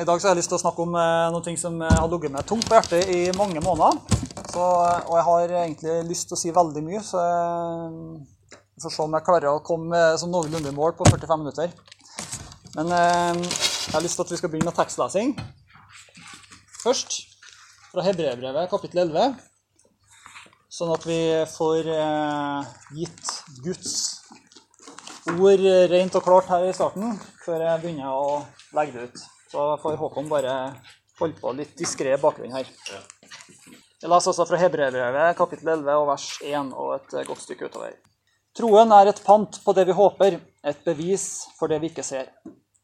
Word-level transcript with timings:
I 0.00 0.04
dag 0.08 0.20
så 0.20 0.30
har 0.30 0.32
jeg 0.32 0.40
lyst 0.40 0.48
til 0.48 0.56
å 0.56 0.62
snakke 0.62 0.80
om 0.86 0.94
eh, 0.96 1.26
noe 1.28 1.52
som 1.60 1.74
eh, 1.84 1.90
har 1.92 2.06
ligget 2.08 2.32
meg 2.32 2.46
tungt 2.48 2.64
på 2.64 2.72
hjertet 2.72 3.10
i 3.12 3.18
mange 3.36 3.60
måneder. 3.60 3.98
Så, 4.48 4.62
og 4.64 5.16
jeg 5.18 5.24
har 5.26 5.50
egentlig 5.60 5.96
lyst 6.08 6.30
til 6.30 6.36
å 6.36 6.40
si 6.40 6.52
veldig 6.56 6.82
mye, 6.86 7.00
så 7.04 7.20
jeg 7.20 8.80
får 8.80 8.94
se 8.94 9.02
om 9.04 9.16
jeg 9.18 9.26
klarer 9.26 9.50
å 9.50 9.60
komme 9.66 9.98
som 10.18 10.30
noenlunde 10.32 10.72
mål 10.72 10.94
på 10.96 11.04
45 11.04 11.42
minutter. 11.42 11.74
Men 12.78 12.94
eh, 12.96 13.42
jeg 13.44 13.92
har 13.92 14.04
lyst 14.06 14.16
til 14.16 14.24
at 14.24 14.32
vi 14.32 14.38
skal 14.40 14.52
begynne 14.54 14.70
med 14.70 14.78
tekstlesing. 14.78 15.34
Først 16.80 17.18
fra 17.90 18.04
Hebreerbrevet 18.06 18.70
kapittel 18.72 19.02
11, 19.02 19.34
sånn 20.72 20.94
at 20.94 21.04
vi 21.10 21.18
får 21.50 21.90
eh, 21.98 22.70
gitt 23.02 23.34
Guds 23.66 23.98
ord 25.34 25.68
rent 25.92 26.16
og 26.16 26.24
klart 26.24 26.48
her 26.48 26.64
i 26.70 26.72
starten, 26.72 27.20
før 27.44 27.66
jeg 27.66 27.84
begynner 27.84 28.16
å 28.16 28.40
legge 28.80 28.96
det 28.96 29.10
ut. 29.10 29.28
Så 29.50 29.76
får 29.82 29.96
Håkon 29.96 30.28
bare 30.30 30.52
holde 31.18 31.40
på 31.40 31.52
litt 31.58 31.72
diskré 31.78 32.12
bakgrunn 32.22 32.54
her. 32.54 32.68
Jeg 34.00 34.08
leser 34.08 34.30
også 34.30 34.46
fra 34.46 34.60
Hebreerbrevet 34.60 35.36
kapittel 35.36 35.72
11 35.74 35.96
og 35.98 36.06
vers 36.12 36.26
1 36.46 36.70
og 36.70 36.92
et 36.96 37.16
godt 37.26 37.42
stykke 37.42 37.66
utover. 37.66 37.96
Troen 38.56 38.94
er 38.94 39.10
et 39.10 39.22
pant 39.26 39.58
på 39.64 39.74
det 39.74 39.88
vi 39.88 39.96
håper, 39.98 40.38
et 40.38 40.84
bevis 40.86 41.26
for 41.58 41.70
det 41.70 41.80
vi 41.82 41.90
ikke 41.90 42.06
ser. 42.06 42.30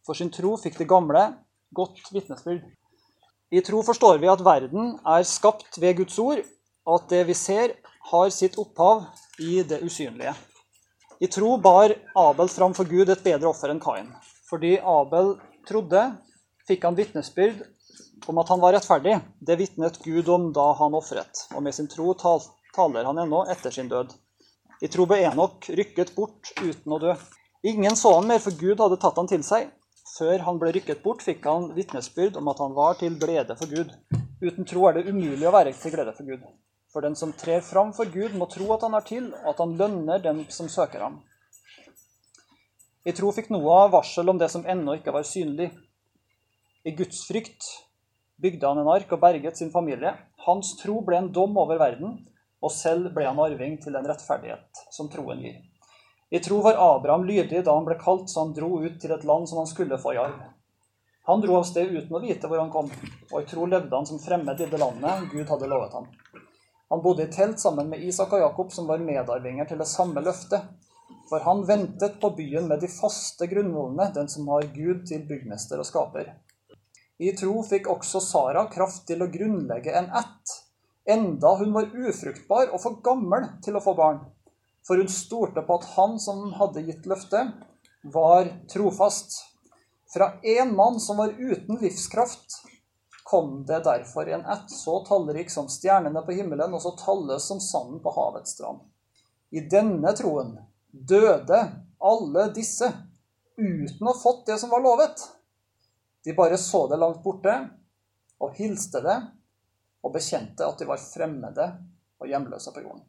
For 0.07 0.19
sin 0.19 0.31
tro 0.35 0.57
fikk 0.59 0.79
de 0.83 0.89
gamle 0.91 1.23
godt 1.75 2.03
vitnesbyrd. 2.15 2.67
I 3.55 3.63
tro 3.63 3.81
forstår 3.87 4.19
vi 4.19 4.31
at 4.31 4.43
verden 4.43 4.97
er 5.07 5.27
skapt 5.27 5.79
ved 5.79 6.01
Guds 6.03 6.19
ord, 6.19 6.43
og 6.87 7.01
at 7.01 7.09
det 7.15 7.25
vi 7.31 7.35
ser, 7.39 7.79
har 8.11 8.31
sitt 8.35 8.59
opphav 8.59 9.07
i 9.43 9.63
det 9.67 9.81
usynlige. 9.87 10.35
I 11.23 11.31
tro 11.31 11.57
bar 11.63 11.95
Abel 12.19 12.51
fram 12.51 12.75
for 12.75 12.91
Gud 12.91 13.11
et 13.11 13.23
bedre 13.23 13.51
offer 13.51 13.71
enn 13.71 13.83
Kain. 13.83 14.11
Fordi 14.51 14.77
Abel 14.79 15.37
trodde, 15.67 16.03
fikk 16.69 16.85
han 16.85 16.99
vitnesbyrd 16.99 17.65
om 18.27 18.39
at 18.43 18.49
han 18.49 18.61
var 18.61 18.75
rettferdig. 18.77 19.19
Det 19.39 19.57
vitnet 19.61 19.99
Gud 20.05 20.29
om 20.29 20.51
da 20.57 20.73
han 20.81 20.95
ofret, 20.99 21.47
og 21.55 21.63
med 21.63 21.75
sin 21.75 21.89
tro 21.91 22.15
taler 22.19 23.09
han 23.09 23.25
ennå 23.25 23.45
etter 23.53 23.75
sin 23.75 23.91
død. 23.93 24.13
I 24.83 24.91
tro 24.93 25.07
ble 25.09 25.23
Enok 25.25 25.71
rykket 25.73 26.13
bort 26.17 26.53
uten 26.61 26.93
å 26.93 27.01
dø. 27.01 27.15
Ingen 27.67 27.97
så 27.97 28.13
han 28.19 28.29
mer, 28.29 28.43
for 28.45 28.55
Gud 28.61 28.81
hadde 28.83 28.99
tatt 29.01 29.17
han 29.17 29.31
til 29.31 29.45
seg. 29.47 29.71
Før 30.17 30.45
han 30.47 30.59
ble 30.61 30.75
rykket 30.77 31.03
bort, 31.03 31.25
fikk 31.25 31.47
han 31.49 31.71
vitnesbyrd 31.77 32.37
om 32.41 32.51
at 32.53 32.61
han 32.63 32.77
var 32.77 32.99
til 33.01 33.17
glede 33.21 33.57
for 33.59 33.73
Gud. 33.73 33.95
Uten 34.43 34.69
tro 34.69 34.85
er 34.89 34.99
det 34.99 35.09
umulig 35.09 35.49
å 35.49 35.55
være 35.55 35.73
til 35.81 35.95
glede 35.95 36.13
for 36.17 36.29
Gud. 36.29 36.45
For 36.93 37.05
den 37.05 37.17
som 37.19 37.33
trer 37.37 37.65
fram 37.65 37.91
for 37.97 38.09
Gud, 38.13 38.37
må 38.37 38.47
tro 38.53 38.69
at 38.77 38.85
han 38.87 38.95
er 38.97 39.07
til, 39.09 39.33
og 39.43 39.49
at 39.55 39.65
han 39.65 39.75
lønner 39.81 40.23
den 40.23 40.45
som 40.53 40.69
søker 40.73 41.03
ham. 41.05 41.19
I 43.07 43.13
tro 43.17 43.33
fikk 43.33 43.51
Noah 43.55 43.91
varsel 43.93 44.29
om 44.29 44.39
det 44.39 44.49
som 44.53 44.65
ennå 44.67 44.97
ikke 44.99 45.15
var 45.15 45.27
synlig. 45.27 45.71
I 46.87 46.93
Guds 46.95 47.25
frykt 47.27 47.65
bygde 48.39 48.69
han 48.69 48.79
en 48.79 48.89
ark 48.93 49.11
og 49.11 49.19
berget 49.19 49.59
sin 49.59 49.73
familie. 49.75 50.13
Hans 50.47 50.77
tro 50.79 51.01
ble 51.03 51.19
en 51.19 51.33
dom 51.35 51.57
over 51.59 51.81
verden, 51.81 52.13
og 52.63 52.71
selv 52.71 53.09
ble 53.17 53.25
han 53.27 53.41
arving 53.43 53.75
til 53.83 53.97
den 53.97 54.07
rettferdighet 54.07 54.85
som 54.95 55.09
troen 55.11 55.43
gir. 55.43 55.57
I 56.31 56.39
tro 56.43 56.61
var 56.63 56.79
Abraham 56.79 57.27
lydig 57.27 57.65
da 57.67 57.75
han 57.75 57.89
ble 57.89 57.99
kalt, 57.99 58.31
så 58.31 58.45
han 58.45 58.55
dro 58.55 58.79
ut 58.85 59.01
til 59.03 59.17
et 59.17 59.27
land 59.27 59.51
som 59.51 59.65
han 59.65 59.71
skulle 59.71 59.99
få 59.99 60.15
i 60.15 60.23
arv. 60.29 60.39
Han 61.27 61.43
dro 61.43 61.59
av 61.59 61.67
sted 61.67 61.91
uten 61.91 62.15
å 62.15 62.23
vite 62.23 62.47
hvor 62.47 62.63
han 62.63 62.71
kom, 62.71 62.95
og 63.33 63.37
i 63.41 63.51
tro 63.51 63.67
levde 63.67 63.91
han 63.91 64.07
som 64.07 64.23
fremmed 64.23 64.63
i 64.63 64.71
det 64.71 64.79
landet 64.79 65.27
Gud 65.35 65.51
hadde 65.51 65.75
lovet 65.75 65.99
ham. 65.99 66.07
Han 66.95 67.03
bodde 67.03 67.27
i 67.27 67.33
telt 67.35 67.59
sammen 67.59 67.91
med 67.91 68.07
Isak 68.07 68.31
og 68.39 68.47
Jakob, 68.47 68.71
som 68.71 68.87
var 68.87 69.03
medarvinger 69.03 69.67
til 69.67 69.83
det 69.83 69.91
samme 69.91 70.23
løftet. 70.23 70.71
For 71.27 71.43
han 71.43 71.67
ventet 71.67 72.21
på 72.23 72.31
byen 72.39 72.71
med 72.71 72.79
de 72.79 72.95
faste 72.95 73.51
grunnvollene, 73.51 74.13
den 74.15 74.31
som 74.31 74.47
har 74.55 74.71
Gud 74.71 75.03
til 75.11 75.27
byggmester 75.27 75.83
og 75.83 75.89
skaper. 75.91 76.37
I 77.19 77.33
tro 77.37 77.63
fikk 77.65 77.89
også 77.89 78.21
Sara 78.21 78.67
kraft 78.73 79.07
til 79.09 79.25
å 79.25 79.31
grunnlegge 79.33 79.95
en 79.97 80.11
ett, 80.19 80.57
enda 81.09 81.55
hun 81.61 81.73
var 81.73 81.89
ufruktbar 81.95 82.73
og 82.75 82.83
for 82.83 83.01
gammel 83.05 83.49
til 83.65 83.79
å 83.79 83.83
få 83.85 83.95
barn. 83.97 84.21
For 84.87 85.01
hun 85.01 85.11
stolte 85.11 85.65
på 85.67 85.79
at 85.81 85.89
han 85.97 86.19
som 86.23 86.45
hadde 86.59 86.85
gitt 86.87 87.07
løftet, 87.09 87.55
var 88.13 88.51
trofast. 88.71 89.41
Fra 90.13 90.37
en 90.43 90.75
mann 90.77 91.01
som 91.03 91.19
var 91.19 91.33
uten 91.39 91.81
livskraft, 91.81 92.61
kom 93.27 93.65
det 93.67 93.81
derfor 93.89 94.29
en 94.31 94.45
ett 94.47 94.71
så 94.71 95.01
tallrik 95.09 95.51
som 95.51 95.67
stjernene 95.73 96.23
på 96.23 96.37
himmelen 96.37 96.77
og 96.77 96.85
så 96.85 96.93
talløs 97.01 97.49
som 97.49 97.59
sanden 97.61 97.99
på 98.05 98.13
havets 98.15 98.55
strand. 98.55 98.85
I 99.51 99.65
denne 99.67 100.13
troen 100.15 100.53
døde 100.93 101.59
alle 101.99 102.47
disse 102.55 102.93
uten 103.57 104.07
å 104.07 104.13
ha 104.13 104.21
fått 104.21 104.47
det 104.47 104.61
som 104.63 104.71
var 104.71 104.85
lovet. 104.85 105.19
De 106.27 106.35
bare 106.35 106.59
så 106.59 106.89
det 106.91 106.99
langt 106.99 107.21
borte 107.23 107.53
og 108.43 108.57
hilste 108.59 108.99
det 109.05 109.15
og 110.03 110.11
bekjente 110.17 110.67
at 110.67 110.81
de 110.81 110.89
var 110.89 110.99
fremmede 110.99 111.67
og 112.19 112.27
hjemløse 112.27 112.73
på 112.75 112.83
jorden. 112.83 113.05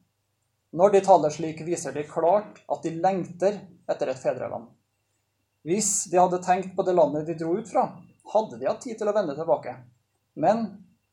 Når 0.78 0.94
de 0.94 1.01
taler 1.01 1.33
slik, 1.33 1.63
viser 1.66 1.95
de 1.95 2.03
klart 2.05 2.61
at 2.69 2.85
de 2.85 2.91
lengter 2.94 3.57
etter 3.89 4.11
et 4.11 4.22
fedreland. 4.22 4.69
Hvis 5.66 6.05
de 6.11 6.22
hadde 6.22 6.44
tenkt 6.45 6.75
på 6.78 6.85
det 6.85 6.94
landet 6.94 7.25
de 7.25 7.39
dro 7.41 7.57
ut 7.57 7.66
fra, 7.66 7.88
hadde 8.35 8.61
de 8.61 8.69
hatt 8.69 8.85
tid 8.85 9.01
til 9.01 9.09
å 9.09 9.17
vende 9.17 9.34
tilbake. 9.34 9.73
Men 10.38 10.67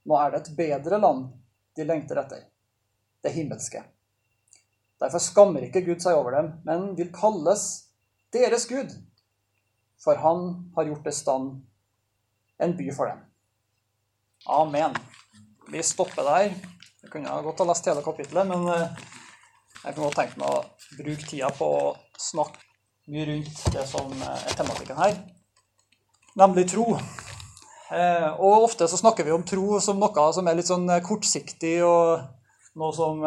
nå 0.04 0.20
er 0.20 0.34
det 0.34 0.44
et 0.44 0.54
bedre 0.60 1.00
land 1.00 1.30
de 1.72 1.88
lengter 1.88 2.20
etter. 2.20 2.46
Det 3.24 3.32
himmelske. 3.32 3.80
Derfor 5.00 5.24
skammer 5.24 5.64
ikke 5.64 5.86
Gud 5.88 6.04
seg 6.04 6.20
over 6.20 6.36
dem, 6.36 6.52
men 6.68 6.90
vil 6.98 7.08
kalles 7.16 7.86
deres 8.36 8.68
Gud. 8.68 8.92
For 9.96 10.20
han 10.20 10.66
har 10.76 10.92
gjort 10.92 11.08
det 11.08 11.16
stand 11.16 11.62
en 12.58 12.76
by 12.76 12.90
for 12.94 13.10
dem. 13.10 13.22
Amen. 14.46 14.96
Vi 15.72 15.82
stopper 15.82 16.22
der. 16.22 16.54
Jeg 17.02 17.10
kunne 17.12 17.42
godt 17.44 17.60
ha 17.60 17.66
lest 17.68 17.86
hele 17.88 18.02
kapittelet, 18.04 18.48
men 18.48 18.68
eh, 18.72 19.04
jeg 19.84 19.94
kunne 19.94 20.06
godt 20.08 20.18
tenkt 20.20 20.38
meg 20.40 20.48
å 20.48 20.62
bruke 20.98 21.28
tida 21.28 21.50
på 21.56 21.68
å 21.68 21.92
snakke 22.20 22.60
mye 23.12 23.26
rundt 23.28 23.64
det 23.74 23.84
som 23.88 24.12
eh, 24.12 24.44
er 24.48 24.56
tematikken 24.56 25.00
her, 25.00 25.18
nemlig 26.40 26.66
tro. 26.72 26.86
Eh, 27.92 28.28
og 28.32 28.68
ofte 28.70 28.88
så 28.88 29.00
snakker 29.00 29.26
vi 29.26 29.34
om 29.36 29.44
tro 29.44 29.80
som 29.84 30.00
noe 30.00 30.26
som 30.36 30.48
er 30.48 30.56
litt 30.58 30.70
sånn 30.70 30.88
kortsiktig, 31.04 31.76
og 31.84 32.24
noe 32.80 32.96
som 32.96 33.20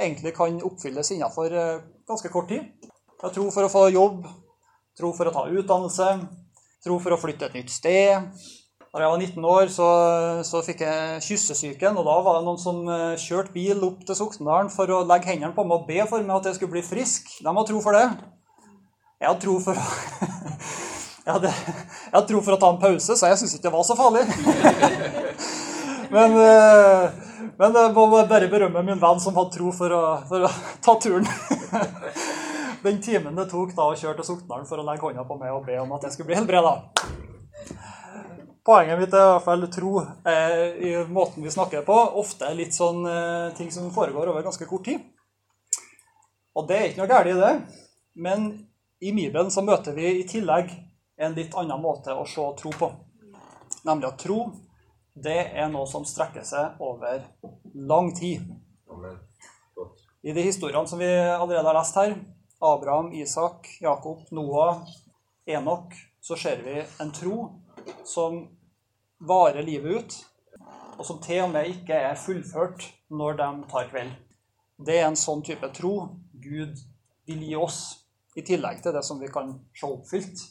egentlig 0.00 0.32
kan 0.34 0.56
oppfylles 0.66 1.12
innenfor 1.14 1.52
ganske 2.08 2.32
kort 2.32 2.48
tid. 2.50 2.88
Tro 3.20 3.50
for 3.52 3.68
å 3.68 3.72
få 3.72 3.84
jobb, 3.92 4.24
tro 4.96 5.12
for 5.14 5.28
å 5.28 5.34
ta 5.36 5.44
utdannelse, 5.52 6.08
Tro 6.80 6.96
for 7.02 7.12
å 7.12 7.20
flytte 7.20 7.50
et 7.50 7.56
nytt 7.58 7.72
sted. 7.72 8.30
Da 8.90 9.02
jeg 9.04 9.10
var 9.12 9.20
19 9.20 9.44
år, 9.46 9.68
så, 9.70 9.88
så 10.48 10.62
fikk 10.66 10.80
jeg 10.82 11.20
kyssesyken. 11.22 11.98
Og 12.00 12.06
da 12.08 12.16
var 12.24 12.38
det 12.38 12.46
noen 12.48 12.58
som 12.58 12.80
eh, 12.88 13.20
kjørte 13.20 13.52
bil 13.54 13.84
opp 13.86 14.00
til 14.08 14.16
Soknedalen 14.18 14.72
for 14.72 14.90
å 14.90 15.02
legge 15.06 15.30
hendene 15.30 15.52
på 15.54 15.66
meg 15.68 15.76
og 15.76 15.86
be 15.90 16.00
for 16.10 16.24
meg 16.24 16.40
at 16.40 16.48
jeg 16.48 16.58
skulle 16.58 16.74
bli 16.78 16.82
frisk. 16.86 17.28
De 17.38 17.46
hadde 17.46 17.66
tro 17.68 17.82
for 17.84 17.98
det. 17.98 18.06
Jeg 19.20 19.28
hadde 19.28 19.44
tro 19.44 19.58
for 19.60 19.76
å 19.76 19.84
jeg 21.26 21.34
hadde, 21.36 21.52
jeg 21.52 22.14
hadde 22.16 22.26
tro 22.32 22.40
for 22.48 22.56
å 22.56 22.60
ta 22.64 22.72
en 22.72 22.80
pause, 22.82 23.14
så 23.14 23.28
jeg 23.28 23.42
syntes 23.42 23.58
ikke 23.58 23.68
det 23.68 23.74
var 23.76 23.86
så 23.86 23.98
farlig. 24.00 24.24
Men, 26.10 26.32
eh, 26.42 27.10
men 27.60 27.76
jeg 27.76 27.92
må 27.94 28.06
bare 28.10 28.48
berømme 28.50 28.82
min 28.82 28.98
venn 28.98 29.20
som 29.22 29.36
hadde 29.36 29.54
tro 29.54 29.70
for 29.76 29.92
å, 29.94 30.00
for 30.26 30.42
å 30.48 30.50
ta 30.82 30.96
turen 30.98 31.28
den 32.82 33.00
timen 33.02 33.36
det 33.36 33.48
tok 33.50 33.74
da 33.76 33.88
å 33.90 33.96
kjøre 33.98 34.20
til 34.20 34.28
Soknaren 34.32 34.68
for 34.68 34.80
å 34.80 34.86
legge 34.86 35.04
hånda 35.04 35.24
på 35.28 35.36
meg 35.40 35.52
og 35.54 35.66
be 35.68 35.76
om 35.82 35.92
at 35.96 36.06
jeg 36.06 36.16
skulle 36.16 36.30
bli 36.32 36.38
helbreda. 36.38 36.74
Poenget 38.66 39.00
mitt 39.00 39.14
er 39.16 39.24
i 39.24 39.30
hvert 39.32 39.44
fall 39.46 39.66
tro 39.72 39.92
eh, 40.28 40.66
i 40.84 40.90
måten 41.08 41.44
vi 41.44 41.52
snakker 41.52 41.84
på. 41.86 41.96
Ofte 42.20 42.50
er 42.50 42.58
litt 42.58 42.76
sånn 42.76 43.06
eh, 43.08 43.52
ting 43.56 43.70
som 43.72 43.88
foregår 43.94 44.30
over 44.32 44.44
ganske 44.44 44.68
kort 44.68 44.84
tid. 44.88 45.00
Og 46.56 46.66
det 46.68 46.76
er 46.76 46.88
ikke 46.90 47.02
noe 47.02 47.10
galt 47.10 47.30
i 47.30 47.38
det. 47.38 47.52
Men 48.20 48.50
i 49.00 49.12
Bibelen 49.16 49.50
så 49.50 49.64
møter 49.64 49.96
vi 49.96 50.10
i 50.18 50.26
tillegg 50.28 50.74
en 51.20 51.36
litt 51.36 51.56
annen 51.56 51.80
måte 51.80 52.12
å 52.16 52.26
se 52.28 52.44
tro 52.60 52.72
på. 52.76 52.90
Nemlig 53.88 54.10
at 54.10 54.20
tro, 54.20 54.42
det 55.16 55.38
er 55.56 55.70
noe 55.72 55.88
som 55.88 56.04
strekker 56.04 56.44
seg 56.44 56.80
over 56.84 57.24
lang 57.74 58.12
tid. 58.16 58.44
I 60.20 60.36
de 60.36 60.44
historiene 60.44 60.88
som 60.88 61.00
vi 61.00 61.08
allerede 61.08 61.64
har 61.64 61.78
lest 61.78 61.96
her, 61.96 62.12
Abraham, 62.60 63.12
Isak, 63.12 63.66
Jakob, 63.80 64.18
Noah, 64.30 64.82
Enok, 65.46 65.94
så 66.20 66.36
ser 66.36 66.60
vi 66.64 66.82
en 67.00 67.12
tro 67.12 67.48
som 68.04 68.42
varer 69.20 69.64
livet 69.64 69.96
ut, 69.96 70.16
og 70.98 71.06
som 71.06 71.20
til 71.24 71.46
og 71.46 71.54
med 71.54 71.70
ikke 71.72 71.96
er 71.96 72.20
fullført 72.20 72.84
når 73.08 73.38
de 73.40 73.48
tar 73.70 73.88
kveld. 73.88 74.12
Det 74.80 74.98
er 75.00 75.08
en 75.08 75.18
sånn 75.18 75.42
type 75.44 75.72
tro 75.76 75.94
Gud 76.40 76.76
vil 77.28 77.42
gi 77.48 77.56
oss, 77.56 77.80
i 78.36 78.44
tillegg 78.46 78.84
til 78.84 78.94
det 78.94 79.02
som 79.04 79.18
vi 79.20 79.28
kan 79.32 79.56
se 79.76 79.88
oppfylt. 79.88 80.44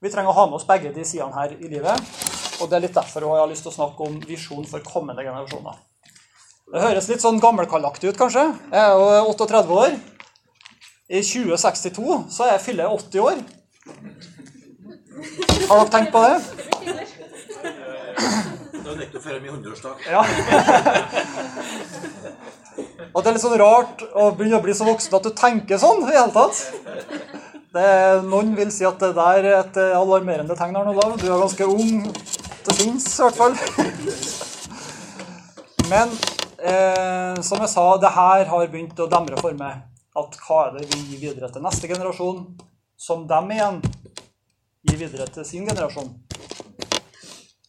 Vi 0.00 0.10
trenger 0.12 0.30
å 0.30 0.38
ha 0.38 0.46
med 0.46 0.60
oss 0.60 0.68
begge 0.68 0.94
de 0.94 1.04
sidene 1.04 1.34
her 1.34 1.58
i 1.58 1.68
livet, 1.70 2.16
og 2.62 2.70
det 2.70 2.78
er 2.78 2.86
litt 2.86 2.96
derfor 2.96 3.26
jeg 3.26 3.42
har 3.42 3.50
lyst 3.50 3.66
til 3.66 3.74
å 3.74 3.78
snakke 3.80 4.06
om 4.06 4.18
visjon 4.26 4.66
for 4.70 4.84
kommende 4.86 5.26
generasjoner. 5.26 5.82
Det 6.72 6.82
høres 6.82 7.06
litt 7.10 7.22
sånn 7.22 7.38
gammelkallaktig 7.42 8.10
ut, 8.10 8.18
kanskje. 8.18 8.42
Jeg 8.72 8.82
er 8.82 8.94
jo 8.94 9.34
38 9.34 9.76
år. 9.76 9.98
I 11.06 11.20
2062 11.22 12.24
så 12.34 12.48
jeg 12.50 12.60
fyller 12.64 12.90
80 12.90 13.20
år. 13.22 13.36
Har 15.68 15.76
dere 15.78 15.90
tenkt 15.92 16.10
på 16.12 16.22
det? 16.24 16.36
Det 18.72 18.90
er 18.90 18.98
nettopp 18.98 19.22
før 19.22 19.38
min 19.44 19.52
100-årsdag. 19.54 19.94
Ja. 20.10 20.24
Og 23.14 23.22
det 23.22 23.30
er 23.30 23.36
litt 23.36 23.44
sånn 23.44 23.58
rart 23.62 24.02
å 24.18 24.32
begynne 24.34 24.58
å 24.58 24.64
bli 24.66 24.74
så 24.74 24.84
voksen 24.88 25.14
at 25.16 25.24
du 25.28 25.32
tenker 25.38 25.78
sånn 25.80 26.02
i 26.02 26.10
det 26.10 26.18
hele 26.18 26.34
tatt. 26.34 26.58
Det, 27.76 27.88
noen 28.26 28.54
vil 28.58 28.70
si 28.74 28.84
at 28.88 28.98
det 29.00 29.14
der 29.14 29.38
er 29.44 29.58
et 29.62 29.78
alarmerende 29.86 30.58
tegn, 30.58 30.74
Arne 30.76 30.90
Olav. 30.90 31.18
Du 31.22 31.26
er 31.28 31.38
ganske 31.38 31.70
ung 31.70 32.06
til 32.66 32.80
sinns, 32.80 33.06
i 33.14 33.22
hvert 33.22 33.38
fall. 33.38 33.54
Men 35.86 36.10
eh, 36.58 37.34
som 37.46 37.62
jeg 37.62 37.70
sa, 37.70 37.92
det 38.02 38.16
her 38.16 38.48
har 38.50 38.72
begynt 38.72 38.98
å 38.98 39.12
demre 39.12 39.38
for 39.38 39.54
meg. 39.54 39.84
At 40.16 40.36
hva 40.46 40.60
er 40.66 40.78
det 40.78 40.86
vi 40.94 41.02
gir 41.10 41.20
videre 41.26 41.50
til 41.52 41.64
neste 41.64 41.90
generasjon, 41.90 42.44
som 42.96 43.26
dem 43.28 43.50
igjen 43.52 43.82
gir 44.86 45.00
videre 45.00 45.26
til 45.32 45.44
sin 45.44 45.66
generasjon. 45.68 46.08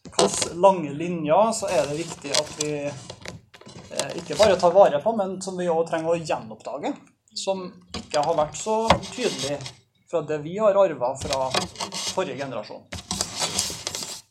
Hvilke 0.08 0.56
lange 0.58 0.94
linjer 0.98 1.52
så 1.54 1.70
er 1.70 1.90
det 1.90 1.98
viktig 2.00 2.32
at 2.34 2.54
vi 2.62 2.70
eh, 2.88 4.12
ikke 4.22 4.38
bare 4.40 4.58
tar 4.60 4.74
vare 4.74 5.02
på, 5.04 5.14
men 5.18 5.38
som 5.44 5.60
vi 5.60 5.68
òg 5.70 5.84
trenger 5.90 6.16
å 6.16 6.22
gjenoppdage. 6.22 6.94
Som 7.38 7.68
ikke 7.94 8.24
har 8.26 8.38
vært 8.40 8.58
så 8.58 8.80
tydelig 9.12 9.60
fra 10.10 10.24
det 10.26 10.40
vi 10.46 10.56
har 10.58 10.80
arva 10.80 11.12
fra 11.20 11.50
forrige 12.16 12.40
generasjon. 12.40 12.88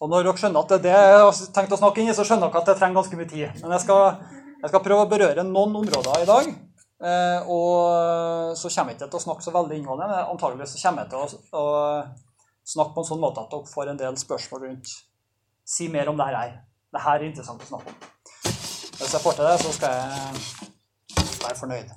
Og 0.00 0.10
når 0.12 0.26
dere 0.26 0.40
skjønner 0.40 0.64
at 0.64 0.72
det 0.72 0.78
er 0.78 0.86
det 0.86 0.96
jeg 0.96 1.20
har 1.20 1.42
tenkt 1.56 1.76
å 1.76 1.80
snakke 1.80 2.02
inn 2.02 2.10
i, 2.10 2.16
så 2.16 2.24
skjønner 2.26 2.50
dere 2.50 2.64
at 2.64 2.72
det 2.72 2.78
trenger 2.80 2.98
ganske 2.98 3.20
mye 3.20 3.30
tid. 3.30 3.60
Men 3.62 3.76
jeg 3.76 3.84
skal, 3.84 4.02
jeg 4.62 4.72
skal 4.72 4.82
prøve 4.88 5.04
å 5.04 5.10
berøre 5.12 5.44
noen 5.46 5.78
områder 5.84 6.24
i 6.24 6.28
dag. 6.28 6.50
Eh, 6.96 7.48
og 7.52 8.56
så 8.56 8.70
kommer 8.72 8.94
jeg 8.94 8.96
ikke 8.96 9.10
til 9.10 9.18
å 9.18 9.24
snakke 9.26 9.44
så 9.44 9.52
veldig 9.52 9.76
inngående, 9.76 10.06
men 10.08 10.30
antagelig 10.32 10.70
så 10.72 10.80
kommer 10.80 11.04
jeg 11.04 11.12
til 11.12 11.58
å, 11.60 11.66
snakke 12.66 12.96
på 12.96 13.02
en 13.02 13.06
sånn 13.06 13.20
måte 13.22 13.42
at 13.44 13.52
dere 13.52 13.70
får 13.70 13.92
en 13.92 14.00
del 14.00 14.16
spørsmål 14.18 14.64
rundt 14.64 14.94
Si 15.66 15.88
mer 15.90 16.06
om 16.06 16.18
det 16.18 16.24
her. 16.30 16.52
Det 16.94 17.00
her 17.02 17.16
er 17.18 17.24
interessant 17.26 17.62
å 17.62 17.66
snakke 17.66 17.90
om. 17.90 17.94
Hvis 18.46 19.14
jeg 19.16 19.22
får 19.22 19.34
til 19.34 19.48
det, 19.48 19.54
så 19.58 19.72
skal 19.74 19.96
jeg 19.96 21.40
være 21.42 21.58
fornøyd. 21.58 21.88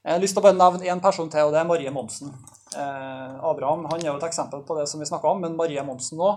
Jeg 0.00 0.14
har 0.14 0.22
lyst 0.22 0.32
til 0.32 0.40
å 0.40 0.44
bare 0.46 0.56
nevne 0.56 0.88
én 0.88 1.02
person 1.04 1.28
til, 1.28 1.44
og 1.44 1.52
det 1.52 1.60
er 1.60 1.68
Marie 1.68 1.92
Monsen. 1.92 2.32
Eh, 2.72 3.34
Abraham 3.50 3.84
han 3.90 4.00
er 4.00 4.08
jo 4.08 4.16
et 4.16 4.24
eksempel 4.30 4.64
på 4.64 4.78
det 4.78 4.86
som 4.88 5.02
vi 5.02 5.08
snakka 5.10 5.28
om, 5.28 5.44
men 5.44 5.58
Marie 5.58 5.84
Monsen 5.84 6.16
nå 6.20 6.30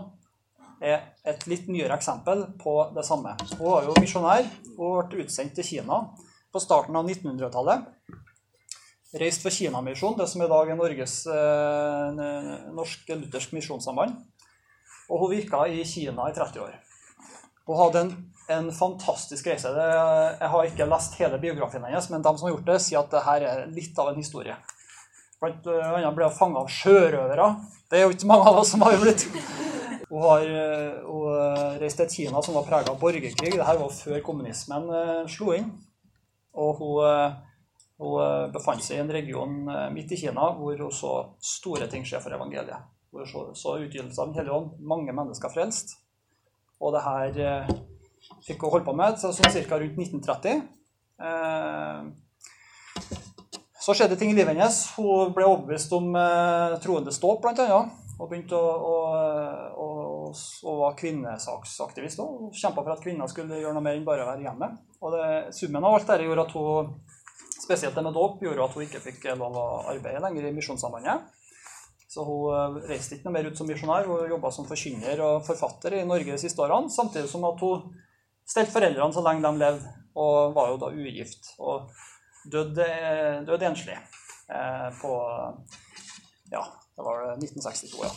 er 0.84 1.00
et 1.32 1.48
litt 1.48 1.70
nyere 1.72 1.96
eksempel 1.96 2.44
på 2.60 2.76
det 2.96 3.06
samme. 3.08 3.38
Hun 3.56 3.64
var 3.70 3.88
jo 3.88 3.96
misjonær 4.04 4.44
og 4.76 5.14
ble 5.14 5.24
utsendt 5.24 5.56
til 5.56 5.70
Kina 5.70 6.02
på 6.54 6.62
starten 6.62 6.96
av 6.96 7.10
1900-tallet. 7.10 7.88
Reist 9.14 9.44
for 9.46 9.54
Kinamisjonen, 9.54 10.18
det 10.18 10.28
som 10.30 10.42
i 10.42 10.50
dag 10.50 10.70
er 10.70 10.78
Norges 10.78 11.16
eh, 11.30 12.22
Norsk 12.74 13.10
Luthersk 13.14 13.54
Misjonssamband. 13.54 14.16
Og 15.10 15.22
hun 15.22 15.34
virka 15.34 15.66
i 15.70 15.84
Kina 15.86 16.30
i 16.30 16.34
30 16.34 16.64
år. 16.64 16.78
Hun 17.68 17.80
hadde 17.80 18.02
en, 18.04 18.14
en 18.56 18.72
fantastisk 18.74 19.50
reise. 19.50 19.70
Det, 19.74 19.86
jeg 20.40 20.52
har 20.56 20.70
ikke 20.70 20.90
lest 20.90 21.20
hele 21.22 21.42
biografien 21.42 21.86
hennes, 21.86 22.10
men 22.10 22.26
de 22.26 22.34
som 22.34 22.48
har 22.48 22.56
gjort 22.56 22.72
det, 22.72 22.80
sier 22.86 23.02
at 23.04 23.14
det 23.14 23.26
her 23.28 23.48
er 23.52 23.64
litt 23.74 24.02
av 24.02 24.12
en 24.12 24.20
historie. 24.22 24.58
Blant 25.42 25.70
annet 25.70 26.18
ble 26.18 26.30
hun 26.30 26.38
fanga 26.38 26.64
av 26.64 26.74
sjørøvere. 26.74 27.48
Det 27.92 28.00
er 28.00 28.06
jo 28.08 28.18
ikke 28.18 28.30
mange 28.30 28.50
av 28.50 28.62
oss 28.62 28.74
som 28.74 28.86
har 28.86 28.98
blitt. 29.02 29.26
Hun 30.10 30.22
har 30.26 30.44
hun 31.06 31.80
reist 31.82 32.02
til 32.02 32.14
Kina 32.18 32.42
som 32.46 32.58
var 32.58 32.66
prega 32.68 32.94
av 32.94 33.02
borgerkrig. 33.02 33.56
Dette 33.58 33.80
var 33.82 33.98
før 33.98 34.22
kommunismen 34.26 34.90
slo 35.30 35.54
inn. 35.58 35.74
Og 36.54 36.80
hun, 36.80 37.38
hun 38.02 38.52
befant 38.54 38.84
seg 38.84 39.00
i 39.00 39.04
en 39.04 39.14
region 39.14 39.56
midt 39.96 40.12
i 40.14 40.20
Kina 40.22 40.52
hvor 40.58 40.78
hun 40.78 40.94
så 40.94 41.14
store 41.42 41.88
ting 41.90 42.06
skje 42.06 42.22
for 42.22 42.36
evangeliet 42.36 42.92
hvor 43.14 43.26
så, 43.30 43.56
så 43.56 43.78
utgytelse 43.78 44.22
av 44.22 44.28
Den 44.28 44.36
hellige 44.40 44.56
ånd. 44.58 44.72
Mange 44.80 45.14
mennesker 45.14 45.52
frelst. 45.54 46.00
Og 46.82 46.96
det 46.96 47.04
her 47.06 47.40
eh, 47.46 47.74
fikk 48.48 48.66
hun 48.66 48.74
holde 48.74 48.88
på 48.88 48.96
med 48.98 49.22
sånn 49.22 49.38
ca. 49.38 49.78
rundt 49.78 50.00
1930. 50.02 50.64
Eh, 51.28 52.02
så 53.84 53.94
skjedde 53.94 54.18
ting 54.18 54.32
i 54.34 54.38
livet 54.38 54.56
hennes. 54.56 54.80
Hun 54.98 55.34
ble 55.36 55.46
overbevist 55.46 55.94
om 55.94 56.16
eh, 56.18 56.80
troendes 56.84 57.22
blant 57.22 57.44
bl.a. 57.44 57.84
Og 58.22 58.30
begynte 58.30 58.56
å, 58.56 58.74
å, 58.86 58.98
å, 59.84 59.88
å 60.30 60.74
være 60.84 60.98
kvinnesaksaktivist 61.02 62.22
òg. 62.22 62.52
Kjempa 62.56 62.84
for 62.84 62.94
at 62.94 63.04
kvinner 63.04 63.30
skulle 63.32 63.58
gjøre 63.60 63.74
noe 63.76 63.86
mer 63.86 63.98
enn 63.98 64.06
bare 64.08 64.26
å 64.26 64.30
være 64.30 64.46
hjemme. 64.46 64.70
Og 65.02 65.16
det, 65.16 65.30
summen 65.58 65.84
av 65.84 65.98
alt 65.98 66.10
dette 66.12 66.28
gjorde 66.28 66.46
at 66.46 66.54
hun, 66.58 66.92
spesielt 67.58 67.98
det 67.98 68.04
med 68.06 68.16
dåp, 68.16 68.44
gjorde 68.46 68.68
at 68.68 68.78
hun 68.78 68.86
ikke 68.86 69.02
fikk 69.04 69.26
lov 69.40 69.58
å 69.58 69.66
arbeide 69.96 70.22
lenger 70.24 70.50
i 70.50 70.54
Misjonssambandet. 70.56 71.26
Så 72.14 72.22
hun 72.28 72.78
reiste 72.86 73.18
ikke 73.18 73.28
noe 73.30 73.40
mer 73.40 73.50
ut 73.50 73.58
som 73.58 73.70
misjonær. 73.70 74.06
Hun 74.06 74.30
jobba 74.30 74.54
som 74.54 74.70
forkynner 74.70 75.24
og 75.26 75.46
forfatter 75.48 75.98
i 75.98 76.06
Norge 76.06 76.36
de 76.36 76.42
siste 76.42 76.62
årene. 76.62 76.94
Samtidig 76.94 77.32
som 77.32 77.48
at 77.50 77.62
hun 77.66 77.88
stelte 78.46 78.76
foreldrene 78.76 79.16
så 79.16 79.24
lenge 79.26 79.42
de 79.42 79.64
levde, 79.64 79.94
og 80.20 80.54
var 80.54 80.70
jo 80.70 80.80
da 80.84 80.92
ugift. 80.94 81.56
Og 81.58 81.90
døde, 82.54 82.86
døde 83.48 83.70
enslig 83.72 83.98
eh, 83.98 84.90
på 85.02 85.18
Ja, 86.54 86.68
det 86.96 87.06
var 87.06 87.26
1962, 87.36 88.04
ja. 88.04 88.14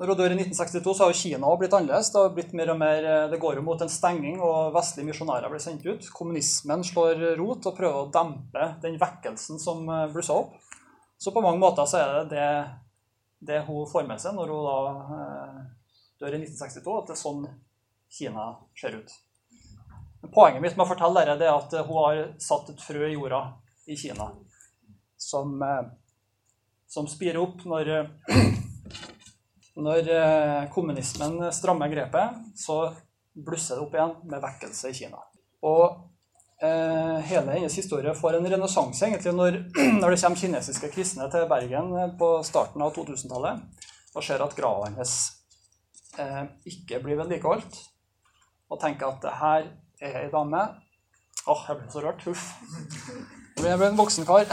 Når 0.00 0.10
hun 0.10 0.18
dør 0.18 0.32
i 0.32 0.36
1962, 0.40 0.94
så 0.96 1.04
har 1.04 1.12
jo 1.12 1.18
Kina 1.20 1.50
blitt 1.60 1.74
annerledes. 1.76 2.08
Det 2.10 2.18
har 2.18 2.32
blitt 2.34 2.54
mer 2.58 2.72
og 2.72 2.78
mer, 2.80 3.04
eh, 3.06 3.28
det 3.30 3.38
går 3.42 3.60
jo 3.60 3.64
mot 3.66 3.82
en 3.82 3.92
stenging, 3.92 4.40
og 4.42 4.72
vestlige 4.74 5.06
misjonærer 5.10 5.52
blir 5.52 5.62
sendt 5.62 5.86
ut. 5.86 6.08
Kommunismen 6.16 6.82
slår 6.86 7.22
rot 7.38 7.68
og 7.70 7.76
prøver 7.78 8.00
å 8.00 8.10
dempe 8.14 8.66
den 8.82 8.98
vekkelsen 8.98 9.62
som 9.62 9.86
blussa 10.14 10.34
opp. 10.34 10.56
Så 11.22 11.30
på 11.30 11.40
mange 11.40 11.60
måter 11.62 11.86
så 11.86 12.00
er 12.00 12.16
det 12.16 12.22
det, 12.32 12.46
det 13.46 13.60
hun 13.68 13.86
får 13.86 14.08
med 14.08 14.18
seg 14.18 14.34
når 14.34 14.50
hun 14.50 14.64
da 14.66 14.78
eh, 15.16 15.58
dør 16.18 16.34
i 16.34 16.40
1962, 16.40 16.96
at 16.98 17.10
det 17.10 17.14
er 17.14 17.20
sånn 17.20 17.44
Kina 18.12 18.46
ser 18.74 18.96
ut. 18.98 19.12
Poenget 20.34 20.64
mitt 20.64 20.74
med 20.74 20.82
å 20.82 20.90
fortelle 20.90 21.22
dette 21.28 21.46
er 21.46 21.54
at 21.54 21.76
hun 21.86 22.00
har 22.00 22.24
satt 22.42 22.72
et 22.72 22.82
frø 22.82 23.06
i 23.06 23.14
jorda 23.14 23.42
i 23.86 23.94
Kina 23.98 24.32
som, 25.14 25.54
eh, 25.62 25.84
som 26.92 27.08
spirer 27.08 27.40
opp 27.40 27.64
når, 27.64 27.88
når 29.80 30.12
eh, 30.12 30.62
kommunismen 30.74 31.38
strammer 31.54 31.88
grepet. 31.92 32.40
Så 32.58 32.84
blusser 33.32 33.78
det 33.78 33.86
opp 33.86 33.94
igjen 33.96 34.16
med 34.28 34.42
vekkelse 34.44 34.92
i 34.92 34.96
Kina. 34.96 35.22
Og 35.64 35.86
eh, 36.60 37.18
hele 37.30 37.56
hennes 37.56 37.78
historie 37.80 38.12
får 38.18 38.36
en 38.36 38.50
renessanse 38.54 39.08
egentlig 39.08 39.32
når, 39.38 39.58
når, 40.02 40.12
det 40.12 40.20
kommer 40.20 40.42
kinesiske 40.42 40.92
kristne 40.92 41.30
til 41.32 41.48
Bergen 41.48 41.94
eh, 41.96 42.12
på 42.18 42.34
starten 42.46 42.84
av 42.84 42.92
2000-tallet 42.98 43.88
og 44.12 44.26
ser 44.26 44.44
at 44.44 44.56
grava 44.58 44.90
hennes 44.90 45.14
eh, 46.20 46.42
ikke 46.68 47.00
blir 47.00 47.16
vedlikeholdt, 47.22 47.78
og 48.68 48.80
tenker 48.80 49.08
at 49.08 49.22
det 49.24 49.36
her 49.38 49.70
er 50.04 50.18
ei 50.26 50.32
dame 50.32 50.66
Åh, 51.42 51.52
oh, 51.52 51.62
jeg 51.68 51.78
ble 51.78 51.90
så 51.90 52.02
rørt. 52.04 52.22
Huff. 52.28 52.42
Jeg 53.62 53.78
ble 53.78 53.88
en 53.88 53.98
voksen 53.98 54.26
kar. 54.28 54.46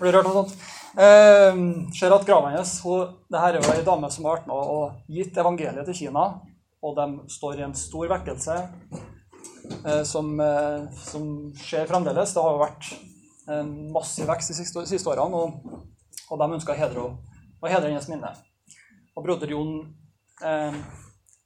ble 0.00 0.12
rørt 0.14 0.28
av 0.30 0.38
sånt. 0.40 0.56
Eh, 0.92 1.60
ser 1.96 2.12
at 2.12 2.26
grava 2.28 2.50
hennes 2.52 2.72
det 2.82 3.40
her 3.40 3.56
er 3.56 3.62
jo 3.62 3.70
ei 3.72 3.84
dame 3.86 4.10
som 4.12 4.26
har 4.26 4.40
vært 4.40 4.50
med 4.50 4.72
og 4.74 5.14
gitt 5.14 5.38
evangeliet 5.40 5.86
til 5.88 5.96
Kina, 6.02 6.26
og 6.84 6.98
de 6.98 7.06
står 7.32 7.62
i 7.62 7.64
en 7.68 7.76
stor 7.78 8.10
vekkelse. 8.10 8.58
Eh, 9.86 10.02
som, 10.02 10.40
eh, 10.40 10.90
som, 10.92 11.52
skjer 11.56 11.86
fremdeles. 11.86 12.34
Det 12.34 12.42
har 12.42 12.54
jo 12.56 12.62
vært 12.62 12.90
en 13.50 13.72
massiv 13.94 14.28
vekst 14.30 14.52
de 14.52 14.58
siste, 14.58 14.84
siste 14.90 15.10
årene, 15.10 15.38
og, 15.38 15.86
og 16.30 16.42
de 16.42 16.50
ønsker 16.58 16.74
å 16.74 16.78
hedre, 16.78 17.06
å 17.62 17.70
hedre 17.70 17.90
hennes 17.90 18.08
minne. 18.10 18.32
Og 19.16 19.26
broder 19.26 19.50
Jon, 19.54 19.74
eh, 20.42 20.78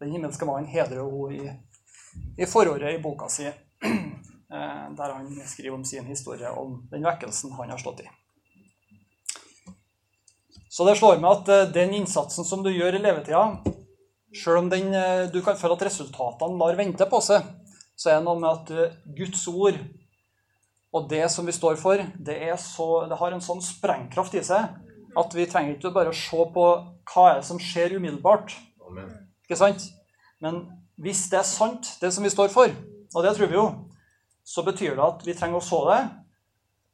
den 0.01 0.13
himmelske 0.17 0.49
mannen, 0.49 0.69
hedrer 0.71 1.05
henne 1.05 1.37
i, 1.37 2.43
i 2.43 2.49
forordet 2.49 2.97
i 2.97 3.03
boka 3.03 3.29
si, 3.33 3.49
der 4.49 5.11
han 5.11 5.27
skriver 5.49 5.75
om 5.75 5.85
sin 5.85 6.07
historie 6.07 6.51
om 6.55 6.77
den 6.93 7.03
vekkelsen 7.03 7.55
han 7.59 7.73
har 7.73 7.81
stått 7.83 8.05
i. 8.05 8.09
Så 10.71 10.85
det 10.87 10.99
slår 11.01 11.19
meg 11.23 11.31
at 11.33 11.51
eh, 11.51 11.69
den 11.73 11.95
innsatsen 11.97 12.45
som 12.45 12.63
du 12.63 12.69
gjør 12.71 12.99
i 12.99 13.03
levetida, 13.03 13.43
sjøl 14.37 14.61
om 14.61 14.71
den, 14.71 14.93
du 15.33 15.39
kan 15.43 15.57
føle 15.57 15.75
at 15.79 15.87
resultatene 15.89 16.59
lar 16.61 16.77
vente 16.79 17.07
på 17.09 17.21
seg, 17.25 17.47
så 17.97 18.11
er 18.11 18.19
det 18.19 18.27
noe 18.27 18.41
med 18.43 18.51
at 18.51 18.73
eh, 18.75 18.99
Guds 19.17 19.47
ord 19.49 19.79
og 20.97 21.09
det 21.11 21.25
som 21.33 21.49
vi 21.49 21.55
står 21.57 21.79
for, 21.81 22.01
det, 22.17 22.39
så, 22.63 22.89
det 23.09 23.19
har 23.21 23.35
en 23.35 23.45
sånn 23.45 23.63
sprengkraft 23.65 24.37
i 24.39 24.45
seg 24.47 24.77
at 25.17 25.35
vi 25.37 25.47
trenger 25.49 25.77
ikke 25.77 25.95
bare 25.95 26.13
å 26.13 26.17
se 26.17 26.47
på 26.53 26.65
hva 27.13 27.25
er 27.31 27.39
det 27.41 27.47
som 27.49 27.61
skjer 27.61 27.97
umiddelbart. 27.97 28.53
Amen. 28.85 29.13
Ikke 29.47 29.59
sant? 29.59 29.89
Men 30.45 30.67
hvis 31.01 31.25
det 31.33 31.41
er 31.41 31.49
sant, 31.49 31.95
det 32.03 32.13
som 32.13 32.25
vi 32.25 32.33
står 32.33 32.53
for, 32.53 32.73
og 33.15 33.25
det 33.25 33.33
tror 33.37 33.49
vi 33.49 33.57
jo, 33.57 33.67
så 34.47 34.63
betyr 34.63 34.95
det 34.95 35.03
at 35.03 35.25
vi 35.27 35.35
trenger 35.35 35.59
å 35.59 35.65
så 35.65 35.81
det 35.91 36.01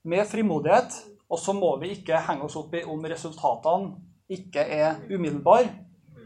med 0.09 0.25
frimodighet. 0.29 0.95
Og 1.33 1.41
så 1.41 1.55
må 1.57 1.75
vi 1.81 1.95
ikke 1.97 2.21
henge 2.27 2.47
oss 2.49 2.57
opp 2.61 2.73
i 2.77 2.85
om 2.89 3.05
resultatene 3.09 3.95
ikke 4.33 4.65
er 4.65 5.01
umiddelbare. 5.11 5.71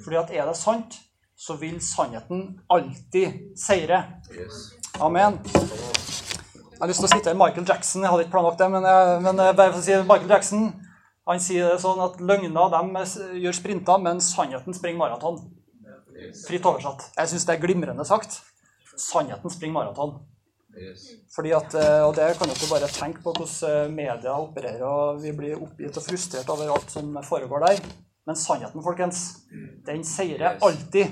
fordi 0.04 0.16
at 0.16 0.30
er 0.30 0.44
det 0.46 0.56
sant, 0.56 0.98
så 1.36 1.54
vil 1.56 1.80
sannheten 1.80 2.60
alltid 2.70 3.56
seire. 3.56 4.02
Amen. 5.00 5.38
Jeg 5.44 6.80
har 6.80 6.90
lyst 6.90 7.00
til 7.00 7.08
å 7.08 7.12
sitte 7.14 7.32
i 7.32 7.38
Michael 7.38 7.64
Jackson. 7.68 8.02
Jeg 8.04 8.12
hadde 8.12 8.26
ikke 8.26 8.34
planlagt 8.36 8.60
det, 8.60 8.68
men, 8.70 8.84
jeg, 8.84 9.22
men 9.24 9.40
å 9.40 9.80
si 9.80 9.96
Michael 10.04 10.34
Jackson 10.34 10.66
han 11.26 11.40
sier 11.42 11.72
det 11.72 11.80
sånn 11.82 11.98
at 12.04 12.20
løgner 12.22 12.70
de 12.70 13.40
gjør 13.42 13.56
sprinter, 13.56 13.98
men 14.02 14.20
sannheten 14.22 14.76
springer 14.76 15.00
maraton. 15.00 15.40
Fritt 16.44 16.68
oversatt. 16.68 17.08
Jeg 17.16 17.32
syns 17.32 17.48
det 17.48 17.56
er 17.56 17.64
glimrende 17.64 18.04
sagt. 18.06 18.38
Sannheten 19.00 19.50
springer 19.50 19.80
maraton. 19.80 20.20
Fordi 21.32 21.52
at, 21.56 21.74
eh, 21.74 22.02
og 22.04 22.14
det 22.16 22.32
kan 22.38 22.50
dere 22.50 22.70
bare 22.70 22.90
tenke 22.92 23.22
på 23.24 23.32
hvordan 23.36 23.94
media 23.94 24.34
opererer, 24.36 24.82
og 24.84 25.22
vi 25.22 25.32
blir 25.36 25.62
oppgitt 25.62 25.96
og 25.96 26.04
frustrert 26.04 26.50
over 26.52 26.72
alt 26.74 26.92
som 26.92 27.16
foregår 27.24 27.64
der. 27.66 27.80
Men 28.26 28.36
sannheten, 28.36 28.82
folkens, 28.82 29.22
den 29.86 30.04
seirer 30.04 30.58
alltid. 30.60 31.06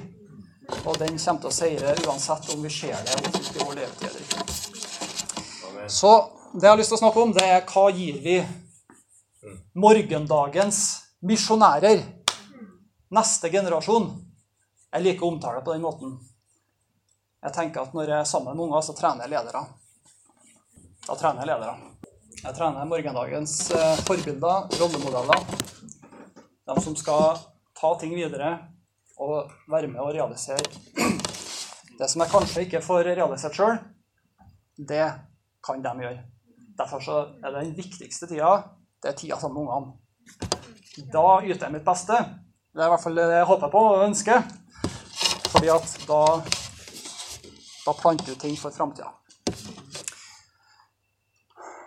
Og 0.85 0.97
den 0.99 1.18
kommer 1.18 1.40
til 1.44 1.50
å 1.50 1.54
seire 1.54 1.94
uansett 2.06 2.49
om 2.54 2.64
vi 2.64 2.73
ser 2.73 2.97
det 3.04 3.16
om 3.21 3.33
50 3.37 3.64
år 3.66 3.75
levetid 3.78 4.09
eller 4.09 4.23
ikke. 4.25 5.88
Så 5.92 6.12
det 6.54 6.64
jeg 6.64 6.73
har 6.73 6.80
lyst 6.80 6.92
til 6.92 6.99
å 6.99 7.02
snakke 7.02 7.23
om, 7.23 7.35
det 7.37 7.44
er 7.44 7.64
hva 7.68 7.85
gir 7.92 8.21
vi 8.25 8.37
morgendagens 9.76 10.80
misjonærer? 11.25 12.00
Neste 13.14 13.50
generasjon. 13.52 14.09
Jeg 14.94 15.04
liker 15.04 15.26
å 15.26 15.35
omtale 15.35 15.61
det 15.61 15.66
på 15.66 15.75
den 15.75 15.85
måten. 15.85 16.16
Jeg 17.44 17.52
tenker 17.52 17.84
at 17.84 17.96
når 17.96 18.08
jeg 18.08 18.18
er 18.22 18.28
sammen 18.28 18.56
med 18.56 18.64
unger, 18.64 18.80
så 18.80 18.94
trener 18.96 19.26
jeg 19.26 19.34
ledere. 19.34 19.60
Da 21.04 21.16
trener 21.20 21.44
jeg 21.44 21.50
ledere. 21.50 21.74
Jeg 22.40 22.56
trener 22.56 22.88
morgendagens 22.88 23.56
eh, 23.76 23.98
forbilder, 24.08 24.70
rollemodeller. 24.80 25.44
De 26.64 26.76
som 26.80 26.96
skal 26.96 27.36
ta 27.76 27.90
ting 28.00 28.14
videre 28.16 28.54
og 29.20 29.52
være 29.70 29.90
med 29.92 30.00
å 30.00 30.08
realisere 30.12 30.64
det 31.98 32.08
som 32.10 32.24
jeg 32.24 32.32
kanskje 32.32 32.64
ikke 32.64 32.82
får 32.84 33.10
realisert 33.12 33.58
sjøl. 33.60 33.76
Det 34.74 35.04
kan 35.64 35.84
de 35.84 35.92
gjøre. 36.00 36.24
Derfor 36.80 37.04
er 37.12 37.52
det 37.52 37.60
den 37.60 37.76
viktigste 37.76 38.26
tida 38.30 38.56
det 39.04 39.10
er 39.12 39.16
tida 39.20 39.36
sammen 39.36 39.60
med 39.60 39.68
ungene. 39.68 39.92
Da 41.12 41.26
yter 41.44 41.66
jeg 41.66 41.74
mitt 41.74 41.84
beste. 41.84 42.16
Det 42.72 42.80
er 42.80 42.88
i 42.88 42.92
hvert 42.94 43.02
fall 43.02 43.18
det 43.18 43.26
jeg 43.28 43.48
håper 43.50 43.72
på 43.74 43.82
og 43.90 44.04
ønsker. 44.06 44.46
Fordi 45.52 45.68
at 45.74 45.96
da, 46.08 46.20
da 47.85 47.93
planter 47.93 48.33
du 48.33 48.41
ting 48.41 48.57
for 48.57 48.75
framtida. 48.75 49.12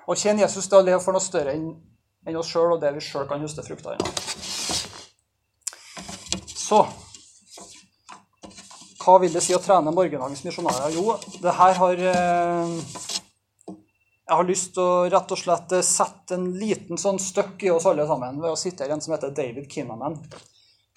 Å 0.08 0.16
kjenne 0.16 0.46
Jesus 0.46 0.70
det 0.70 0.78
å 0.78 0.86
leve 0.86 1.02
for 1.04 1.16
noe 1.16 1.24
større 1.24 1.56
enn 1.58 2.38
oss 2.38 2.52
sjøl 2.52 2.76
og 2.76 2.82
det 2.84 2.94
vi 2.96 3.04
sjøl 3.04 3.28
kan 3.28 3.44
høste 3.44 3.66
frukter 3.66 3.98
av. 3.98 4.24
Så 6.68 6.82
hva 9.08 9.14
vil 9.24 9.32
det 9.32 9.40
si 9.40 9.56
å 9.56 9.62
trene 9.64 9.94
morgendagens 9.96 10.44
misjonærer? 10.44 10.92
Jo, 10.92 11.16
det 11.40 11.54
her 11.56 11.78
har 11.80 12.02
eh, 12.12 12.72
Jeg 14.28 14.36
har 14.36 14.48
lyst 14.50 14.74
til 14.76 14.84
å 14.84 15.06
rett 15.08 15.32
og 15.32 15.40
slett 15.40 15.76
sette 15.88 16.36
en 16.36 16.50
liten 16.60 17.00
sånn 17.00 17.20
støkk 17.24 17.64
i 17.64 17.72
oss 17.72 17.88
alle 17.88 18.04
sammen 18.10 18.42
ved 18.44 18.52
å 18.52 18.60
sitere 18.60 18.92
en 18.92 19.04
som 19.04 19.16
heter 19.16 19.32
David 19.32 19.70
Kinnaman. 19.72 20.20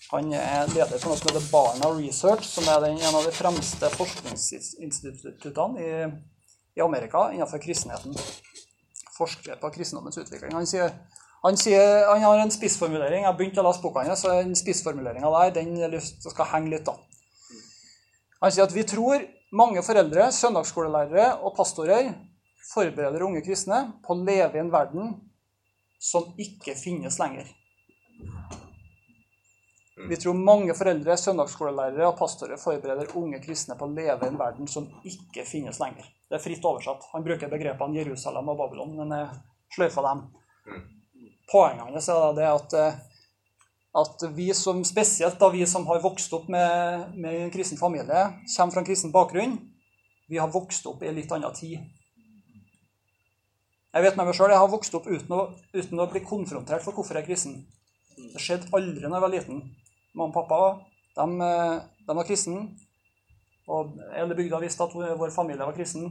Han 0.08 0.32
er 0.32 0.70
leder 0.72 0.98
for 0.98 1.12
noe 1.12 1.20
som 1.20 1.28
heter 1.28 1.46
Barna 1.52 1.90
Research, 1.94 2.46
som 2.48 2.66
er 2.72 2.80
den, 2.86 2.98
en 2.98 3.18
av 3.18 3.26
de 3.26 3.32
fremste 3.36 3.90
forskningsinstituttene 3.94 5.84
i, 5.84 5.90
i 6.80 6.82
Amerika 6.84 7.28
innenfor 7.34 7.62
kristenheten. 7.62 8.16
Forsker 9.18 9.60
på 9.60 9.70
kristendommens 9.76 10.18
utvikling. 10.18 10.56
Han 10.56 10.66
sier 10.66 10.94
han, 11.40 11.56
sier, 11.56 12.04
han 12.04 12.20
har 12.20 12.38
en 12.42 12.52
spissformulering. 12.52 13.24
Jeg 13.24 13.36
begynte 13.38 13.62
å 13.62 13.64
lese 13.64 13.80
boka 13.80 14.02
hans, 14.04 14.20
så 14.20 14.34
den 14.42 14.56
spissformuleringa 14.58 15.30
der 15.32 15.54
den 15.56 16.00
skal 16.02 16.50
henge 16.50 16.74
litt. 16.74 16.88
da. 16.88 16.96
Han 18.44 18.52
sier 18.52 18.66
at 18.66 18.74
vi 18.76 18.84
tror 18.88 19.24
mange 19.56 19.80
foreldre, 19.84 20.28
søndagsskolelærere 20.36 21.40
og 21.40 21.56
pastorer 21.56 22.12
forbereder 22.70 23.24
unge 23.24 23.42
kristne 23.44 23.86
på 24.04 24.14
å 24.14 24.20
leve 24.20 24.58
i 24.58 24.62
en 24.62 24.72
verden 24.72 25.14
som 26.00 26.28
ikke 26.40 26.76
finnes 26.78 27.16
lenger. 27.20 27.48
Vi 30.08 30.16
tror 30.16 30.34
mange 30.34 30.74
foreldre, 30.74 31.16
søndagsskolelærere 31.18 32.08
og 32.08 32.18
pastorer 32.18 32.60
forbereder 32.60 33.12
unge 33.18 33.40
kristne 33.42 33.76
på 33.78 33.86
å 33.86 33.92
leve 33.92 34.26
i 34.26 34.30
en 34.30 34.38
verden 34.40 34.68
som 34.70 34.86
ikke 35.06 35.44
finnes 35.48 35.80
lenger. 35.82 36.06
Det 36.30 36.38
er 36.38 36.44
fritt 36.44 36.64
oversatt. 36.64 37.08
Han 37.12 37.26
bruker 37.26 37.50
begrepene 37.50 37.98
Jerusalem 37.98 38.48
og 38.52 38.58
Babylon, 38.60 38.96
men 38.96 39.14
jeg 39.16 39.28
sløyfer 39.76 40.06
dem. 40.06 40.24
Poenget 41.50 41.84
hans 41.86 42.08
er 42.08 42.36
det 42.38 42.46
at, 42.46 42.76
eh, 42.78 42.98
at 44.00 44.26
vi 44.36 44.50
som, 44.54 44.84
spesielt 44.86 45.40
da 45.40 45.50
vi 45.50 45.66
som 45.66 45.86
har 45.90 46.02
vokst 46.02 46.32
opp 46.38 46.48
med, 46.48 47.16
med 47.16 47.40
en 47.44 47.50
kristen 47.54 47.78
familie, 47.78 48.28
kommer 48.56 48.74
fra 48.74 48.84
en 48.84 48.86
kristen 48.86 49.14
bakgrunn, 49.14 49.58
vi 50.30 50.38
har 50.38 50.52
vokst 50.54 50.86
opp 50.86 51.02
i 51.02 51.10
en 51.10 51.18
litt 51.18 51.32
annen 51.34 51.54
tid. 51.54 51.80
Jeg 53.90 54.06
vet 54.06 54.16
med 54.16 54.28
meg 54.28 54.36
selv, 54.38 54.54
jeg 54.54 54.62
har 54.62 54.70
vokst 54.70 54.94
opp 54.94 55.08
uten 55.10 55.34
å, 55.34 55.44
uten 55.74 55.98
å 55.98 56.06
bli 56.12 56.22
konfrontert 56.22 56.84
for 56.84 56.94
hvorfor 56.94 57.18
jeg 57.18 57.24
er 57.24 57.30
kristen. 57.32 57.56
Det 58.14 58.38
skjedde 58.38 58.70
aldri 58.76 59.02
da 59.02 59.16
jeg 59.16 59.24
var 59.24 59.32
liten. 59.32 59.62
Mamma 60.14 60.30
og 60.30 60.34
pappa 60.34 60.60
de, 61.16 61.40
eh, 61.40 61.82
de 62.06 62.16
var 62.16 62.26
kristne. 62.26 62.60
Og 63.68 63.94
hele 64.14 64.34
bygda 64.34 64.58
visste 64.58 64.82
at 64.82 64.94
vår 64.94 65.30
familie 65.30 65.66
var 65.66 65.76
kristen. 65.76 66.10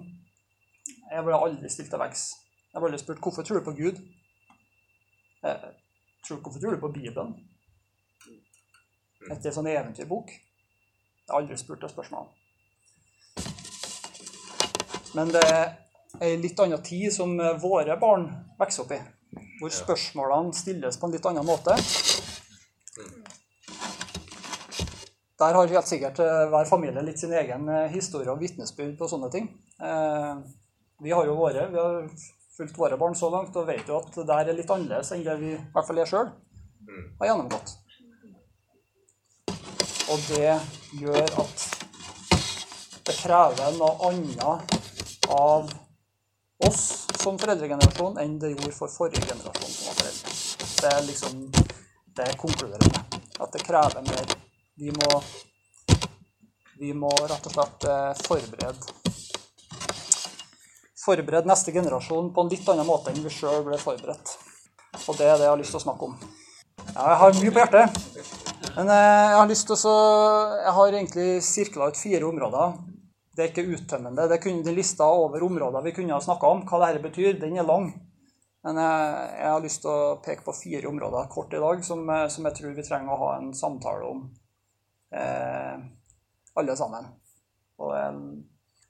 Jeg 1.11 1.25
ble 1.25 1.35
aldri 1.35 1.69
stilt 1.69 1.89
til 1.91 1.99
veggs. 1.99 2.29
Jeg 2.73 2.79
ble 2.79 2.91
aldri 2.91 3.01
spurt 3.01 3.21
hvorfor 3.23 3.43
tror 3.43 3.59
du 3.59 3.65
på 3.65 3.75
Gud. 3.75 3.99
Jeg 5.43 5.57
tror, 6.27 6.37
hvorfor 6.37 6.59
tror 6.59 6.75
du 6.75 6.79
på 6.79 6.91
Bibelen? 6.93 7.33
Etter 9.31 9.49
en 9.49 9.57
sånn 9.57 9.71
eventyrbok. 9.71 10.31
Jeg 10.31 11.33
har 11.33 11.41
aldri 11.41 11.57
spurt 11.59 11.81
det 11.83 11.91
spørsmålet. 11.91 12.35
Men 15.17 15.33
det 15.33 15.43
er 15.49 15.65
ei 16.21 16.35
litt 16.39 16.59
annen 16.59 16.83
tid 16.85 17.11
som 17.13 17.33
våre 17.61 17.97
barn 17.99 18.29
vokser 18.59 18.85
opp 18.85 18.93
i. 18.95 19.01
Hvor 19.59 19.73
spørsmålene 19.73 20.55
stilles 20.55 20.97
på 20.99 21.09
en 21.09 21.17
litt 21.17 21.27
annen 21.27 21.47
måte. 21.47 21.75
Der 25.39 25.55
har 25.55 25.71
helt 25.71 25.87
sikkert 25.87 26.19
eh, 26.19 26.45
hver 26.51 26.67
familie 26.67 27.03
litt 27.05 27.21
sin 27.21 27.31
egen 27.31 27.69
eh, 27.71 27.87
historie 27.93 28.31
og 28.31 28.41
vitnesbyrd 28.41 28.97
på 28.99 29.07
sånne 29.07 29.29
ting. 29.31 29.47
Eh, 29.79 30.35
Vi 30.99 31.11
har 31.15 31.25
jo 31.25 31.37
våre, 31.39 31.69
vi 31.71 31.79
har 31.79 32.09
fulgt 32.57 32.77
våre 32.77 32.97
barn 32.99 33.15
så 33.15 33.29
langt 33.31 33.55
og 33.55 33.67
vet 33.69 33.87
jo 33.87 34.01
at 34.01 34.11
det 34.17 34.25
der 34.27 34.49
er 34.51 34.57
litt 34.57 34.71
annerledes 34.73 35.13
enn 35.15 35.23
det 35.23 35.35
vi 35.39 35.53
i 35.53 35.59
hvert 35.71 35.87
fall 35.87 36.01
er 36.03 36.09
sjøl 36.09 36.27
har 37.21 37.29
gjennomgått. 37.29 37.71
Og 40.11 40.25
det 40.27 40.57
gjør 40.99 41.39
at 41.43 41.63
det 43.07 43.15
krever 43.21 43.77
noe 43.77 44.09
annet 44.09 44.75
av 45.31 45.71
oss 46.67 46.83
som 47.21 47.39
foreldregenerasjon 47.39 48.19
enn 48.19 48.35
det 48.43 48.51
gjorde 48.57 48.75
for 48.75 48.91
forrige 48.91 49.23
generasjon 49.29 49.71
som 49.71 49.87
var 49.87 49.99
foreldre. 50.01 50.35
Det 50.81 50.91
er 50.91 51.07
liksom 51.07 51.41
det 52.19 52.29
konkluderer 52.43 52.91
med. 52.91 53.19
At 53.39 53.55
det 53.55 53.63
krever 53.63 54.03
mer. 54.03 54.48
Vi 54.79 54.91
må, 54.95 55.21
vi 56.79 56.93
må 56.95 57.09
rett 57.27 57.47
og 57.49 57.51
slett 57.51 57.85
eh, 57.91 58.19
forberede 58.23 58.93
Forberede 61.03 61.49
neste 61.49 61.73
generasjon 61.75 62.29
på 62.31 62.45
en 62.45 62.51
litt 62.53 62.69
annen 62.71 62.87
måte 62.87 63.11
enn 63.11 63.19
vi 63.25 63.31
sjøl 63.33 63.65
ble 63.65 63.79
forberedt. 63.81 64.31
Og 65.01 65.17
det 65.19 65.27
er 65.27 65.35
det 65.35 65.47
jeg 65.47 65.51
har 65.51 65.59
lyst 65.59 65.75
til 65.75 65.81
å 65.81 65.83
snakke 65.83 66.07
om. 66.07 66.15
Jeg 66.93 67.19
har 67.23 67.35
mye 67.41 67.53
på 67.55 67.63
hjertet. 67.63 67.99
Men 68.77 68.91
eh, 68.95 69.27
jeg 69.33 69.37
har 69.41 69.51
lyst 69.51 69.67
til 69.67 69.87
å 69.91 69.97
Jeg 70.63 70.75
har 70.79 70.99
egentlig 71.01 71.29
sirkla 71.49 71.91
ut 71.91 71.99
fire 71.99 72.29
områder. 72.29 72.79
Det 73.35 73.43
er 73.43 73.51
ikke 73.51 73.67
uttømmende. 73.75 74.31
Det 74.31 74.41
kunne 74.45 74.63
de 74.63 74.79
lista 74.79 75.07
over 75.11 75.43
områder 75.43 75.89
vi 75.89 75.97
kunne 75.97 76.15
ha 76.15 76.23
snakka 76.23 76.55
om. 76.55 76.63
Hva 76.69 76.85
dette 76.85 77.03
betyr, 77.03 77.35
den 77.41 77.59
er 77.59 77.67
lang. 77.67 77.91
Men 78.63 78.79
jeg, 78.79 79.31
jeg 79.39 79.51
har 79.51 79.63
lyst 79.63 79.83
til 79.83 79.91
å 79.91 80.19
peke 80.23 80.47
på 80.47 80.55
fire 80.55 80.87
områder 80.87 81.27
kort 81.31 81.51
i 81.55 81.63
dag 81.63 81.83
som, 81.83 82.07
eh, 82.15 82.29
som 82.31 82.47
jeg 82.47 82.61
tror 82.61 82.79
vi 82.79 82.87
trenger 82.87 83.15
å 83.15 83.25
ha 83.25 83.33
en 83.41 83.51
samtale 83.55 84.07
om, 84.07 84.29
eh, 84.29 84.38
alle 86.59 86.75
sammen. 86.77 87.07
Og 87.79 87.95
eh, 87.95 88.19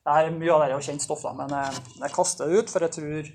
det 0.06 0.16
her, 0.16 0.32
Mye 0.34 0.56
av 0.56 0.64
det 0.64 0.74
er 0.74 0.88
kjent 0.90 1.06
stoff, 1.06 1.24
da, 1.26 1.36
men 1.38 1.54
jeg, 1.54 1.84
jeg 2.02 2.16
kaster 2.16 2.50
det 2.50 2.60
ut, 2.64 2.74
for 2.74 2.86
jeg 2.86 2.96
tror 2.96 3.32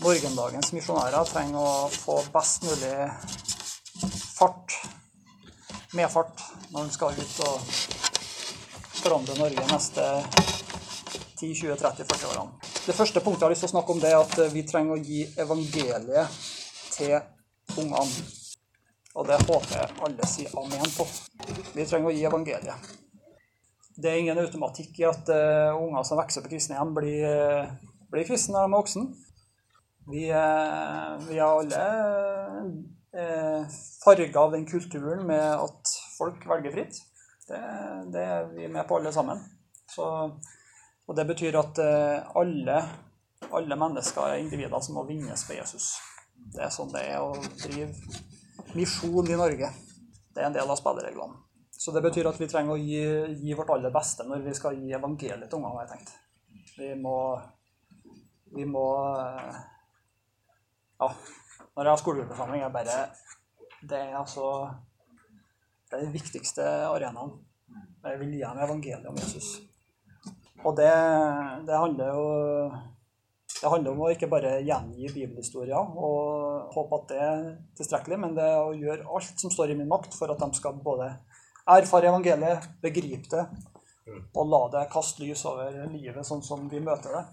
morgendagens 0.00 0.72
misjonærer 0.72 1.28
trenger 1.28 1.60
å 1.60 1.88
få 1.92 2.16
best 2.34 2.64
mulig 2.64 2.94
fart, 4.34 4.78
medfart, 5.94 6.42
når 6.72 6.88
de 6.88 6.96
skal 6.96 7.18
ut 7.18 7.42
og 7.44 7.70
forandre 9.00 9.36
Norge 9.38 9.66
neste 9.70 10.06
10-20-30-40 11.40 12.26
årene. 12.32 12.70
Det 12.86 12.96
første 12.96 13.22
punktet 13.22 13.44
jeg 13.44 13.46
har 13.46 13.54
lyst 13.54 13.64
til 13.66 13.70
å 13.70 13.74
snakke 13.76 13.94
om, 13.94 14.00
det 14.02 14.10
er 14.10 14.20
at 14.20 14.54
vi 14.54 14.64
trenger 14.66 14.96
å 14.96 15.04
gi 15.04 15.24
evangeliet 15.40 16.40
til 16.96 17.16
ungene. 17.80 18.39
Og 19.18 19.26
det 19.26 19.40
håper 19.42 19.72
jeg 19.74 19.94
alle 20.06 20.28
sier 20.30 20.52
amen 20.60 20.92
på. 20.94 21.06
Vi 21.74 21.86
trenger 21.86 22.10
å 22.10 22.14
gi 22.14 22.26
evangeliet. 22.28 22.90
Det 24.00 24.10
er 24.10 24.20
ingen 24.22 24.38
automatikk 24.38 25.00
i 25.02 25.08
at 25.08 25.28
uh, 25.34 25.76
unger 25.76 26.06
som 26.06 26.20
vokser 26.20 26.40
opp 26.40 26.48
i 26.48 26.54
kristne 26.54 26.78
hjem, 26.78 26.94
blir, 26.96 27.24
uh, 27.26 27.72
blir 28.12 28.28
kristne 28.28 28.54
når 28.54 28.62
de 28.62 28.70
er 28.70 28.76
voksne. 28.76 29.02
Vi, 30.10 30.22
uh, 30.30 31.18
vi 31.26 31.40
er 31.40 31.44
alle 31.44 31.82
uh, 33.18 33.76
farga 34.04 34.46
av 34.46 34.54
den 34.54 34.64
kulturen 34.70 35.26
med 35.28 35.44
at 35.66 35.94
folk 36.14 36.46
velger 36.48 36.76
fritt. 36.78 37.02
Det, 37.50 37.60
det 38.14 38.24
er 38.24 38.48
vi 38.54 38.70
med 38.70 38.86
på 38.88 39.00
alle 39.00 39.12
sammen. 39.12 39.42
Så, 39.90 40.06
og 41.10 41.16
det 41.18 41.26
betyr 41.26 41.58
at 41.58 41.80
alle, 42.38 42.76
alle 43.50 43.78
mennesker 43.82 44.22
er 44.22 44.38
individer 44.38 44.84
som 44.86 45.00
må 45.00 45.02
vinnes 45.08 45.42
for 45.42 45.58
Jesus. 45.58 45.96
Det 46.54 46.62
er 46.62 46.70
sånn 46.70 46.92
det 46.94 47.02
er 47.10 47.24
å 47.24 47.34
drive 47.58 47.90
misjon 48.78 49.30
i 49.30 49.38
Norge. 49.38 49.70
Det 50.34 50.42
er 50.42 50.48
en 50.48 50.56
del 50.56 50.70
av 50.70 50.78
spillereglene. 50.78 51.38
Så 51.80 51.94
det 51.96 52.02
betyr 52.04 52.28
at 52.28 52.36
vi 52.40 52.48
trenger 52.50 52.76
å 52.76 52.80
gi, 52.80 53.00
gi 53.40 53.54
vårt 53.56 53.70
aller 53.72 53.92
beste 53.94 54.26
når 54.28 54.42
vi 54.44 54.52
skal 54.56 54.76
gi 54.76 54.92
evangeliet 54.92 55.48
til 55.48 55.58
ungene, 55.60 55.78
har 55.78 55.86
jeg 55.86 55.92
tenkt. 55.94 56.12
Vi 56.76 56.92
må 57.00 57.16
Vi 58.50 58.64
må 58.66 58.86
Ja. 61.00 61.08
Når 61.76 61.84
jeg 61.84 61.90
har 61.92 62.00
skolegruppesamling, 62.02 62.62
er 62.62 62.74
bare 62.74 62.98
Det 63.80 63.96
er 63.96 64.18
altså 64.18 64.68
Det 65.88 65.96
er 65.96 66.04
den 66.04 66.12
viktigste 66.12 66.62
arenaen. 66.90 67.32
Jeg 68.04 68.18
vil 68.20 68.34
gi 68.34 68.44
dem 68.44 68.58
evangeliet 68.58 69.06
om 69.06 69.16
Jesus. 69.16 69.60
Og 70.64 70.76
det, 70.76 70.92
det 71.66 71.80
handler 71.80 72.12
jo 72.12 72.26
det 73.60 73.68
handler 73.68 73.92
om 73.92 74.06
å 74.06 74.10
ikke 74.12 74.28
bare 74.30 74.54
gjengi 74.64 75.10
bibelhistorier 75.12 75.96
og 76.00 76.70
håpe 76.72 76.96
at 76.96 77.10
det 77.10 77.18
er 77.20 77.42
tilstrekkelig, 77.76 78.18
men 78.22 78.36
det 78.38 78.46
er 78.46 78.60
å 78.62 78.72
gjøre 78.76 79.04
alt 79.04 79.42
som 79.42 79.52
står 79.52 79.74
i 79.74 79.76
min 79.76 79.90
makt 79.90 80.16
for 80.16 80.32
at 80.32 80.40
de 80.40 80.48
skal 80.56 80.78
både 80.80 81.10
erfare 81.68 82.08
evangeliet, 82.08 82.70
begripe 82.80 83.28
det, 83.34 83.44
og 84.34 84.48
la 84.48 84.62
det 84.72 84.86
kaste 84.92 85.22
lys 85.22 85.44
over 85.48 85.76
livet 85.92 86.26
sånn 86.26 86.42
som 86.44 86.64
vi 86.70 86.80
møter 86.82 87.12
det. 87.18 87.24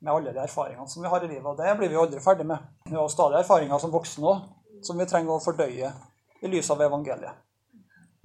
Med 0.00 0.12
alle 0.12 0.32
de 0.32 0.42
erfaringene 0.42 0.88
som 0.90 1.04
vi 1.04 1.10
har 1.12 1.24
i 1.24 1.28
livet. 1.28 1.46
Og 1.46 1.56
det 1.60 1.76
blir 1.78 1.92
vi 1.92 2.00
aldri 2.00 2.20
ferdig 2.20 2.44
med. 2.48 2.64
Vi 2.88 2.96
har 2.96 3.06
stadig 3.12 3.38
erfaringer 3.40 3.80
som 3.80 3.92
voksne 3.94 4.28
òg, 4.28 4.42
som 4.84 4.98
vi 5.00 5.06
trenger 5.08 5.36
å 5.36 5.42
fordøye 5.42 5.92
i 6.44 6.50
lys 6.52 6.68
av 6.72 6.82
evangeliet. 6.84 7.44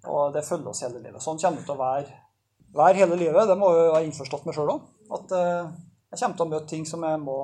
Og 0.10 0.34
det 0.36 0.44
følger 0.48 0.72
oss 0.72 0.84
hele 0.84 1.00
livet. 1.00 1.22
Sånn 1.24 1.39
kommer 1.39 1.62
det 1.62 1.68
til 1.68 1.77
å 1.77 1.82
være, 1.82 2.20
være 2.75 3.03
hele 3.03 3.20
livet. 3.20 3.48
Det 3.48 3.58
må 3.60 3.72
vi 3.75 3.86
være 3.86 4.03
innforstått 4.10 4.48
med 4.48 4.58
sjøl 4.58 4.74
òg. 4.74 4.89
At 5.15 5.36
eh, 5.38 5.72
jeg 6.12 6.20
kommer 6.20 6.38
til 6.38 6.46
å 6.46 6.51
møte 6.51 6.68
ting 6.68 6.86
som 6.88 7.03
jeg 7.08 7.20
må 7.24 7.38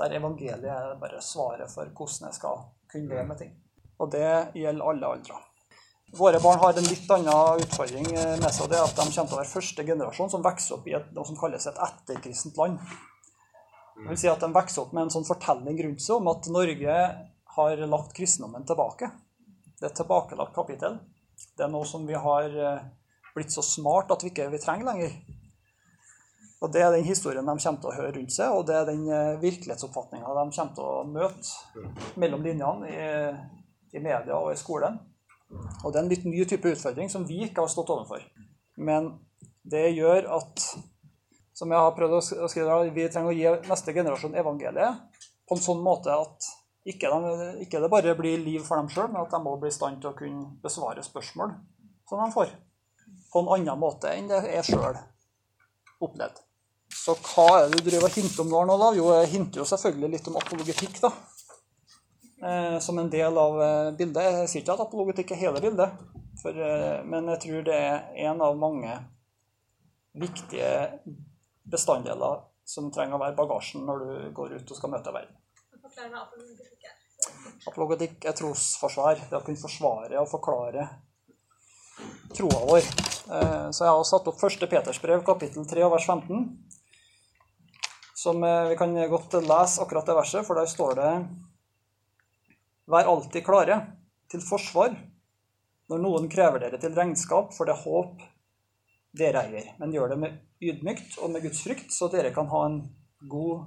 Der 0.00 0.14
evangeliet 0.16 0.64
er 0.64 0.96
bare 1.00 1.20
svaret 1.20 1.68
for 1.68 1.84
hvordan 1.92 2.30
jeg 2.30 2.36
skal 2.38 2.62
kunne 2.88 3.12
leve 3.12 3.26
med 3.28 3.36
ting. 3.36 3.50
Og 4.00 4.08
det 4.14 4.28
gjelder 4.56 4.86
alle 4.88 5.10
aldre. 5.14 5.40
Våre 6.16 6.40
barn 6.42 6.58
har 6.58 6.78
en 6.78 6.88
litt 6.88 7.10
annen 7.14 7.60
utfordring 7.62 8.08
eh, 8.16 8.32
med 8.40 8.48
seg. 8.48 8.64
og 8.64 8.70
det 8.72 8.78
er 8.78 8.86
at 8.86 8.96
De 8.96 9.04
kommer 9.04 9.28
til 9.28 9.36
å 9.36 9.40
være 9.42 9.52
første 9.52 9.84
generasjon 9.86 10.32
som 10.32 10.42
vokser 10.42 10.78
opp 10.78 10.88
i 10.88 10.94
et, 10.96 11.10
noe 11.14 11.28
som 11.28 11.36
kalles 11.38 11.66
et 11.68 11.82
etterkristent 11.86 12.56
land. 12.58 12.80
Det 14.00 14.08
vil 14.08 14.18
si 14.18 14.30
at 14.32 14.40
De 14.42 14.48
vokser 14.56 14.82
opp 14.82 14.96
med 14.96 15.04
en 15.04 15.12
sånn 15.14 15.28
fortelling 15.28 15.78
rundt 15.84 16.02
seg 16.02 16.16
om 16.16 16.32
at 16.32 16.48
Norge 16.50 16.96
har 17.58 17.84
lagt 17.92 18.16
kristendommen 18.16 18.66
tilbake. 18.66 19.10
Det 19.76 19.86
er 19.86 19.92
et 19.92 20.00
tilbakelagt 20.00 20.56
kapittel. 20.56 20.98
Det 21.56 21.66
er 21.66 21.70
noe 21.76 21.86
som 21.86 22.08
vi 22.08 22.16
har 22.18 22.56
eh, 22.56 22.82
blitt 23.36 23.54
så 23.54 23.62
smart 23.62 24.10
at 24.16 24.24
vi 24.24 24.32
ikke 24.32 24.48
vi 24.50 24.62
trenger 24.64 24.90
lenger. 24.90 25.14
Og 26.60 26.72
Det 26.72 26.82
er 26.84 26.90
den 26.92 27.06
historien 27.06 27.46
de 27.46 27.54
kommer 27.56 27.80
til 27.80 27.88
å 27.88 27.94
høre 27.96 28.12
rundt 28.18 28.34
seg, 28.34 28.52
og 28.52 28.66
det 28.68 28.74
er 28.76 28.88
den 28.90 29.06
eh, 29.08 29.38
virkelighetsoppfatninga 29.40 30.34
de 30.36 30.42
kommer 30.56 30.74
til 30.76 30.84
å 30.84 31.04
møte 31.08 32.18
mellom 32.20 32.44
linjene 32.44 32.90
i, 32.90 33.06
i 33.96 34.02
media 34.02 34.36
og 34.36 34.52
i 34.52 34.58
skolen. 34.60 34.98
Og 35.82 35.88
det 35.88 35.98
er 35.98 36.04
en 36.04 36.12
litt 36.12 36.26
ny 36.28 36.44
type 36.44 36.68
utfordring 36.74 37.08
som 37.10 37.24
vi 37.26 37.40
ikke 37.46 37.64
har 37.64 37.72
stått 37.72 37.92
overfor. 37.94 38.26
Men 38.76 39.14
det 39.64 39.86
gjør 39.96 40.28
at, 40.36 40.66
som 41.56 41.72
jeg 41.72 41.86
har 41.86 41.96
prøvd 41.96 42.18
å 42.18 42.50
skrive, 42.52 42.76
vi 42.92 43.08
trenger 43.08 43.32
å 43.32 43.38
gi 43.38 43.70
neste 43.70 43.96
generasjon 43.96 44.36
evangeliet 44.38 45.24
på 45.48 45.56
en 45.56 45.64
sånn 45.64 45.80
måte 45.82 46.12
at 46.12 46.50
ikke, 46.88 47.08
de, 47.08 47.48
ikke 47.64 47.80
det 47.82 47.90
bare 47.92 48.14
blir 48.16 48.40
liv 48.40 48.60
for 48.64 48.80
dem 48.80 48.92
sjøl, 48.92 49.08
men 49.08 49.24
at 49.24 49.32
de 49.32 49.40
må 49.42 49.56
bli 49.60 49.72
i 49.72 49.74
stand 49.74 50.00
til 50.00 50.12
å 50.12 50.16
kunne 50.16 50.60
besvare 50.62 51.04
spørsmål 51.04 51.56
som 52.08 52.20
de 52.20 52.28
får. 52.36 52.52
På 53.32 53.42
en 53.42 53.50
annen 53.56 53.80
måte 53.80 54.12
enn 54.12 54.28
det 54.30 54.44
jeg 54.44 54.74
sjøl 54.74 55.00
opplevd. 56.00 56.44
Så 57.00 57.14
hva 57.16 57.46
er 57.56 57.68
det 57.70 57.80
du 57.80 57.86
driver 57.88 58.10
og 58.10 58.16
hinter 58.18 58.42
om 58.44 58.50
nå, 58.52 58.64
nå 58.68 58.74
da? 58.80 58.88
Jo, 58.98 59.06
jeg 59.16 59.30
hinter 59.32 59.62
jo 59.62 59.68
selvfølgelig 59.68 60.10
litt 60.18 60.26
om 60.28 60.36
apologetikk, 60.40 60.98
da. 61.00 61.10
Eh, 62.42 62.78
som 62.78 62.98
en 62.98 63.10
del 63.12 63.38
av 63.38 63.62
eh, 63.62 63.90
bildet. 63.96 64.24
Jeg 64.24 64.48
sier 64.48 64.62
ikke 64.62 64.76
at 64.76 64.84
apologetikk 64.86 65.34
er 65.34 65.42
hele 65.42 65.60
bildet, 65.60 65.96
for, 66.40 66.56
eh, 66.56 67.00
men 67.04 67.28
jeg 67.34 67.42
tror 67.44 67.66
det 67.66 67.76
er 67.76 68.22
en 68.28 68.40
av 68.44 68.56
mange 68.60 68.94
viktige 70.20 70.70
bestanddeler 71.68 72.40
som 72.68 72.88
trenger 72.92 73.18
å 73.18 73.22
være 73.22 73.36
bagasjen 73.36 73.84
når 73.84 74.04
du 74.04 74.32
går 74.36 74.56
ut 74.56 74.72
og 74.72 74.78
skal 74.78 74.92
møte 74.92 75.12
verden. 75.12 75.36
Apologetikk 77.68 78.24
er 78.24 78.36
trosforsvar. 78.36 79.20
Det 79.28 79.36
å 79.36 79.44
kunne 79.44 79.60
forsvare 79.60 80.20
og 80.20 80.28
forklare 80.30 80.88
troa 82.32 82.60
vår. 82.70 82.86
Så 83.74 83.84
jeg 83.84 83.90
har 83.90 84.04
satt 84.08 84.28
opp 84.30 84.44
1. 84.48 84.64
Peters 84.70 85.00
brev, 85.02 85.20
kapittel 85.26 85.66
3, 85.68 85.84
vers 85.92 86.06
15 86.08 86.69
som 88.22 88.44
eh, 88.44 88.68
vi 88.68 88.76
kan 88.76 88.92
godt 89.10 89.38
lese 89.40 89.80
akkurat 89.82 90.06
det 90.06 90.16
verset, 90.18 90.46
for 90.46 90.58
der 90.58 90.68
står 90.68 90.98
det 90.98 91.12
Vær 92.90 93.06
alltid 93.06 93.44
klare 93.46 93.76
til 94.30 94.42
forsvar 94.42 94.96
når 95.90 96.02
noen 96.02 96.26
krever 96.30 96.62
dere 96.62 96.78
til 96.82 96.94
regnskap 96.94 97.54
for 97.54 97.70
det 97.70 97.76
håp 97.84 98.22
dere 99.16 99.44
eier, 99.46 99.72
men 99.78 99.94
gjør 99.94 100.12
det 100.12 100.18
med 100.22 100.36
ydmykt 100.62 101.16
og 101.22 101.32
med 101.32 101.44
Guds 101.46 101.62
frykt, 101.64 101.94
så 101.94 102.10
dere 102.12 102.32
kan 102.34 102.50
ha 102.50 102.64
en 102.66 102.80
god 103.30 103.64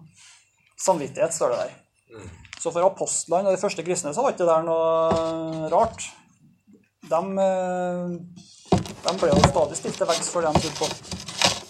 samvittighet, 0.79 1.35
står 1.35 1.51
det 1.53 1.59
der. 1.63 1.73
Mm. 2.13 2.29
Så 2.59 2.71
for 2.71 2.87
apostlene 2.87 3.49
og 3.49 3.57
de 3.57 3.63
første 3.63 3.83
kristne 3.83 4.13
så 4.15 4.23
var 4.23 4.35
ikke 4.35 4.43
det 4.43 4.51
der 4.53 4.67
noe 4.67 5.71
rart. 5.73 6.07
De, 7.09 7.23
eh, 7.47 8.79
de 9.03 9.17
ble 9.19 9.33
jo 9.33 9.43
stadig 9.49 9.79
stilt 9.81 9.99
til 9.99 10.11
veggs 10.13 10.31
for 10.31 10.45
det 10.45 10.55
de 10.63 10.75
trodde 10.77 10.99
på 10.99 11.12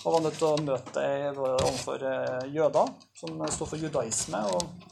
og 0.04 0.18
var 0.18 0.24
nødt 0.26 0.36
til 0.36 0.50
å 0.50 0.64
møte 0.64 1.04
overfor 1.34 2.04
eh, 2.10 2.50
jøder, 2.52 2.90
som 3.16 3.46
sto 3.54 3.68
for 3.70 3.80
judaisme, 3.80 4.42
og, 4.52 4.90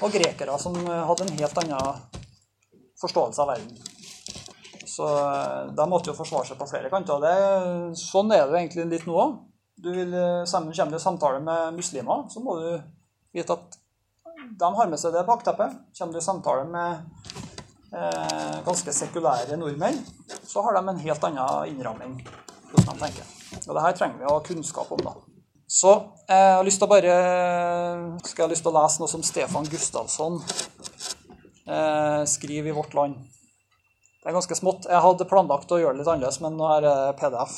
og, 0.00 0.06
grekere, 0.14 0.58
som 0.62 0.76
hadde 0.78 1.26
en 1.26 1.36
helt 1.40 1.60
annen 1.64 2.22
forståelse 3.00 3.42
av 3.42 3.50
verden. 3.54 3.74
Så 4.94 5.08
eh, 5.18 5.72
de 5.74 5.86
måtte 5.90 6.12
jo 6.12 6.18
forsvare 6.18 6.48
seg 6.50 6.60
på 6.60 6.68
flere 6.70 6.90
kanter. 6.92 7.22
Det, 7.24 7.98
sånn 7.98 8.32
er 8.32 8.44
det 8.44 8.52
jo 8.52 8.60
egentlig 8.60 8.88
litt 8.92 9.08
nå 9.08 9.18
òg. 9.18 9.38
Eh, 9.84 10.44
kommer 10.50 10.70
du 10.70 10.96
i 10.96 11.02
samtale 11.02 11.40
med 11.42 11.80
muslimer, 11.80 12.28
så 12.30 12.42
må 12.44 12.58
du 12.60 12.68
vite 13.34 13.56
at 13.56 13.80
de 14.54 14.70
har 14.78 14.90
med 14.90 15.00
seg 15.00 15.16
det 15.16 15.26
bakteppet. 15.26 15.80
Kommer 15.98 16.14
du 16.14 16.20
i 16.22 16.24
samtale 16.24 16.66
med 16.70 17.30
eh, 17.90 18.58
ganske 18.66 18.94
sekulære 18.94 19.58
nordmenn, 19.58 19.98
så 20.46 20.62
har 20.62 20.78
de 20.78 20.84
en 20.86 21.06
helt 21.08 21.30
annen 21.30 21.72
innramming 21.74 22.20
hvordan 22.70 22.94
de 22.94 23.06
tenker. 23.06 23.33
Og 23.68 23.76
det 23.76 23.84
her 23.84 23.96
trenger 23.96 24.20
vi 24.20 24.28
å 24.28 24.36
ha 24.36 24.42
kunnskap 24.44 24.90
om, 24.94 25.04
da. 25.04 25.14
Så 25.74 25.92
eh, 26.28 26.36
jeg 26.36 26.56
har 26.58 26.66
lyst 26.66 26.82
til 26.82 26.88
å 26.88 26.92
bare 26.92 27.14
skal 28.26 28.42
jeg 28.42 28.46
ha 28.46 28.52
lyst 28.52 28.66
til 28.66 28.74
å 28.74 28.80
lese 28.82 29.00
noe 29.00 29.10
som 29.10 29.24
Stefan 29.24 29.70
Gustavsson 29.70 30.40
eh, 31.66 32.20
skriver 32.30 32.70
i 32.70 32.76
Vårt 32.76 32.94
Land. 32.96 33.22
Det 34.20 34.30
er 34.30 34.36
ganske 34.36 34.56
smått. 34.56 34.86
Jeg 34.88 35.04
hadde 35.04 35.28
planlagt 35.28 35.72
å 35.72 35.80
gjøre 35.80 35.96
det 35.96 36.04
litt 36.04 36.10
annerledes, 36.12 36.40
men 36.44 36.54
nå 36.56 36.68
er 36.76 36.84
det 36.84 36.98
PDF. 37.20 37.56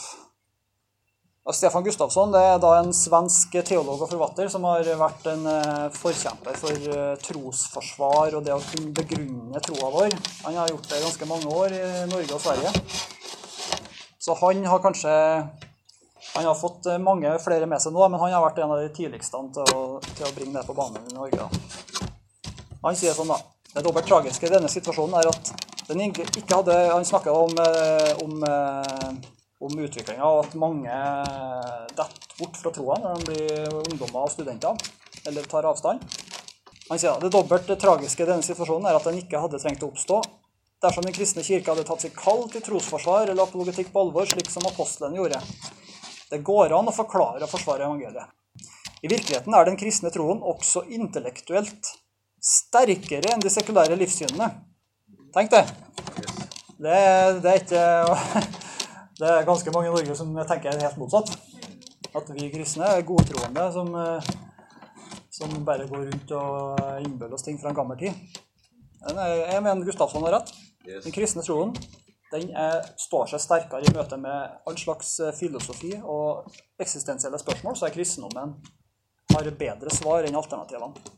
Og 1.46 1.54
Stefan 1.54 1.84
Gustavsson 1.86 2.32
det 2.34 2.40
er 2.42 2.56
da 2.58 2.72
en 2.80 2.88
svensk 2.90 3.52
teolog 3.68 4.00
og 4.02 4.08
forfatter 4.10 4.48
som 4.50 4.64
har 4.66 4.88
vært 4.98 5.28
en 5.30 5.44
eh, 5.46 5.84
forkjemper 5.94 6.58
for 6.58 6.88
eh, 6.90 7.12
trosforsvar 7.22 8.34
og 8.34 8.42
det 8.48 8.54
å 8.54 8.64
kunne 8.72 8.90
begrunne 8.96 9.62
troa 9.62 9.92
vår. 9.94 10.16
Han 10.48 10.58
har 10.58 10.72
gjort 10.72 10.88
det 10.90 10.98
i 10.98 11.04
ganske 11.04 11.28
mange 11.30 11.52
år 11.54 11.76
i 11.76 11.84
Norge 12.10 12.34
og 12.34 12.42
Sverige. 12.42 12.72
Så 14.18 14.34
han 14.40 14.66
har 14.66 14.82
kanskje 14.82 15.14
han 16.37 16.44
har 16.44 16.55
fått 16.55 16.87
eh, 16.87 16.99
mange 16.99 17.31
flere 17.40 17.66
med 17.66 17.81
seg 17.81 17.94
nå, 17.96 18.09
men 18.12 18.20
han 18.20 18.35
har 18.35 18.42
vært 18.44 18.59
en 18.61 18.72
av 18.75 18.81
de 18.83 18.90
tidligste 18.92 19.38
til 19.57 19.70
å, 19.72 19.85
til 20.05 20.27
å 20.29 20.33
bringe 20.37 20.59
det 20.59 20.66
på 20.68 20.75
banen 20.77 21.07
i 21.09 21.16
Norge. 21.16 21.46
Han 22.83 22.99
sier 22.99 23.16
sånn, 23.16 23.33
da 23.33 23.40
Det 23.77 23.85
dobbelt 23.85 24.07
tragiske 24.09 24.49
i 24.49 24.53
denne 24.53 24.68
situasjonen 24.72 25.16
er 25.20 25.31
at 25.31 25.51
den 25.88 26.03
ikke 26.05 26.44
hadde 26.53 26.75
Han 26.90 27.05
snakker 27.09 27.33
om, 27.33 27.57
eh, 27.62 28.12
om, 28.25 28.44
eh, 28.44 29.33
om 29.64 29.79
utviklinga, 29.87 30.29
og 30.29 30.44
at 30.44 30.59
mange 30.61 31.01
detter 31.96 32.37
bort 32.38 32.61
fra 32.61 32.72
troa 32.72 32.99
når 33.01 33.25
de 33.25 33.31
blir 33.31 33.77
ungdommer 33.81 34.27
og 34.27 34.33
studenter, 34.35 34.88
eller 35.27 35.49
tar 35.49 35.68
avstand. 35.68 36.05
Han 36.90 37.01
sier 37.01 37.14
da, 37.14 37.20
Det 37.25 37.33
dobbelt 37.33 37.72
tragiske 37.81 38.22
i 38.22 38.29
denne 38.29 38.44
situasjonen 38.44 38.90
er 38.90 38.99
at 38.99 39.09
den 39.09 39.22
ikke 39.22 39.40
hadde 39.40 39.62
trengt 39.62 39.83
å 39.83 39.88
oppstå 39.88 40.20
dersom 40.85 41.07
Den 41.09 41.16
kristne 41.16 41.42
kirke 41.42 41.72
hadde 41.72 41.87
tatt 41.88 42.05
sitt 42.05 42.16
kall 42.16 42.44
til 42.53 42.61
trosforsvar 42.61 43.31
eller 43.31 43.46
apologetikk 43.46 43.88
på 43.94 44.05
alvor, 44.05 44.29
slik 44.29 44.51
som 44.53 44.68
apostlene 44.68 45.16
gjorde. 45.16 45.40
Det 46.30 46.42
går 46.46 46.74
an 46.74 46.90
å 46.90 46.94
forklare 46.94 47.44
og 47.44 47.50
forsvare 47.50 47.86
evangeliet. 47.86 48.32
I 49.04 49.10
virkeligheten 49.10 49.54
er 49.54 49.66
den 49.68 49.78
kristne 49.78 50.10
troen 50.10 50.40
også 50.42 50.86
intellektuelt 50.90 51.92
sterkere 52.42 53.34
enn 53.34 53.42
de 53.44 53.52
sekulære 53.52 53.98
livssynene. 54.00 54.48
Tenk 55.34 55.52
det. 55.52 55.62
Det, 56.76 56.96
det, 57.42 57.52
er 57.52 57.60
ikke 57.60 57.84
Det 59.20 59.28
er 59.30 59.46
ganske 59.48 59.72
mange 59.72 59.88
i 59.88 59.94
Norge 59.94 60.16
som 60.18 60.32
tenker 60.48 60.80
helt 60.82 60.98
motsatt. 61.00 61.30
At 62.16 62.32
vi 62.32 62.50
kristne 62.52 62.88
er 62.96 63.06
godtroende 63.06 63.68
som, 63.72 63.92
som 65.32 65.54
bare 65.68 65.86
går 65.88 66.08
rundt 66.08 66.34
og 66.36 67.04
innbiller 67.04 67.36
oss 67.36 67.46
ting 67.46 67.60
fra 67.60 67.70
en 67.70 67.78
gammel 67.78 68.00
tid. 68.00 68.40
Jeg 69.06 69.62
mener 69.62 69.86
Gustavsson 69.86 70.24
har 70.26 70.38
rett. 70.38 70.52
Den 70.86 71.14
kristne 71.14 71.44
troen 71.46 71.74
den 72.32 72.50
er, 72.58 72.80
står 72.98 73.28
seg 73.30 73.42
sterkere 73.42 73.86
i 73.86 73.92
møte 73.94 74.18
med 74.18 74.56
all 74.66 74.78
slags 74.80 75.12
eh, 75.22 75.34
filosofi 75.36 75.92
og 76.02 76.48
eksistensielle 76.82 77.38
spørsmål, 77.38 77.76
så 77.78 77.86
er 77.86 77.94
kristendommen 77.94 78.56
har 79.34 79.50
bedre 79.58 79.92
svar 79.92 80.26
enn 80.26 80.38
alternativene. 80.38 81.14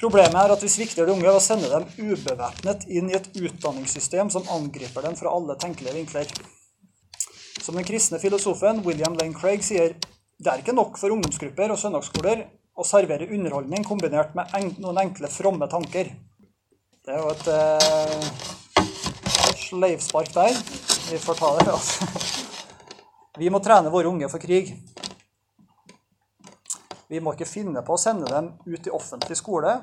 Problemet 0.00 0.34
er 0.40 0.52
at 0.54 0.62
vi 0.64 0.70
svikter 0.72 1.06
de 1.06 1.14
unge 1.14 1.26
ved 1.26 1.36
å 1.38 1.42
sende 1.42 1.70
dem 1.70 1.84
ubevæpnet 2.00 2.88
inn 2.90 3.12
i 3.12 3.16
et 3.18 3.28
utdanningssystem 3.38 4.30
som 4.32 4.48
angriper 4.50 5.06
dem 5.06 5.14
fra 5.18 5.30
alle 5.30 5.54
tenkelige 5.60 5.94
vinkler. 5.94 6.32
Som 7.62 7.78
den 7.78 7.86
kristne 7.86 8.18
filosofen 8.22 8.82
William 8.86 9.14
Lane 9.18 9.36
Craig 9.38 9.62
sier, 9.64 9.94
det 9.94 10.50
er 10.50 10.64
ikke 10.64 10.74
nok 10.74 10.98
for 10.98 11.14
ungdomsgrupper 11.14 11.70
og 11.70 11.78
søndagsskoler 11.80 12.42
å 12.74 12.86
servere 12.86 13.30
underholdning 13.30 13.86
kombinert 13.86 14.34
med 14.34 14.50
en 14.58 14.72
noen 14.82 15.04
enkle, 15.04 15.30
fromme 15.30 15.70
tanker. 15.70 16.10
Det 17.04 17.14
er 17.14 17.22
jo 17.22 17.30
et 17.30 17.48
eh, 17.54 18.28
sleivspark 19.74 20.34
der. 20.34 20.54
Vi 21.10 21.18
får 21.18 21.34
ta 21.34 21.50
det. 21.58 21.68
Altså. 21.72 22.06
Vi 23.38 23.50
må 23.50 23.58
trene 23.58 23.90
våre 23.90 24.08
unge 24.08 24.28
for 24.30 24.42
krig. 24.42 24.74
Vi 27.10 27.20
må 27.20 27.34
ikke 27.34 27.48
finne 27.48 27.82
på 27.84 27.96
å 27.96 28.00
sende 28.00 28.30
dem 28.30 28.52
ut 28.66 28.86
i 28.86 28.94
offentlig 28.94 29.36
skole 29.38 29.76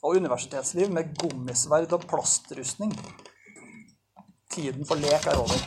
og 0.00 0.16
universitetsliv 0.16 0.90
med 0.92 1.14
gummisverd 1.18 1.92
og 1.96 2.06
plastrustning. 2.10 2.92
Tiden 4.50 4.86
for 4.86 5.00
lek 5.00 5.26
er 5.30 5.40
over. 5.40 5.60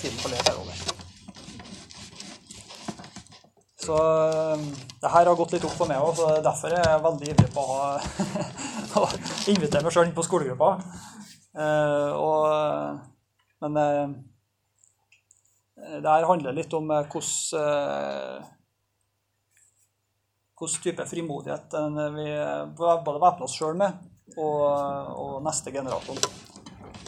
Tiden 0.00 0.18
for 0.20 0.32
lek 0.32 0.48
er 0.50 0.58
over. 0.58 0.76
Så 3.80 3.96
øh, 3.96 4.64
det 5.02 5.10
her 5.10 5.26
har 5.26 5.36
gått 5.38 5.54
litt 5.56 5.64
opp 5.64 5.76
for 5.78 5.88
meg 5.88 6.02
òg, 6.04 6.12
så 6.18 6.34
derfor 6.44 6.74
er 6.74 6.84
jeg 6.84 7.04
veldig 7.06 7.30
ivrig 7.32 7.48
på 7.54 7.62
å 7.64 9.06
invitere 9.54 9.86
meg 9.86 9.94
sjøl 9.94 10.10
inn 10.10 10.16
på 10.16 10.26
skolegruppa. 10.26 10.74
Eh, 11.58 12.12
og, 12.14 12.98
men 13.64 13.76
eh, 13.76 14.10
det 15.98 16.06
her 16.06 16.28
handler 16.28 16.54
litt 16.54 16.74
om 16.76 16.90
eh, 16.94 17.06
hvordan 17.10 18.46
hvilken 20.60 20.82
type 20.84 21.06
frimodighet 21.08 21.72
vi 22.12 22.26
både 22.76 23.16
væpner 23.16 23.46
oss 23.46 23.54
sjøl 23.56 23.78
med, 23.80 23.94
og, 24.36 24.60
og, 25.16 25.38
neste 25.46 25.72
generasjon. 25.72 26.20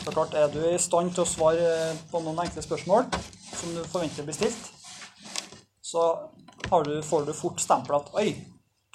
Så 0.02 0.14
klart, 0.14 0.33
Er 0.35 0.48
du 0.48 0.62
i 0.64 0.78
stand 0.81 1.12
til 1.12 1.22
å 1.22 1.28
svare 1.28 1.66
på 2.09 2.22
noen 2.24 2.40
enkle 2.46 2.64
spørsmål 2.64 3.05
som 3.52 3.74
du 3.76 3.83
forventer 3.92 4.24
blir 4.24 4.38
stilt, 4.38 4.70
så 5.85 6.07
du, 6.88 6.94
får 7.05 7.28
du 7.28 7.35
fort 7.37 7.61
stempelet 7.61 8.09
at 8.09 8.16
'oi, 8.16 8.33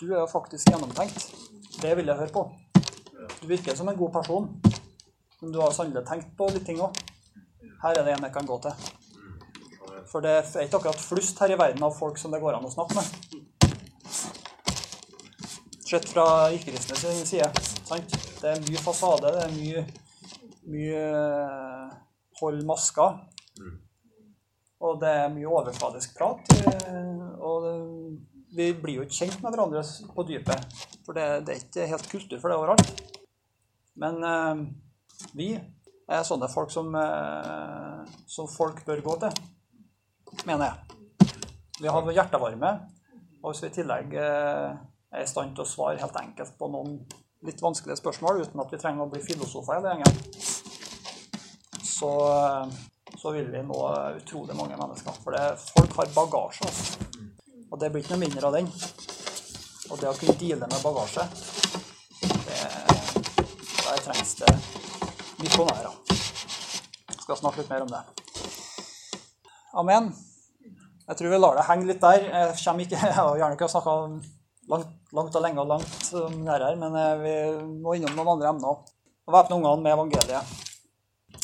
du 0.01 0.09
er 0.09 0.23
jo 0.23 0.31
faktisk 0.31 0.73
gjennomtenkt'. 0.73 1.29
Det 1.77 1.93
vil 1.93 2.09
jeg 2.09 2.17
høre 2.17 2.33
på. 2.33 2.47
Du 3.37 3.45
virker 3.47 3.77
som 3.77 3.87
en 3.89 3.97
god 3.97 4.11
person, 4.11 4.49
men 5.41 5.53
du 5.53 5.59
har 5.61 5.73
sannelig 5.75 6.05
tenkt 6.07 6.31
på 6.37 6.49
litt 6.53 6.65
ting 6.65 6.79
òg. 6.81 6.97
Her 7.83 7.99
er 7.99 8.05
det 8.05 8.15
en 8.15 8.25
jeg 8.25 8.33
kan 8.33 8.47
gå 8.47 8.57
til. 8.63 8.73
For 10.07 10.23
det 10.23 10.33
er 10.39 10.63
ikke 10.63 10.79
akkurat 10.79 11.03
flust 11.03 11.39
her 11.43 11.51
i 11.53 11.59
verden 11.59 11.83
av 11.83 11.95
folk 11.97 12.17
som 12.21 12.33
det 12.33 12.41
går 12.41 12.57
an 12.57 12.65
å 12.65 12.73
snakke 12.73 12.97
med. 12.97 13.05
Sett 15.87 16.07
fra 16.09 16.25
ikke-kristne 16.55 17.13
side. 17.27 17.49
Sant? 17.87 18.15
Det 18.41 18.49
er 18.49 18.63
mye 18.63 18.81
fasade, 18.83 19.31
det 19.35 19.43
er 19.45 19.53
mye, 19.55 19.83
mye 20.73 21.03
eh, 21.03 21.93
hold 22.41 22.63
maska. 22.67 23.07
Og 24.83 24.97
det 25.01 25.13
er 25.23 25.31
mye 25.33 25.53
overfladisk 25.59 26.17
prat. 26.17 26.51
Eh, 26.71 27.23
og 27.39 27.69
vi 28.57 28.71
blir 28.73 28.99
jo 28.99 29.05
ikke 29.07 29.21
kjent 29.21 29.39
med 29.43 29.53
hverandre 29.53 29.85
på 30.15 30.27
dypet. 30.27 30.81
For 31.05 31.17
det, 31.17 31.29
det 31.47 31.55
er 31.55 31.63
ikke 31.63 31.89
helt 31.93 32.11
kultur 32.11 32.41
for 32.41 32.51
det 32.51 32.59
overalt. 32.59 33.07
Men 33.97 34.19
eh, 34.23 34.67
vi 35.37 35.51
er 35.57 36.23
sånne 36.27 36.47
folk 36.51 36.71
som, 36.71 36.93
eh, 36.95 38.17
som 38.27 38.47
folk 38.47 38.83
bør 38.87 39.03
gå 39.05 39.19
til 39.25 39.45
mener 40.45 40.65
jeg. 40.65 41.31
Vi 41.81 41.87
har 41.91 42.11
hjertevarme, 42.11 42.73
og 43.43 43.51
hvis 43.51 43.63
vi 43.63 43.69
i 43.69 43.75
tillegg 43.77 44.13
eh, 44.17 44.75
er 45.13 45.23
i 45.23 45.29
stand 45.29 45.55
til 45.55 45.63
å 45.63 45.69
svare 45.69 46.01
helt 46.01 46.19
enkelt 46.21 46.57
på 46.59 46.69
noen 46.73 46.97
litt 47.45 47.61
vanskelige 47.61 47.99
spørsmål 47.99 48.41
uten 48.43 48.63
at 48.63 48.71
vi 48.73 48.79
trenger 48.81 49.05
å 49.05 49.11
bli 49.11 49.21
filosofer 49.23 49.83
det 49.83 49.93
gjengen, 49.93 50.15
så, 51.85 52.11
så, 53.13 53.31
vil 53.33 53.51
vi 53.53 53.61
nå 53.65 53.77
utrolig 54.17 54.57
mange 54.57 54.77
mennesker. 54.79 55.19
For 55.23 55.37
det, 55.37 55.45
folk 55.77 55.99
har 56.01 56.15
bagasje, 56.15 56.67
altså. 56.67 57.29
og 57.69 57.79
det 57.81 57.91
blir 57.93 58.03
ikke 58.03 58.17
noe 58.17 58.25
mindre 58.25 58.49
av 58.49 58.57
den. 58.57 58.71
Og 59.87 60.01
det 60.01 60.09
å 60.09 60.17
kunne 60.17 60.39
deale 60.41 60.67
med 60.67 60.83
bagasje, 60.83 61.27
det, 62.47 62.59
der 63.85 64.03
trengs 64.03 64.35
det 64.41 64.57
misjonærer. 65.41 65.91
det. 66.09 67.21
skal 67.21 67.37
snakke 67.37 67.61
litt 67.61 67.69
mer 67.69 67.85
om 67.85 67.91
det. 67.91 68.01
Amen. 69.77 70.11
Jeg 71.07 71.17
tror 71.17 71.31
vi 71.31 71.39
lar 71.39 71.55
det 71.55 71.65
henge 71.69 71.87
litt 71.87 72.01
der. 72.03 72.27
Jeg 72.27 72.55
kommer 72.63 72.85
ikke, 72.85 72.99
jeg 73.07 73.15
har 73.15 73.33
gjerne 73.39 73.57
ikke 73.57 73.71
snakka 73.71 73.95
langt, 74.71 74.93
langt, 75.15 75.35
og 75.35 75.43
lenge 75.43 75.63
og 75.63 75.71
langt 75.71 76.13
om 76.19 76.37
det 76.45 76.59
her, 76.59 76.77
men 76.79 76.95
eh, 76.99 77.17
vi 77.23 77.35
må 77.83 77.95
innom 77.95 78.15
noen 78.17 78.33
andre 78.35 78.53
emner. 78.53 78.75
òg. 78.75 78.93
Væpne 79.27 79.57
ungene 79.57 79.83
med 79.83 79.91
evangeliet, 79.91 80.51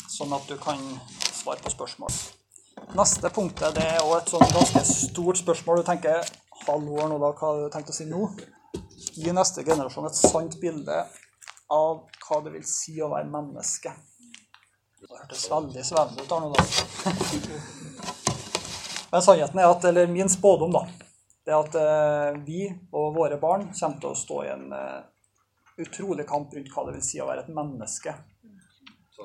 sånn 0.08 0.32
at 0.32 0.46
du 0.48 0.56
kan 0.60 0.80
svare 1.28 1.60
på 1.60 1.72
spørsmål. 1.72 2.14
Neste 2.96 3.28
punktet 3.32 3.76
det 3.76 3.84
er 3.84 4.00
også 4.00 4.20
et 4.20 4.32
sånn 4.32 4.54
ganske 4.54 4.82
stort 4.88 5.40
spørsmål. 5.40 5.82
Du 5.82 5.90
tenker 5.90 6.24
hallo 6.64 7.08
nå 7.10 7.18
da, 7.20 7.32
hva 7.32 7.50
har 7.50 7.60
du 7.60 7.72
tenkt 7.72 7.92
å 7.92 7.96
si 7.96 8.06
nå? 8.08 8.30
Gi 9.14 9.34
neste 9.36 9.64
generasjon 9.66 10.08
et 10.08 10.16
sant 10.16 10.56
bilde 10.62 11.04
av 11.74 12.04
hva 12.24 12.40
det 12.44 12.54
vil 12.54 12.66
si 12.68 12.96
å 13.02 13.10
være 13.12 13.30
menneske. 13.30 13.92
Det 15.00 15.10
hørtes 15.10 15.46
veldig 15.52 15.84
svevende 15.84 16.24
ut, 16.24 16.30
her 16.32 16.40
nå, 16.40 16.48
da. 16.54 16.62
Men 19.12 19.22
sannheten 19.22 19.60
er 19.60 19.68
at, 19.70 19.84
eller 19.90 20.08
min 20.10 20.30
spådom, 20.32 20.72
da, 20.74 20.84
det 21.44 21.52
er 21.52 21.58
at 21.60 21.74
eh, 21.78 22.38
vi 22.46 22.62
og 22.96 23.12
våre 23.18 23.36
barn 23.38 23.68
kommer 23.74 24.00
til 24.00 24.10
å 24.10 24.18
stå 24.18 24.38
i 24.46 24.52
en 24.54 24.70
eh, 24.74 25.02
utrolig 25.84 26.26
kamp 26.26 26.54
rundt 26.54 26.72
hva 26.72 26.86
det 26.88 26.96
vil 26.96 27.04
si 27.04 27.20
å 27.20 27.28
være 27.28 27.44
et 27.44 27.52
menneske. 27.54 28.14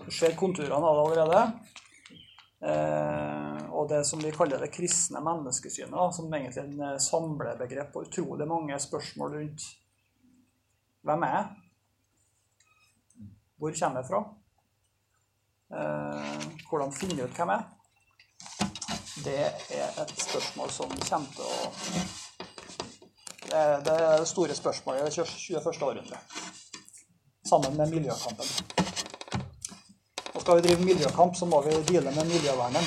Du 0.05 0.11
ser 0.13 0.35
konturene 0.37 0.85
av 0.85 0.97
det 0.97 1.05
allerede. 1.05 1.41
Eh, 2.59 3.65
og 3.71 3.87
det 3.89 4.03
som 4.05 4.19
vi 4.19 4.33
kaller 4.35 4.59
det 4.59 4.71
kristne 4.75 5.21
menneskesynet, 5.23 5.95
da, 5.95 6.09
som 6.11 6.33
egentlig 6.33 6.59
er 6.59 6.67
en 6.67 6.85
eh, 6.89 7.01
samlebegrep 7.01 7.93
på 7.93 8.03
utrolig 8.03 8.47
mange 8.49 8.79
spørsmål 8.83 9.37
rundt 9.37 9.67
hvem 11.07 11.23
er 11.23 11.35
jeg? 11.37 11.68
Hvor 13.59 13.73
kommer 13.79 13.99
jeg 13.99 14.07
fra? 14.07 14.19
Eh, 15.75 16.45
hvordan 16.69 16.93
finne 16.95 17.23
ut 17.23 17.35
hvem 17.35 17.49
jeg 17.49 17.59
er? 17.59 17.67
det 19.23 19.39
er 19.69 20.01
et 20.01 20.13
spørsmål 20.21 20.69
som 20.71 20.91
kommer 21.09 21.27
til 21.35 21.43
å 21.43 21.71
Det 23.49 23.57
er 23.57 23.81
det 23.83 24.27
store 24.29 24.55
spørsmålet 24.55 25.01
i 25.01 25.03
det 25.05 25.25
21. 25.25 25.83
århundre. 25.87 26.17
Sammen 27.49 27.77
med 27.77 27.89
miljøkampen. 27.89 28.45
Og 30.33 30.41
skal 30.41 30.55
vi 30.55 30.67
drive 30.67 30.85
miljøkamp, 30.85 31.35
så 31.35 31.45
må 31.45 31.61
vi 31.65 31.73
deale 31.89 32.11
med 32.15 32.25
miljøvernet. 32.29 32.85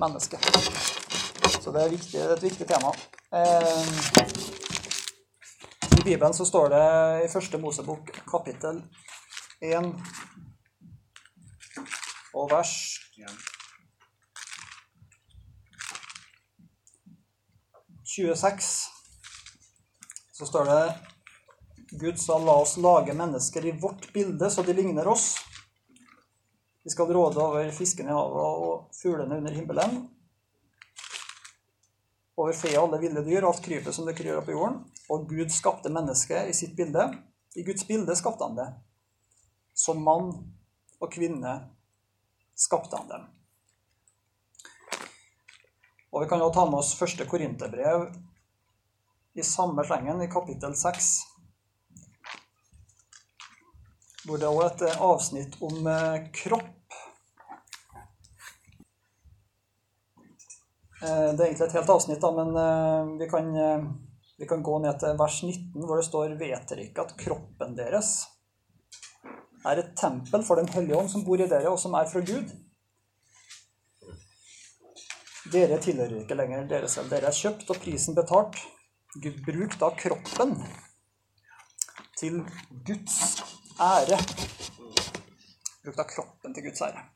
Mennesket. 0.00 0.40
Så 1.62 1.72
det 1.72 1.82
er, 1.82 1.88
viktig, 1.88 2.12
det 2.12 2.26
er 2.28 2.36
et 2.36 2.42
viktig 2.42 2.68
tema. 2.68 2.92
Eh, 3.32 3.88
I 5.98 6.02
Bibelen 6.04 6.34
så 6.34 6.44
står 6.44 6.68
det 6.76 6.84
i 7.24 7.32
første 7.32 7.58
Mosebok 7.58 8.12
kapittel 8.30 8.82
1 9.60 9.90
og 12.34 12.50
vers 12.52 12.74
26 18.18 18.88
så 20.32 20.46
står 20.46 20.64
det 20.64 20.94
Gud 21.90 22.18
sa 22.18 22.38
la 22.38 22.54
oss 22.62 22.76
lage 22.76 23.14
mennesker 23.14 23.66
i 23.66 23.72
vårt 23.80 24.12
bilde, 24.12 24.50
så 24.50 24.62
de 24.62 24.72
ligner 24.72 25.08
oss. 25.08 25.36
Vi 26.84 26.90
skal 26.90 27.10
råde 27.12 27.40
over 27.42 27.70
fiskene 27.74 28.12
i 28.12 28.14
havet 28.14 28.64
og 28.68 28.94
fuglene 28.94 29.40
under 29.40 29.56
himmelen. 29.56 30.02
Over 32.38 32.52
fe 32.54 32.74
og 32.76 32.84
alle 32.84 33.00
ville 33.02 33.24
dyr 33.26 33.42
og 33.42 33.54
alt 33.54 33.64
krypet 33.64 33.96
som 33.96 34.06
det 34.06 34.14
kryr 34.20 34.38
opp 34.38 34.50
i 34.52 34.54
jorden. 34.54 34.84
Og 35.10 35.26
Gud 35.30 35.50
skapte 35.50 35.90
mennesket 35.90 36.52
i 36.52 36.54
sitt 36.54 36.76
bilde. 36.78 37.08
I 37.56 37.64
Guds 37.66 37.88
bilde 37.88 38.14
skapte 38.16 38.46
han 38.46 38.60
det. 38.60 38.68
Som 39.88 40.02
mann 40.04 40.32
og 41.00 41.08
kvinne 41.08 41.52
skapte 42.52 42.98
han 42.98 43.08
dem. 43.08 43.22
Og 46.12 46.20
vi 46.20 46.28
kan 46.28 46.42
jo 46.44 46.50
ta 46.52 46.66
med 46.68 46.82
oss 46.82 46.90
første 46.98 47.24
korinterbrev 47.28 48.04
i 49.38 49.46
samme 49.46 49.86
slengen, 49.88 50.20
i 50.20 50.28
kapittel 50.28 50.76
6. 50.76 51.08
Hvor 54.26 54.36
det 54.36 54.50
er 54.50 54.60
også 54.60 54.90
et 54.90 55.02
avsnitt 55.08 55.60
om 55.64 55.88
eh, 55.88 56.20
kropp. 56.36 56.96
Eh, 61.00 61.28
det 61.32 61.40
er 61.40 61.46
egentlig 61.46 61.68
et 61.70 61.78
helt 61.80 61.94
avsnitt, 61.96 62.20
da, 62.20 62.34
men 62.42 62.56
eh, 62.60 63.12
vi 63.22 63.30
kan, 63.32 63.54
vi 64.36 64.48
kan 64.50 64.64
gå 64.68 64.80
ned 64.84 65.00
til 65.00 65.16
vers 65.16 65.44
19, 65.46 65.70
hvor 65.80 65.96
det 65.96 66.10
står 66.12 66.42
Vet 66.42 66.74
dere 66.74 66.90
ikke 66.90 67.08
at 67.08 67.22
kroppen 67.22 67.78
deres 67.78 68.18
er 69.66 69.82
et 69.82 69.92
tempel 69.98 70.44
for 70.46 70.60
Den 70.60 70.68
hellige 70.74 70.96
ånd 70.98 71.10
som 71.10 71.24
bor 71.26 71.40
i 71.40 71.48
dere, 71.48 71.70
og 71.70 71.78
som 71.80 71.94
er 71.98 72.08
fra 72.10 72.20
Gud? 72.20 72.54
Dere 75.52 75.78
tilhører 75.80 76.20
ikke 76.22 76.36
lenger 76.36 76.66
dere 76.68 76.88
selv. 76.92 77.10
Dere 77.10 77.30
er 77.30 77.36
kjøpt 77.36 77.70
og 77.72 77.80
prisen 77.82 78.16
betalt. 78.18 78.58
Gud, 79.16 79.38
bruk 79.46 79.78
da 79.80 79.88
kroppen 79.96 80.58
til 82.18 82.42
Guds 82.86 83.20
ære. 83.80 84.18
Bruk 85.84 85.96
da 85.96 86.04
kroppen 86.04 86.54
til 86.54 86.68
Guds 86.68 86.82
ære. 86.84 87.06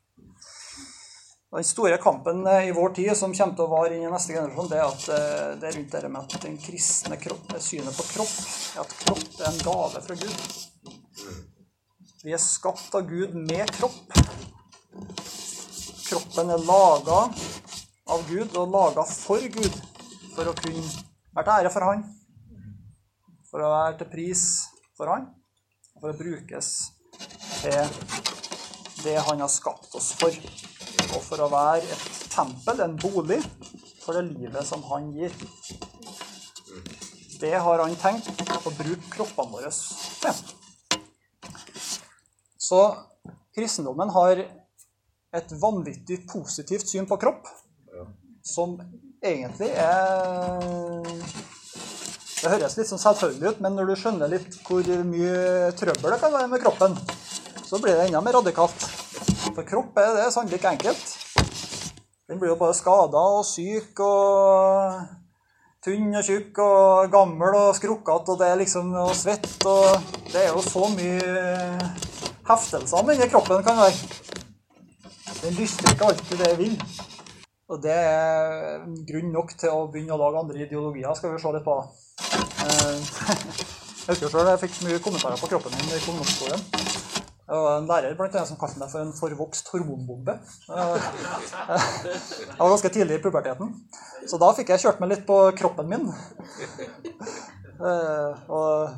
Den 1.53 1.63
store 1.63 1.97
kampen 2.01 2.47
eh, 2.47 2.67
i 2.67 2.71
vår 2.73 2.95
tid 2.97 3.11
som 3.15 3.33
kommer 3.37 3.53
til 3.53 3.67
å 3.67 3.73
vare 3.75 3.93
inn 3.93 4.07
i 4.07 4.09
neste 4.09 4.33
generasjon, 4.33 4.69
det 4.71 4.79
er 4.79 4.87
at 4.87 5.03
eh, 5.13 5.49
det 5.61 5.67
er 5.69 5.75
rundt 5.77 5.91
det 5.93 6.09
med 6.09 6.21
at 6.23 6.45
den 6.47 6.55
kristne 6.57 7.19
kropp, 7.21 7.53
synet 7.61 7.93
på 7.93 8.05
kropp 8.09 8.37
er 8.73 8.81
at 8.81 8.95
kropp 9.03 9.27
er 9.37 9.49
en 9.51 9.59
gave 9.67 10.01
fra 10.07 10.17
Gud. 10.23 11.52
Vi 12.23 12.31
er 12.31 12.39
skapt 12.39 12.93
av 12.95 13.03
Gud 13.03 13.33
med 13.35 13.67
kropp. 13.75 14.13
Kroppen 16.07 16.53
er 16.53 16.61
laga 16.63 17.17
av 18.15 18.23
Gud 18.29 18.55
og 18.61 18.71
laga 18.71 19.03
for 19.09 19.43
Gud 19.51 19.75
for 20.31 20.47
å 20.47 20.53
kunne 20.55 20.85
være 21.35 21.43
til 21.43 21.51
ære 21.57 21.73
for 21.73 21.87
Han, 21.89 22.05
for 23.51 23.65
å 23.65 23.73
være 23.73 23.99
til 23.99 24.11
pris 24.13 24.45
for 24.95 25.11
Han, 25.11 25.27
for 25.99 26.13
å 26.13 26.17
brukes 26.21 26.71
til 27.59 27.91
det 29.03 29.19
Han 29.27 29.43
har 29.43 29.51
skapt 29.51 29.91
oss 29.99 30.13
for, 30.23 30.39
og 31.11 31.21
for 31.27 31.43
å 31.43 31.51
være 31.51 31.83
et 31.83 32.09
tempel, 32.31 32.87
en 32.87 32.95
bolig, 33.03 33.43
for 33.99 34.15
det 34.15 34.29
livet 34.31 34.63
som 34.71 34.87
Han 34.93 35.11
gir. 35.11 35.35
Det 37.43 37.55
har 37.67 37.83
Han 37.83 37.99
tenkt 37.99 38.47
å 38.63 38.77
bruke 38.79 39.17
kroppene 39.19 39.57
våre 39.59 39.75
til. 39.75 40.62
Så 42.63 42.79
kristendommen 43.55 44.11
har 44.15 44.39
et 45.33 45.55
vanvittig 45.59 46.21
positivt 46.29 46.87
syn 46.87 47.07
på 47.09 47.17
kropp, 47.19 47.49
som 48.43 48.77
egentlig 49.23 49.71
er 49.79 51.01
Det 52.43 52.51
høres 52.51 52.75
litt 52.75 52.89
sånn 52.89 52.99
selvfølgelig 52.99 53.51
ut, 53.53 53.59
men 53.63 53.75
når 53.77 53.89
du 53.89 53.95
skjønner 53.99 54.31
litt 54.31 54.57
hvor 54.67 54.87
mye 55.07 55.71
trøbbel 55.79 56.11
det 56.11 56.19
kan 56.19 56.33
være 56.33 56.49
med 56.51 56.63
kroppen, 56.63 56.97
så 57.63 57.79
blir 57.79 57.95
det 57.95 58.09
enda 58.09 58.19
mer 58.23 58.35
radikalt. 58.35 58.83
For 59.45 59.63
kropp 59.67 59.99
er 59.99 60.11
det 60.17 60.25
sannelig 60.35 60.59
ikke 60.59 60.73
enkelt. 60.75 61.05
Den 62.27 62.39
blir 62.41 62.51
jo 62.51 62.59
bare 62.59 62.75
skada 62.75 63.23
og 63.39 63.45
syk 63.47 63.99
og 64.03 64.99
tynn 65.83 66.11
og 66.15 66.27
tjukk 66.27 66.59
og 66.63 67.11
gammel 67.15 67.59
og 67.59 67.75
skrukkete, 67.79 68.35
og 68.35 68.43
det 68.43 68.51
er 68.51 68.59
liksom 68.59 68.91
og 69.03 69.15
svett 69.15 69.67
og 69.67 70.11
Det 70.31 70.41
er 70.41 70.51
jo 70.51 70.63
så 70.67 70.87
mye 70.91 72.12
heftelser 72.47 73.07
denne 73.07 73.29
kroppen 73.31 73.63
kan 73.65 73.81
være. 73.83 73.97
Den 75.43 75.57
lyster 75.59 75.91
ikke 75.91 76.09
alltid 76.11 76.37
det 76.39 76.49
jeg 76.49 76.59
vil. 76.61 76.75
Og 77.71 77.79
det 77.83 77.93
er 77.95 78.83
grunn 79.07 79.31
nok 79.33 79.53
til 79.59 79.71
å 79.71 79.87
begynne 79.91 80.15
å 80.15 80.19
lage 80.21 80.41
andre 80.43 80.65
ideologier. 80.65 81.13
Skal 81.17 81.33
vi 81.33 81.41
se 81.41 81.53
litt 81.55 81.65
på 81.65 81.77
det. 81.79 81.85
Jeg 84.03 84.17
husker 84.17 84.31
selv 84.33 84.49
jeg 84.51 84.59
fikk 84.65 84.73
mye 84.83 84.99
kommentarer 84.99 85.39
på 85.39 85.47
kroppen 85.47 85.71
min 85.77 85.93
i 85.95 85.99
ungdomsskolen. 86.11 86.63
Det 87.47 87.59
var 87.63 87.77
en 87.77 87.85
lærer 87.87 88.17
blant 88.19 88.33
annet 88.35 88.49
som 88.49 88.57
kalte 88.59 88.81
meg 88.81 88.89
for 88.91 88.99
en 88.99 89.13
forvokst 89.15 89.71
hormonbombe. 89.71 90.35
Jeg 90.67 92.57
var 92.59 92.73
ganske 92.73 92.91
tidlig 92.97 93.15
i 93.15 93.21
puberteten. 93.23 93.71
Så 94.27 94.39
da 94.43 94.49
fikk 94.57 94.73
jeg 94.73 94.83
kjørt 94.83 94.99
meg 94.99 95.13
litt 95.13 95.23
på 95.29 95.37
kroppen 95.55 95.87
min. 95.93 96.11
Og 97.79 98.91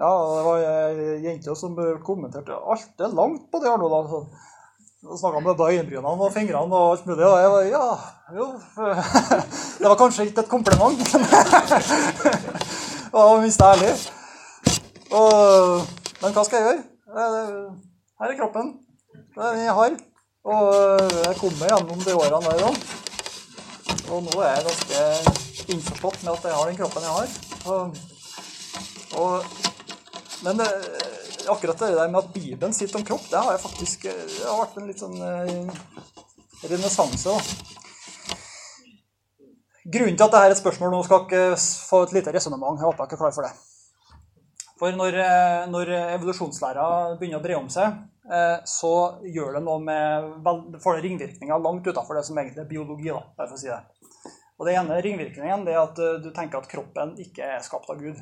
ja, 0.00 0.10
det 0.10 0.42
var 0.48 0.64
ei 0.64 1.20
jente 1.24 1.54
som 1.58 1.76
kommenterte 2.06 2.56
alt 2.56 3.04
er 3.04 3.14
langt 3.14 3.46
på 3.50 3.62
det 3.62 3.70
her 3.70 3.80
nå, 3.80 3.90
da. 3.92 4.02
Så 4.10 4.24
og 5.04 5.18
snakka 5.18 5.40
med 5.40 5.54
både 5.54 5.72
øyenbrynene 5.72 6.24
og 6.24 6.32
fingrene 6.32 6.76
og 6.76 6.90
alt 6.92 7.06
mulig. 7.06 7.24
Og 7.26 7.40
jeg 7.40 7.50
var 7.50 7.62
ja, 7.68 7.86
jo 8.38 8.46
Det 9.80 9.88
var 9.88 9.98
kanskje 10.00 10.24
ikke 10.24 10.40
et 10.40 10.48
kompliment. 10.48 10.98
Det 13.04 13.12
var 13.12 13.40
minst 13.40 13.60
ærlig. 13.60 13.92
Og, 15.10 15.32
men 16.22 16.32
hva 16.32 16.44
skal 16.44 16.58
jeg 16.58 16.64
gjøre? 16.66 16.82
Her 18.20 18.30
er 18.30 18.38
kroppen. 18.38 18.72
Det 19.34 19.44
er 19.44 19.52
den 19.52 19.64
jeg 19.64 19.76
har. 19.80 19.92
Og 20.44 20.64
jeg 21.26 21.36
kom 21.40 21.54
meg 21.60 21.70
gjennom 21.70 22.00
de 22.06 22.16
årene 22.16 22.48
der 22.48 22.64
òg. 22.70 22.76
Og 24.10 24.24
nå 24.24 24.40
er 24.40 24.50
jeg 24.56 24.66
ganske 24.70 24.98
innforstått 25.74 26.24
med 26.24 26.32
at 26.32 26.48
jeg 26.48 26.58
har 26.58 26.66
den 26.70 26.80
kroppen 26.80 27.06
jeg 27.06 27.14
har. 27.18 27.28
Og, 27.66 27.82
og, 29.20 29.34
men 30.44 30.60
det, 30.60 30.68
akkurat 31.48 31.78
det 31.78 31.94
der 31.94 32.08
med 32.08 32.20
at 32.20 32.32
Bibelen 32.32 32.74
sitter 32.74 32.98
om 32.98 33.04
kropp, 33.04 33.30
det 33.30 33.40
har 33.40 33.52
jeg 33.52 33.62
faktisk 33.62 34.02
det 34.08 34.44
har 34.44 34.60
vært 34.60 34.76
en 34.80 34.88
litt 34.90 35.00
sånn 35.00 35.16
eh, 35.24 35.70
renessanse. 36.68 37.36
Grunnen 39.84 40.16
til 40.16 40.24
at 40.24 40.32
dette 40.32 40.42
er 40.48 40.54
et 40.54 40.60
spørsmål 40.60 40.92
nå, 40.92 41.00
skal 41.04 41.24
ikke 41.24 41.44
få 41.60 42.02
et 42.06 42.14
lite 42.16 42.32
resonnement. 42.36 42.76
Jeg 42.80 42.88
håper 42.88 43.04
jeg 43.04 43.10
ikke 43.10 43.18
er 43.18 43.22
klar 43.24 43.34
for 43.36 43.48
det. 43.48 43.54
For 44.80 44.96
når, 45.00 45.18
eh, 45.22 45.64
når 45.70 45.94
evolusjonslæra 46.18 46.86
begynner 47.20 47.40
å 47.40 47.44
bre 47.44 47.58
om 47.58 47.72
seg, 47.72 47.98
eh, 48.28 48.56
så 48.68 48.94
gjør 49.24 49.58
det 49.58 49.64
noe 49.64 49.80
med 49.80 50.80
får 50.84 50.98
det 50.98 51.08
ringvirkninger 51.08 51.66
langt 51.66 51.88
utafor 51.88 52.20
det 52.20 52.24
som 52.28 52.40
egentlig 52.40 52.64
er 52.64 52.72
biologi. 52.72 53.12
da, 53.12 53.22
derfor 53.40 53.60
si 53.60 53.72
det. 53.72 53.82
Og 54.58 54.68
det 54.68 54.76
ene 54.78 55.02
ringvirkningen 55.02 55.68
er 55.68 55.82
at 55.82 55.96
du 55.96 56.30
tenker 56.32 56.60
at 56.60 56.70
kroppen 56.70 57.16
ikke 57.18 57.56
er 57.56 57.62
skapt 57.64 57.90
av 57.90 58.00
Gud. 58.00 58.20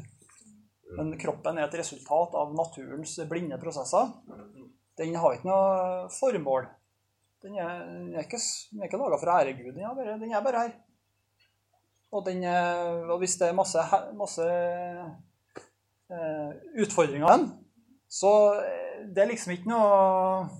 Men 0.98 1.12
kroppen 1.20 1.58
er 1.58 1.66
et 1.66 1.78
resultat 1.80 2.36
av 2.38 2.54
naturens 2.56 3.16
blinde 3.30 3.58
prosesser. 3.60 4.12
Den 4.98 5.16
har 5.16 5.36
ikke 5.36 5.48
noe 5.48 6.08
formål. 6.12 6.68
Den 7.42 7.58
er, 7.58 7.84
den 7.88 8.14
er 8.14 8.26
ikke, 8.26 8.40
den 8.70 8.86
ikke 8.86 9.00
laga 9.00 9.18
for 9.18 9.32
å 9.32 9.36
ære 9.40 9.56
Gud. 9.58 9.72
Den 9.74 9.86
er 9.88 9.96
bare, 9.98 10.18
den 10.20 10.34
er 10.34 10.44
bare 10.44 10.64
her. 10.66 10.74
Og, 12.12 12.20
den, 12.26 12.44
og, 12.44 13.16
hvis 13.22 13.38
det 13.40 13.48
er 13.48 13.56
masse, 13.56 13.82
masse 14.18 14.44
uh, 16.12 16.50
utfordringer 16.84 17.32
den, 17.32 17.46
så 18.12 18.32
det 19.08 19.24
er 19.24 19.30
liksom 19.30 19.54
ikke 19.54 19.72
noe 19.72 20.50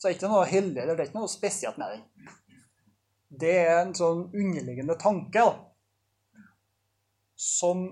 så 0.00 0.08
er 0.08 0.14
det 0.14 0.16
ikke 0.16 0.30
noe 0.32 0.48
hellig 0.48 0.80
eller 0.80 0.96
det 0.96 1.02
er 1.02 1.08
ikke 1.10 1.20
noe 1.20 1.28
spesielt 1.28 1.80
med 1.80 1.92
den. 1.92 2.04
Det 3.40 3.56
er 3.66 3.82
en 3.82 3.92
sånn 3.96 4.22
underliggende 4.32 4.96
tanke 5.00 5.42
da, 5.44 5.50
som 7.36 7.82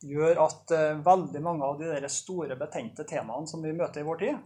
gjør 0.00 0.40
at 0.46 0.72
uh, 0.74 1.00
veldig 1.04 1.42
mange 1.44 1.66
av 1.66 1.78
de 1.80 1.90
der 1.90 2.08
store, 2.12 2.56
betente 2.60 3.04
temaene 3.08 3.48
som 3.50 3.62
vi 3.64 3.74
møter 3.76 4.02
i 4.02 4.06
vår 4.06 4.22
tid, 4.22 4.38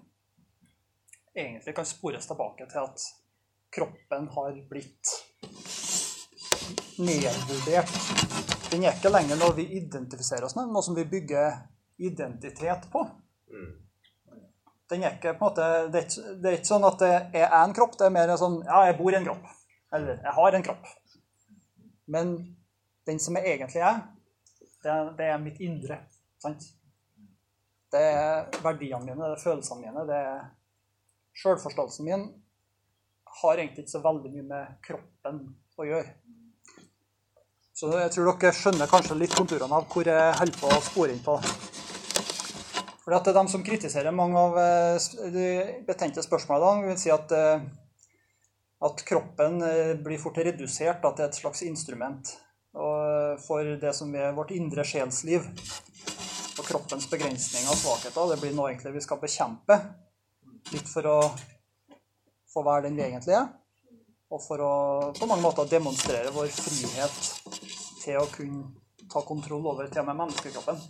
egentlig 1.34 1.74
kan 1.76 1.86
spores 1.88 2.26
tilbake 2.30 2.66
til 2.70 2.82
at 2.82 3.06
kroppen 3.74 4.28
har 4.34 4.58
blitt 4.70 5.14
nedvurdert. 6.98 7.94
Den 8.70 8.84
er 8.86 8.96
ikke 8.96 9.12
lenger 9.12 9.38
noe 9.38 9.54
vi 9.56 9.66
identifiserer 9.78 10.46
oss 10.46 10.56
med, 10.58 10.70
noe 10.70 10.82
som 10.82 10.96
vi 10.98 11.06
bygger 11.10 11.58
identitet 12.02 12.88
på. 12.90 13.04
Den 14.90 15.02
er 15.02 15.16
ikke 15.16 15.34
på 15.38 15.46
en 15.46 15.50
måte, 15.50 15.68
det 15.90 16.00
er 16.00 16.08
ikke, 16.08 16.34
det 16.42 16.50
er 16.50 16.58
ikke 16.58 16.70
sånn 16.70 16.86
at 16.86 16.98
det 17.02 17.12
er 17.40 17.54
én 17.62 17.74
kropp, 17.76 17.96
det 17.98 18.08
er 18.08 18.14
mer 18.14 18.34
sånn 18.38 18.60
Ja, 18.66 18.84
jeg 18.88 18.98
bor 18.98 19.14
i 19.14 19.18
en 19.18 19.26
kropp. 19.26 19.46
Eller 19.94 20.18
jeg 20.20 20.34
har 20.38 20.56
en 20.58 20.66
kropp. 20.66 20.90
Men 22.10 22.34
den 23.08 23.20
som 23.22 23.38
jeg 23.38 23.56
egentlig 23.56 23.82
er, 23.86 24.02
det 24.84 24.92
er, 24.92 25.10
det 25.18 25.28
er 25.32 25.42
mitt 25.42 25.60
indre. 25.64 25.98
Sant? 26.42 26.66
Det 27.94 28.02
er 28.02 28.48
verdiene 28.64 29.04
mine, 29.04 29.20
det 29.22 29.36
er 29.36 29.42
følelsene 29.42 29.86
mine, 29.86 30.06
det 30.08 30.18
er 30.18 30.44
Sjølforståelsen 31.34 32.06
min 32.06 32.26
har 33.40 33.58
egentlig 33.58 33.84
ikke 33.84 33.96
så 33.96 34.02
veldig 34.04 34.30
mye 34.30 34.46
med 34.46 34.74
kroppen 34.84 35.40
å 35.80 35.86
gjøre. 35.88 36.12
Så 37.74 37.90
jeg 37.98 38.12
tror 38.14 38.28
dere 38.30 38.52
skjønner 38.54 38.90
kanskje 38.90 39.16
litt 39.18 39.34
konturene 39.34 39.80
av 39.80 39.88
hvor 39.90 40.06
jeg 40.06 40.36
holder 40.38 40.60
på 40.60 40.70
å 40.70 40.82
spore 40.84 41.14
inn 41.14 41.24
på. 41.24 41.34
For 43.02 43.12
det 43.12 43.32
er 43.32 43.36
de 43.36 43.42
som 43.50 43.64
kritiserer 43.66 44.14
mange 44.14 44.40
av 44.40 44.54
eh, 44.62 45.08
de 45.34 45.48
betente 45.84 46.22
spørsmålene, 46.24 46.86
vil 46.86 47.00
si 47.02 47.10
at, 47.12 47.34
eh, 47.34 47.66
at 48.88 49.02
kroppen 49.10 49.58
eh, 49.66 49.92
blir 50.06 50.22
fort 50.22 50.38
redusert, 50.38 51.02
at 51.02 51.18
det 51.18 51.26
er 51.26 51.32
et 51.32 51.40
slags 51.42 51.64
instrument 51.66 52.30
for 53.42 53.74
det 53.80 53.92
som 53.96 54.12
er 54.14 54.34
vårt 54.36 54.52
indre 54.54 54.84
sjelsliv. 54.86 55.46
Og 56.54 56.64
kroppens 56.68 57.08
begrensninger 57.10 57.70
og 57.70 57.78
svakheter. 57.80 58.30
Det 58.30 58.40
blir 58.42 58.54
noe 58.54 58.70
egentlig 58.70 58.94
vi 58.94 59.04
skal 59.04 59.20
bekjempe. 59.22 59.78
Litt 60.72 60.88
for 60.90 61.10
å 61.10 61.18
få 62.54 62.62
være 62.66 62.86
den 62.88 62.98
vi 62.98 63.06
egentlig 63.08 63.36
er. 63.38 63.50
Og 64.32 64.42
for 64.42 64.62
å 64.62 64.72
på 65.18 65.28
mange 65.30 65.44
måter 65.44 65.68
demonstrere 65.70 66.32
vår 66.34 66.50
frihet 66.54 67.18
til 68.02 68.20
å 68.20 68.28
kunne 68.32 68.64
ta 69.10 69.22
kontroll 69.26 69.66
over 69.70 69.90
til 69.90 70.02
og 70.02 70.08
med 70.10 70.20
menneskekroppen. 70.22 70.80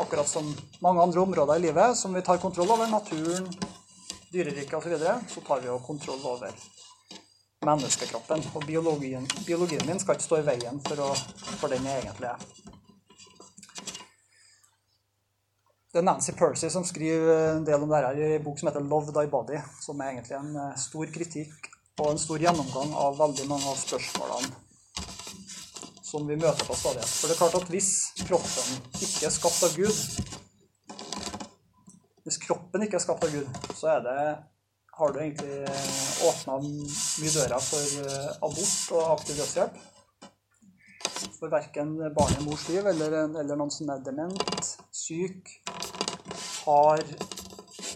Akkurat 0.00 0.28
som 0.28 0.46
mange 0.84 1.02
andre 1.02 1.22
områder 1.22 1.60
i 1.60 1.66
livet 1.68 1.96
som 1.96 2.14
vi 2.16 2.24
tar 2.24 2.40
kontroll 2.42 2.72
over, 2.74 2.88
naturen, 2.90 3.48
dyreriket 4.32 4.76
osv., 4.78 4.88
så, 4.88 4.94
videre, 4.94 5.16
så 5.28 5.42
tar 5.46 5.62
vi 5.62 5.70
jo 5.70 5.78
kontroll 5.84 6.22
over 6.34 6.54
menneskekroppen. 7.66 8.44
Og 8.54 8.66
biologien, 8.66 9.26
biologien 9.46 9.86
min 9.88 10.00
skal 10.00 10.16
ikke 10.16 10.28
stå 10.28 10.40
i 10.40 10.46
veien 10.46 10.80
for, 10.86 11.02
å, 11.04 11.10
for 11.60 11.72
den 11.72 11.88
jeg 11.88 12.04
egentlig 12.04 12.30
er. 12.30 12.46
Det 15.90 15.98
er 15.98 16.06
Nancy 16.06 16.32
Percy 16.38 16.68
som 16.70 16.84
skriver 16.86 17.56
en 17.56 17.64
del 17.66 17.82
om 17.82 17.90
dette 17.90 18.14
i 18.14 18.34
en 18.36 18.44
bok 18.44 18.60
som 18.60 18.68
heter 18.70 18.84
'Love 18.84 19.10
Thy 19.10 19.26
Body', 19.26 19.62
som 19.82 20.00
er 20.00 20.12
egentlig 20.12 20.36
en 20.38 20.52
eh, 20.56 20.76
stor 20.78 21.06
kritikk 21.10 21.66
og 21.98 22.12
en 22.12 22.20
stor 22.22 22.38
gjennomgang 22.38 22.94
av 22.94 23.18
veldig 23.18 23.46
mange 23.50 23.66
av 23.66 23.80
spørsmålene 23.80 24.54
som 26.10 26.26
vi 26.26 26.36
møter 26.36 26.66
på 26.66 26.74
stadighet. 26.78 27.10
For 27.10 27.28
det 27.28 27.34
er 27.34 27.42
klart 27.42 27.58
at 27.58 27.68
hvis 27.70 27.90
kroppen 28.22 28.78
ikke 29.02 29.26
er 29.26 29.34
skapt 29.34 29.66
av 29.66 29.74
Gud 29.76 29.98
Hvis 32.24 32.38
kroppen 32.38 32.82
ikke 32.84 32.98
er 32.98 33.02
skapt 33.02 33.24
av 33.26 33.32
Gud, 33.34 33.60
så 33.74 33.86
er 33.96 34.00
det 34.04 34.16
har 35.00 35.12
du 35.12 35.20
egentlig 35.22 35.58
åpna 36.28 36.58
mye 36.60 37.32
dører 37.32 37.62
for 37.64 38.00
eh, 38.04 38.30
abort 38.44 38.92
og 38.98 39.12
aktiv 39.14 39.40
dødshjelp. 39.40 39.80
For 41.40 41.52
verken 41.52 41.94
barn 42.16 42.36
i 42.36 42.44
mors 42.44 42.66
liv 42.68 42.86
eller, 42.86 43.16
eller 43.40 43.56
noen 43.56 43.72
som 43.72 43.88
er 43.92 44.02
dement, 44.04 44.68
syk, 44.92 45.48
har 46.66 47.04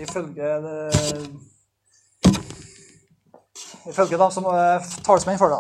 ifølge 0.01 0.55
det, 0.64 0.81
Ifølge 3.85 4.17
dem 4.17 4.31
som 4.33 4.47
er 4.49 4.79
talsmenn 5.05 5.37
for 5.37 5.53
det, 5.53 5.59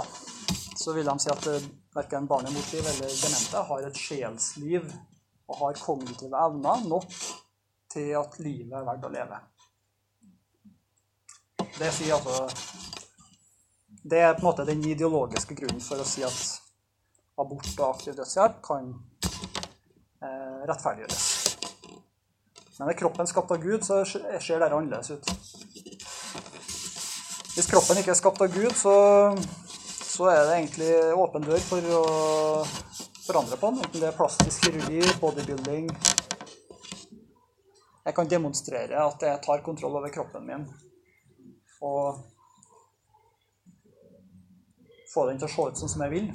så 0.80 0.94
vil 0.96 1.04
de 1.04 1.14
si 1.20 1.28
at 1.28 1.48
eh, 1.50 1.66
verken 1.92 2.28
barn 2.28 2.48
i 2.48 2.52
mors 2.54 2.70
liv 2.72 2.86
eller 2.88 3.10
demente 3.20 3.64
har 3.68 3.84
et 3.84 3.98
sjelsliv 4.00 4.86
og 5.44 5.58
har 5.60 5.82
kognitive 5.84 6.46
evner 6.46 6.86
nok 6.88 7.18
til 7.92 8.14
at 8.16 8.38
livet 8.40 8.72
er 8.78 8.86
verdt 8.88 9.04
å 9.04 9.12
leve. 9.12 9.40
Det 11.78 11.90
altså 11.90 12.48
Det 14.04 14.20
er 14.20 14.34
på 14.34 14.38
en 14.38 14.44
måte 14.44 14.66
den 14.68 14.84
ideologiske 14.84 15.56
grunnen 15.58 15.80
for 15.82 15.98
å 15.98 16.06
si 16.06 16.22
at 16.22 16.60
abort 17.40 17.70
og 17.80 17.88
aktiv 17.88 18.14
dødshjelp 18.14 18.60
kan 18.62 18.92
eh, 20.22 20.60
rettferdiggjøres. 20.68 21.24
Men 22.78 22.90
er 22.90 22.98
kroppen 22.98 23.26
skapt 23.26 23.50
av 23.54 23.62
Gud, 23.62 23.82
så 23.86 24.02
ser 24.04 24.60
dette 24.60 24.70
annerledes 24.76 25.10
ut. 25.14 25.32
Hvis 27.54 27.70
kroppen 27.70 27.98
ikke 28.00 28.12
er 28.14 28.18
skapt 28.18 28.42
av 28.42 28.54
Gud, 28.54 28.72
så, 28.74 28.94
så 30.04 30.30
er 30.30 30.40
det 30.42 30.56
egentlig 30.58 30.92
åpen 31.14 31.46
dør 31.46 31.62
for 31.64 31.90
å 31.98 32.04
forandre 33.24 33.58
på 33.58 33.70
den. 33.72 33.82
Enten 33.86 34.02
det 34.02 34.10
er 34.10 34.18
plastisk 34.18 34.66
kirurgi, 34.66 35.02
bodybuilding 35.22 35.90
Jeg 38.04 38.14
kan 38.18 38.28
demonstrere 38.28 39.00
at 39.00 39.22
jeg 39.24 39.40
tar 39.46 39.62
kontroll 39.64 39.96
over 39.96 40.12
kroppen 40.12 40.44
min 40.44 40.66
og 41.84 42.22
få 45.14 45.28
den 45.28 45.38
til 45.38 45.48
å 45.48 45.52
se 45.52 45.66
ut 45.68 45.80
sånn 45.80 45.92
som 45.92 46.04
jeg 46.06 46.14
vil. 46.14 46.30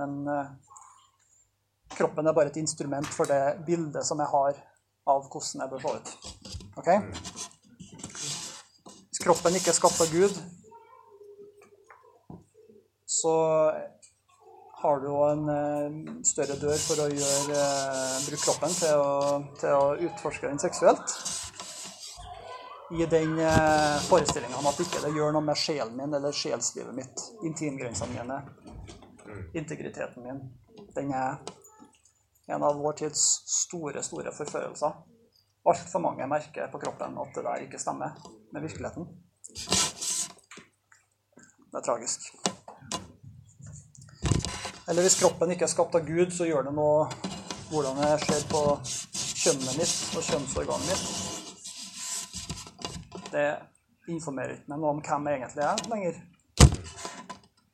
Men 0.00 0.16
eh, 0.30 0.52
kroppen 1.96 2.28
er 2.28 2.36
bare 2.36 2.52
et 2.52 2.60
instrument 2.60 3.08
for 3.12 3.28
det 3.30 3.60
bildet 3.66 4.06
som 4.06 4.20
jeg 4.22 4.30
har 4.32 4.60
av 5.10 5.26
hvordan 5.26 5.64
jeg 5.64 5.72
bør 5.72 5.84
se 5.84 5.94
ut. 5.96 6.08
Ok? 6.80 6.90
Hvis 9.10 9.22
kroppen 9.24 9.58
ikke 9.58 9.72
er 9.72 9.80
skapt 9.80 10.00
av 10.04 10.12
Gud, 10.14 10.38
så 13.10 13.34
har 14.80 15.02
du 15.02 15.10
jo 15.10 15.18
en 15.26 15.50
eh, 15.52 15.98
større 16.24 16.56
dør 16.62 16.78
for 16.80 17.04
å 17.04 17.10
gjøre, 17.10 17.58
eh, 17.58 18.16
bruke 18.28 18.44
kroppen 18.46 18.72
til 18.78 19.02
å, 19.02 19.12
til 19.60 19.76
å 19.76 19.94
utforske 20.08 20.48
den 20.48 20.62
seksuelt 20.62 21.18
i 22.90 23.06
den 23.06 23.38
eh, 23.38 24.00
forestillinga 24.08 24.56
om 24.56 24.66
at 24.66 24.80
ikke 24.82 25.02
det 25.04 25.12
gjør 25.14 25.34
noe 25.34 25.46
med 25.46 25.58
sjelen 25.58 25.94
min 25.94 26.14
eller 26.16 26.34
sjelslivet 26.34 26.94
mitt, 26.96 27.22
intimgrensene 27.46 28.16
mine, 28.16 28.40
integriteten 29.54 30.26
min. 30.26 30.40
Den 30.96 31.12
er 31.14 31.38
en 32.50 32.66
av 32.66 32.80
vår 32.82 32.98
tids 33.04 33.22
store, 33.46 34.02
store 34.02 34.34
forførelser. 34.34 34.98
Altfor 35.70 36.02
mange 36.02 36.26
merker 36.26 36.70
på 36.72 36.80
kroppen 36.82 37.18
at 37.22 37.34
det 37.36 37.46
der 37.46 37.66
ikke 37.66 37.78
stemmer 37.78 38.18
med 38.50 38.66
virkeligheten. 38.66 39.06
Det 41.70 41.78
er 41.78 41.86
tragisk. 41.86 42.26
Eller 44.90 45.06
hvis 45.06 45.20
kroppen 45.20 45.54
ikke 45.54 45.68
er 45.68 45.70
skapt 45.76 45.94
av 45.94 46.06
Gud, 46.08 46.32
så 46.34 46.48
gjør 46.48 46.66
det 46.66 46.74
noe 46.74 47.06
hvordan 47.70 48.02
jeg 48.02 48.22
ser 48.26 48.46
på 48.50 48.64
kjønnet 49.14 49.76
mitt 49.78 50.16
og 50.18 50.24
kjønnsorganet 50.26 50.90
mitt 50.90 51.29
det 53.32 53.46
informerer 54.10 54.56
ikke 54.56 54.72
meg 54.72 54.80
noe 54.82 54.94
om 54.96 55.02
hvem 55.04 55.28
jeg 55.28 55.40
egentlig 55.40 55.66
er 55.66 55.84
lenger. 55.90 56.14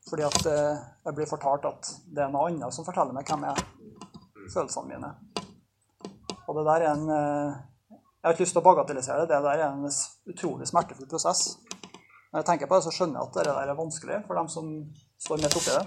Fordi 0.06 0.26
at 0.26 0.48
eh, 0.50 0.82
jeg 1.06 1.16
blir 1.16 1.30
fortalt 1.30 1.64
at 1.66 1.92
det 2.14 2.22
er 2.24 2.32
noe 2.32 2.50
annet 2.50 2.74
som 2.74 2.86
forteller 2.86 3.16
meg 3.16 3.26
hvem 3.26 3.46
jeg 3.46 3.54
er. 3.54 3.62
Følelsene 4.52 4.90
mine. 4.92 5.10
Og 6.46 6.58
det 6.58 6.66
der 6.68 6.84
er 6.86 6.92
en 6.92 7.08
eh, 7.10 7.56
Jeg 7.90 8.28
har 8.28 8.34
ikke 8.34 8.44
lyst 8.44 8.54
til 8.56 8.62
å 8.62 8.66
bagatellisere 8.66 9.22
det. 9.22 9.30
Det 9.30 9.42
der 9.44 9.62
er 9.62 9.68
en 9.70 9.86
utrolig 10.32 10.66
smertefull 10.66 11.08
prosess. 11.10 11.40
Når 12.32 12.40
jeg 12.40 12.46
tenker 12.48 12.68
på 12.70 12.78
det, 12.78 12.84
så 12.86 12.94
skjønner 12.94 13.20
jeg 13.20 13.28
at 13.28 13.36
det 13.38 13.44
der 13.54 13.70
er 13.70 13.78
vanskelig 13.78 14.18
for 14.26 14.34
dem 14.38 14.48
som 14.50 14.70
står 15.22 15.42
midt 15.42 15.58
oppi 15.60 15.72
det. 15.76 15.84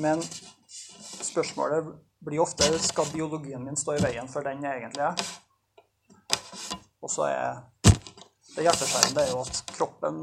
Men 0.00 0.24
spørsmålet 0.24 1.92
blir 2.24 2.40
ofte 2.42 2.70
skal 2.82 3.12
biologien 3.12 3.62
min 3.64 3.76
stå 3.76 3.98
i 3.98 4.02
veien 4.02 4.28
for 4.32 4.46
den 4.46 4.64
jeg 4.64 4.80
egentlig 4.80 5.04
er. 5.04 5.26
Og 7.04 7.10
så 7.12 7.26
er 7.28 7.58
det 8.54 8.64
hjerteskjærende 8.64 9.24
er 9.24 9.32
jo 9.32 9.40
at 9.42 9.60
kroppen 9.74 10.20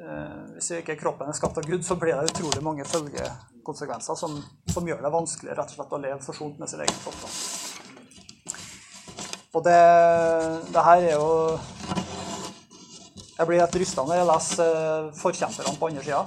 eh, 0.00 0.40
Hvis 0.56 0.70
ikke 0.80 0.96
kroppen 0.98 1.30
er 1.30 1.36
skapt 1.36 1.60
av 1.60 1.68
Gud, 1.68 1.84
så 1.86 1.96
blir 2.00 2.16
det 2.16 2.32
utrolig 2.32 2.62
mange 2.64 2.86
følgekonsekvenser 2.88 4.18
som, 4.18 4.38
som 4.72 4.88
gjør 4.88 5.04
det 5.04 5.12
vanskelig 5.14 5.54
rett 5.54 5.70
og 5.70 5.78
slett 5.78 5.94
å 5.94 6.00
leve 6.02 6.20
forsont 6.24 6.58
med 6.58 6.70
sin 6.70 6.82
egen 6.82 6.98
kropp. 7.04 7.26
Og 9.54 9.62
det, 9.62 9.82
det 10.74 10.82
her 10.82 11.04
er 11.04 11.12
jo 11.14 11.28
Jeg 13.36 13.46
blir 13.46 13.60
helt 13.62 13.78
rysta 13.78 14.02
når 14.02 14.18
jeg 14.18 14.30
leser 14.32 14.80
eh, 14.80 15.12
forkjemperne 15.20 15.78
på 15.78 15.92
andre 15.92 16.02
sida. 16.08 16.24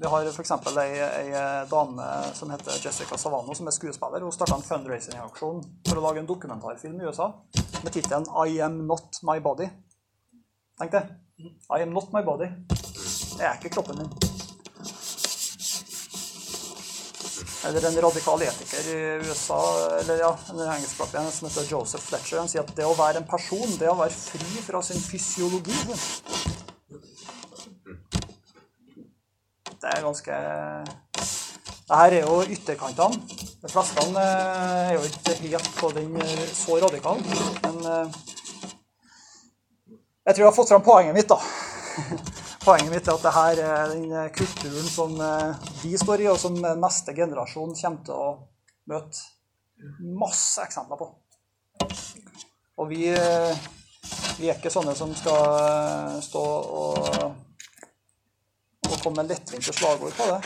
Vi 0.00 0.06
har 0.06 0.24
f.eks. 0.24 0.50
Ei, 0.80 1.00
ei 1.00 1.66
dame 1.68 2.04
som 2.34 2.50
heter 2.50 2.86
Jessica 2.86 3.18
Savano, 3.18 3.54
som 3.54 3.66
er 3.68 3.74
skuespiller. 3.76 4.22
Hun 4.24 4.32
starta 4.32 4.56
en 4.56 4.64
fundraising-aksjon 4.64 5.58
for 5.88 6.00
å 6.00 6.04
lage 6.06 6.22
en 6.22 6.28
dokumentarfilm 6.30 7.02
i 7.02 7.04
USA 7.04 7.26
med 7.82 7.92
tittelen 7.92 8.24
'I 8.24 8.62
am 8.64 8.78
not 8.88 9.18
my 9.28 9.36
body'. 9.44 9.68
Tenk 10.80 10.92
det. 10.96 11.02
I 11.76 11.82
am 11.82 11.92
not 11.92 12.08
my 12.16 12.22
body. 12.24 12.48
Jeg 13.36 13.44
er 13.44 13.58
ikke 13.60 13.74
kroppen 13.76 14.00
min. 14.00 14.08
Eller 17.68 17.88
en 17.88 18.00
radikal 18.02 18.42
etiker 18.42 18.88
i 18.88 18.98
USA, 19.28 19.60
eller 19.98 20.22
ja, 20.24 20.30
en 20.48 20.60
engelskspråklig 20.64 21.26
som 21.32 21.48
heter 21.48 21.68
Joseph 21.74 22.06
Fletcher, 22.06 22.38
han 22.40 22.48
sier 22.48 22.64
at 22.64 22.72
det 22.76 22.88
å 22.88 22.96
være 22.96 23.20
en 23.20 23.28
person, 23.28 23.76
det 23.76 23.92
å 23.92 23.98
være 24.00 24.16
fri 24.16 24.64
fra 24.64 24.80
sin 24.80 25.04
fysiologi 25.04 25.76
det 29.80 29.88
er 29.88 30.02
ganske 30.04 30.38
Det 31.90 31.96
her 31.96 32.14
er 32.14 32.20
jo 32.26 32.42
ytterkantene. 32.44 33.16
De 33.60 33.68
fleste 33.68 34.02
eh, 34.20 34.90
er 34.90 34.92
jo 34.94 35.06
ikke 35.08 35.34
helt 35.42 35.70
på 35.78 35.88
den 35.96 36.14
eh, 36.20 36.44
så 36.54 36.76
radikale. 36.84 37.24
Men 37.64 37.80
eh, 37.92 38.18
jeg 40.26 40.34
tror 40.34 40.44
jeg 40.44 40.50
har 40.50 40.54
fått 40.58 40.70
fram 40.70 40.84
poenget 40.86 41.16
mitt, 41.16 41.32
da. 41.32 41.40
Poenget 42.66 42.92
mitt 42.92 43.08
er 43.08 43.16
at 43.16 43.24
det 43.24 43.34
her 43.34 43.60
er 43.64 43.92
den 43.94 44.32
kulturen 44.36 44.88
som 44.92 45.14
vi 45.80 45.94
står 45.96 46.22
i, 46.22 46.28
og 46.28 46.36
som 46.38 46.58
neste 46.60 47.14
generasjon 47.16 47.72
kommer 47.72 48.02
til 48.04 48.14
å 48.14 48.26
møte 48.92 49.22
masse 50.20 50.60
eksempler 50.68 51.00
på. 51.00 51.08
Og 52.76 52.90
vi, 52.92 53.06
vi 53.08 54.50
er 54.50 54.58
ikke 54.58 54.72
sånne 54.72 54.92
som 54.96 55.16
skal 55.16 56.20
stå 56.20 56.44
og 56.82 57.49
å 59.00 59.04
komme 59.04 59.22
med 59.22 59.32
lettvinte 59.32 59.72
slagord 59.72 60.14
på 60.16 60.26
det. 60.28 60.40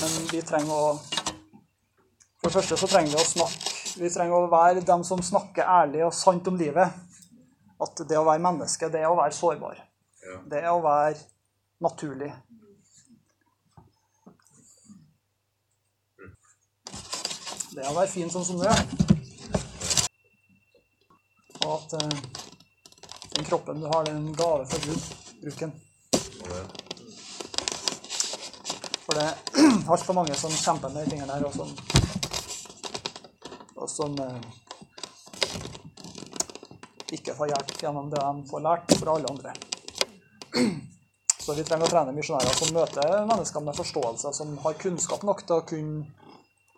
Men 0.00 0.28
vi 0.30 0.42
trenger 0.44 0.74
å 0.74 0.94
For 2.42 2.50
det 2.50 2.56
første 2.58 2.76
så 2.76 2.88
trenger 2.90 3.14
vi 3.14 3.20
å 3.20 3.24
snakke 3.24 4.00
Vi 4.02 4.10
trenger 4.12 4.36
å 4.36 4.50
være 4.52 4.82
dem 4.84 5.04
som 5.06 5.22
snakker 5.22 5.64
ærlig 5.64 6.02
og 6.04 6.16
sant 6.16 6.48
om 6.50 6.58
livet. 6.58 6.90
At 7.80 8.02
det 8.08 8.18
å 8.18 8.26
være 8.26 8.42
menneske, 8.42 8.88
det 8.90 9.00
er 9.00 9.10
å 9.10 9.16
være 9.18 9.36
sårbar. 9.36 9.78
Det 10.50 10.60
er 10.60 10.72
å 10.72 10.82
være 10.82 11.18
naturlig. 11.84 12.32
Det 17.74 17.82
er 17.82 17.90
å 17.90 17.96
være 17.96 18.10
fin 18.10 18.30
sånn 18.30 18.46
som 18.46 18.60
du 18.60 18.66
er. 18.70 18.84
Og 21.64 21.72
at 21.78 21.96
uh, 21.98 22.44
den 23.34 23.48
kroppen 23.48 23.82
du 23.82 23.88
har, 23.90 24.04
det 24.06 24.14
er 24.14 24.20
en 24.20 24.38
gave 24.38 24.68
fra 24.70 24.84
Gud. 24.86 25.10
Bruk 25.42 25.58
den. 25.64 25.74
For 29.14 29.20
det 29.22 29.30
er 29.30 29.74
altfor 29.94 30.16
mange 30.16 30.34
som 30.34 30.50
kjemper 30.50 30.90
med 30.90 31.04
de 31.04 31.10
tingene 31.12 31.30
der, 31.30 31.44
og 31.46 31.52
som, 31.54 31.68
og 33.78 33.90
som 33.92 34.16
eh, 34.24 34.40
ikke 37.14 37.36
får 37.36 37.52
hjelp 37.52 37.70
gjennom 37.78 38.08
det 38.10 38.18
de 38.24 38.48
får 38.48 38.64
lært 38.64 38.96
fra 38.98 39.14
alle 39.14 39.30
andre. 39.30 39.52
Så 41.44 41.54
vi 41.54 41.62
trenger 41.62 41.86
å 41.86 41.92
trene 41.92 42.16
misjonærer 42.16 42.58
som 42.58 42.74
møter 42.74 43.14
mennesker 43.30 43.62
med 43.62 43.78
forståelse, 43.78 44.34
som 44.34 44.58
har 44.66 44.80
kunnskap 44.82 45.22
nok 45.30 45.46
til 45.46 45.60
å 45.60 45.68
kunne 45.70 46.10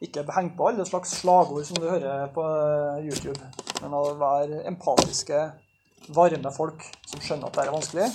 ikke 0.05 0.29
henge 0.37 0.59
på 0.61 0.69
alle 0.69 0.85
slags 0.85 1.17
slagord 1.23 1.65
som 1.65 1.81
du 1.81 1.89
hører 1.89 2.29
på 2.37 2.45
eh, 2.45 3.09
YouTube, 3.09 3.41
men 3.81 3.97
å 3.97 4.05
være 4.21 4.61
empatiske, 4.69 5.41
varme 6.13 6.53
folk 6.53 6.85
som 7.09 7.17
skjønner 7.17 7.49
at 7.49 7.57
det 7.57 7.65
er 7.65 7.77
vanskelig, 7.81 8.15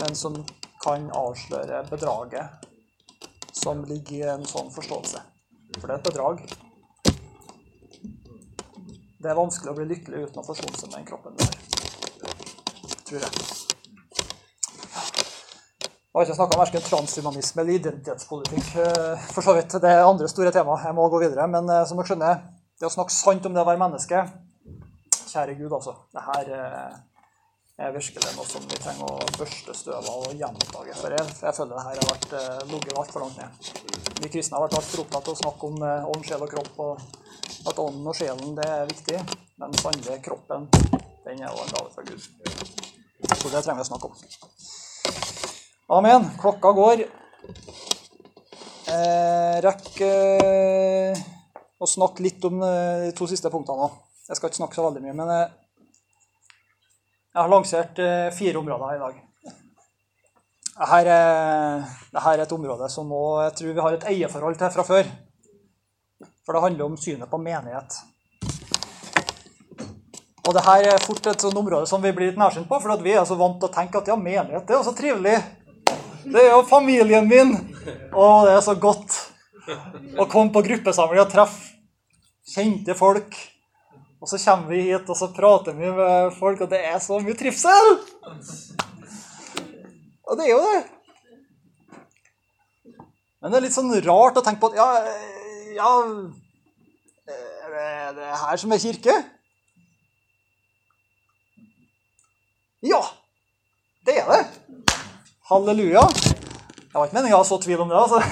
men 0.00 0.22
som 0.24 0.40
kan 0.80 1.10
avsløre 1.12 1.84
bedraget 1.92 2.70
som 3.62 3.84
ligger 3.86 4.16
i 4.18 4.28
en 4.34 4.44
sånn 4.48 4.70
forståelse. 4.74 5.22
For 5.78 5.86
det 5.86 5.94
er 5.94 6.00
et 6.00 6.08
bedrag. 6.10 6.42
Det 9.22 9.30
er 9.30 9.38
vanskelig 9.38 9.70
å 9.70 9.76
bli 9.78 9.86
lykkelig 9.92 10.24
uten 10.26 10.42
å 10.42 10.46
forsone 10.46 10.74
seg 10.74 10.90
med 10.90 10.96
den 10.98 11.06
kroppen 11.06 11.36
du 11.38 11.44
har. 11.46 11.54
Tror 13.06 13.22
jeg. 13.22 13.60
Jeg 16.12 16.18
har 16.18 16.26
ikke 16.26 16.36
snakka 16.36 16.56
om 16.56 16.60
verken 16.60 16.82
transhumanisme 16.84 17.62
eller 17.62 17.78
identitetspolitikk. 17.78 18.66
eh, 18.82 19.28
For 19.32 19.46
så 19.46 19.54
vidt. 19.56 19.78
Det 19.80 19.88
er 19.88 20.02
andre 20.04 20.28
store 20.28 20.52
tema. 20.52 20.76
Jeg 20.84 20.94
må 20.98 21.06
gå 21.08 21.22
videre. 21.22 21.46
Men 21.48 21.70
eh, 21.70 21.86
som 21.88 21.96
dere 21.96 22.10
skjønner, 22.10 22.42
det 22.80 22.88
å 22.90 22.92
snakke 22.92 23.14
sant 23.14 23.46
om 23.46 23.54
det 23.54 23.62
å 23.62 23.68
være 23.68 23.80
menneske 23.80 24.26
Kjære 25.32 25.54
Gud, 25.56 25.72
altså. 25.72 25.94
Det 26.12 26.20
her 26.26 26.50
eh, 27.78 27.86
er 27.86 27.94
virkelig 27.94 28.34
noe 28.36 28.48
som 28.48 28.66
vi 28.68 28.80
trenger 28.80 29.08
å 29.08 29.30
børste 29.38 29.76
støv 29.76 29.98
av 30.00 30.26
og 30.28 30.36
gjenoppdage. 30.36 30.96
For 31.00 31.16
jeg, 31.16 31.54
føler 31.56 31.74
det 31.74 31.86
her 31.86 32.00
har 32.02 32.10
vært 32.10 32.36
eh, 32.38 32.62
ligget 32.72 33.00
altfor 33.02 33.24
langt 33.24 33.40
ned. 33.40 33.72
Vi 34.22 34.30
kristne 34.32 34.58
har 34.58 34.66
vært 34.66 34.78
altfor 34.80 35.04
opptatt 35.04 35.30
av 35.30 35.34
å 35.34 35.40
snakke 35.42 35.70
om 35.70 35.82
eh, 35.88 36.10
ånd, 36.12 36.28
sjel 36.28 36.46
og 36.46 36.52
kropp, 36.52 36.72
og 36.84 37.70
at 37.70 37.82
ånden 37.82 38.12
og 38.12 38.18
sjelen 38.18 38.56
det 38.58 38.68
er 38.68 38.90
viktig. 38.90 39.18
Men 39.62 39.74
sannelig, 39.78 40.20
kroppen, 40.24 40.68
den 41.24 41.42
er 41.42 41.48
jo 41.48 41.62
en 41.62 41.74
gave 41.76 41.90
fra 41.94 42.06
Gud. 42.06 42.28
Så 43.32 43.50
det 43.52 43.62
trenger 43.62 43.82
vi 43.82 43.86
å 43.86 43.90
snakke 43.92 44.10
om. 44.10 44.16
Amen. 45.92 46.30
Klokka 46.40 46.72
går. 46.74 47.04
Eh, 48.92 49.56
rekk 49.62 50.00
eh, 50.04 51.20
å 51.78 51.88
snakke 51.88 52.24
litt 52.24 52.44
om 52.48 52.62
eh, 52.66 53.06
de 53.06 53.12
to 53.16 53.28
siste 53.30 53.50
punktene. 53.52 53.88
Jeg 54.28 54.38
skal 54.38 54.50
ikke 54.50 54.60
snakke 54.60 54.78
så 54.78 54.86
veldig 54.86 55.02
mye, 55.04 55.14
men 55.18 55.32
eh, 55.34 55.54
jeg 57.32 57.40
har 57.40 57.48
lansert 57.48 58.00
eh, 58.02 58.30
fire 58.36 58.60
områder 58.60 58.94
i 58.96 59.00
dag. 59.00 59.20
Dette 60.72 60.98
er, 61.00 61.84
dette 62.12 62.30
er 62.32 62.42
et 62.42 62.52
område 62.52 62.88
som 62.92 63.08
nå, 63.08 63.20
jeg 63.46 63.54
tror 63.58 63.74
vi 63.76 63.84
har 63.86 63.96
et 63.96 64.08
eierforhold 64.12 64.56
til 64.60 64.72
fra 64.74 64.84
før. 64.86 65.10
For 66.44 66.56
det 66.56 66.62
handler 66.64 66.88
om 66.88 66.96
synet 67.00 67.30
på 67.30 67.40
menighet. 67.40 67.98
Og 70.42 70.56
dette 70.56 70.74
er 70.74 71.04
fort 71.04 71.28
et 71.30 71.44
sånt 71.44 71.60
område 71.60 71.86
som 71.86 72.02
vi 72.02 72.12
blir 72.12 72.32
litt 72.32 72.40
nærsynt 72.40 72.68
på, 72.68 72.80
for 72.82 73.04
vi 73.04 73.14
er 73.14 73.26
så 73.28 73.36
vant 73.38 73.60
til 73.62 73.70
å 73.70 73.74
tenke 73.74 74.00
at 74.00 74.10
ja, 74.10 74.16
menighet 74.18 74.66
det 74.66 74.74
er 74.74 74.80
jo 74.80 74.88
så 74.88 74.96
trivelig. 74.98 75.36
Det 76.24 76.40
er 76.40 76.50
jo 76.50 76.64
familien 76.66 77.28
min. 77.30 77.54
Og 78.12 78.48
det 78.48 78.56
er 78.56 78.64
så 78.64 78.74
godt 78.78 79.16
å 80.18 80.26
komme 80.26 80.52
på 80.54 80.64
gruppesamling 80.66 81.22
og 81.22 81.30
treffe 81.30 81.72
kjente 82.52 82.96
folk. 82.98 83.36
Og 84.22 84.28
så 84.30 84.38
kommer 84.38 84.70
vi 84.70 84.84
hit, 84.86 85.08
og 85.10 85.18
så 85.18 85.26
prater 85.34 85.74
vi 85.74 85.88
med 85.90 86.34
folk, 86.38 86.60
og 86.62 86.70
det 86.70 86.78
er 86.86 87.00
så 87.02 87.18
mye 87.18 87.34
trivsel! 87.34 87.88
Og 90.30 90.38
det 90.38 90.46
er 90.46 90.52
jo 90.52 90.60
det. 90.62 90.82
Men 93.42 93.50
det 93.50 93.58
er 93.58 93.64
litt 93.66 93.74
sånn 93.74 93.90
rart 94.06 94.38
å 94.38 94.44
tenke 94.46 94.62
på 94.62 94.70
at 94.70 94.78
ja, 94.78 94.86
ja 95.74 95.90
Er 97.74 98.14
det 98.14 98.28
her 98.44 98.62
som 98.62 98.70
er 98.70 98.82
kirke? 98.84 99.16
Ja, 102.86 103.02
det 104.06 104.20
er 104.22 104.30
det. 104.30 104.86
Halleluja. 105.50 106.06
Det 106.14 106.94
var 106.94 107.08
ikke 107.08 107.18
meningen 107.18 107.40
å 107.40 107.44
så 107.46 107.58
tvil 107.62 107.82
om 107.82 107.90
det. 107.90 107.98
altså. 107.98 108.22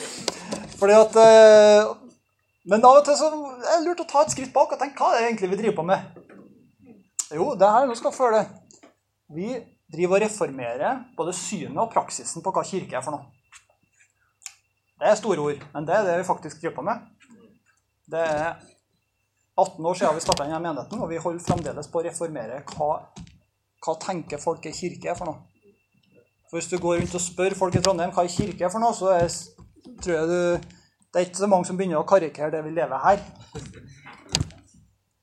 Fordi 0.80 0.98
at 0.98 1.18
eh, 1.22 1.90
Men 2.68 2.84
av 2.84 2.98
og 2.98 3.04
til 3.06 3.16
så 3.16 3.30
er 3.30 3.78
det 3.78 3.84
lurt 3.86 4.02
å 4.04 4.08
ta 4.08 4.24
et 4.24 4.32
skritt 4.34 4.52
bak 4.52 4.74
og 4.74 4.80
tenke 4.80 5.00
hva 5.00 5.14
er 5.14 5.22
det 5.22 5.28
egentlig 5.30 5.50
vi 5.54 5.60
driver 5.62 5.76
på 5.78 5.86
med? 5.88 6.08
Jo, 7.32 7.52
det 7.56 7.68
her 7.72 7.86
nå 7.88 7.94
skal 7.96 8.12
følge. 8.12 8.42
Vi 9.32 9.54
driver 9.90 10.18
og 10.18 10.24
reformerer 10.26 11.04
både 11.16 11.34
synet 11.36 11.78
og 11.80 11.92
praksisen 11.92 12.44
på 12.44 12.52
hva 12.52 12.64
kirke 12.66 12.98
er 12.98 13.04
for 13.06 13.16
noe. 13.16 13.30
Det 15.00 15.08
er 15.08 15.16
store 15.16 15.40
ord, 15.40 15.62
men 15.72 15.86
det 15.88 15.94
er 15.96 16.04
det 16.04 16.18
vi 16.20 16.28
faktisk 16.28 16.60
driver 16.60 16.76
på 16.76 16.84
med. 16.90 17.06
Det 18.10 18.20
er 18.20 18.58
18 19.56 19.86
år 19.86 19.96
siden 19.96 20.18
vi 20.18 20.24
starta 20.24 20.44
denne 20.44 20.58
menigheten, 20.60 21.00
og 21.00 21.08
vi 21.08 21.20
holder 21.22 21.44
fremdeles 21.44 21.88
på 21.88 22.00
å 22.00 22.04
reformere 22.04 22.60
hva, 22.74 22.90
hva 23.86 23.94
tenker 24.02 24.42
folk 24.42 24.66
er 24.68 24.76
kirke 24.76 25.12
er 25.12 25.16
for 25.16 25.30
noe. 25.30 25.40
For 26.50 26.58
Hvis 26.58 26.68
du 26.68 26.76
går 26.82 26.98
rundt 26.98 27.16
og 27.16 27.24
spør 27.24 27.56
folk 27.56 27.78
i 27.78 27.82
Trondheim 27.84 28.12
hva 28.12 28.26
kirke 28.28 28.66
er 28.66 28.74
for 28.74 28.82
noe, 28.82 28.92
så 28.96 29.14
er, 29.14 29.30
tror 30.02 30.16
jeg 30.18 30.28
du 30.28 30.76
det 31.10 31.18
er 31.18 31.26
ikke 31.26 31.42
så 31.42 31.50
mange 31.50 31.66
som 31.66 31.74
begynner 31.78 31.98
å 31.98 32.06
karikere 32.06 32.52
det 32.54 32.62
vi 32.62 32.70
lever 32.70 32.98
her. 33.02 33.18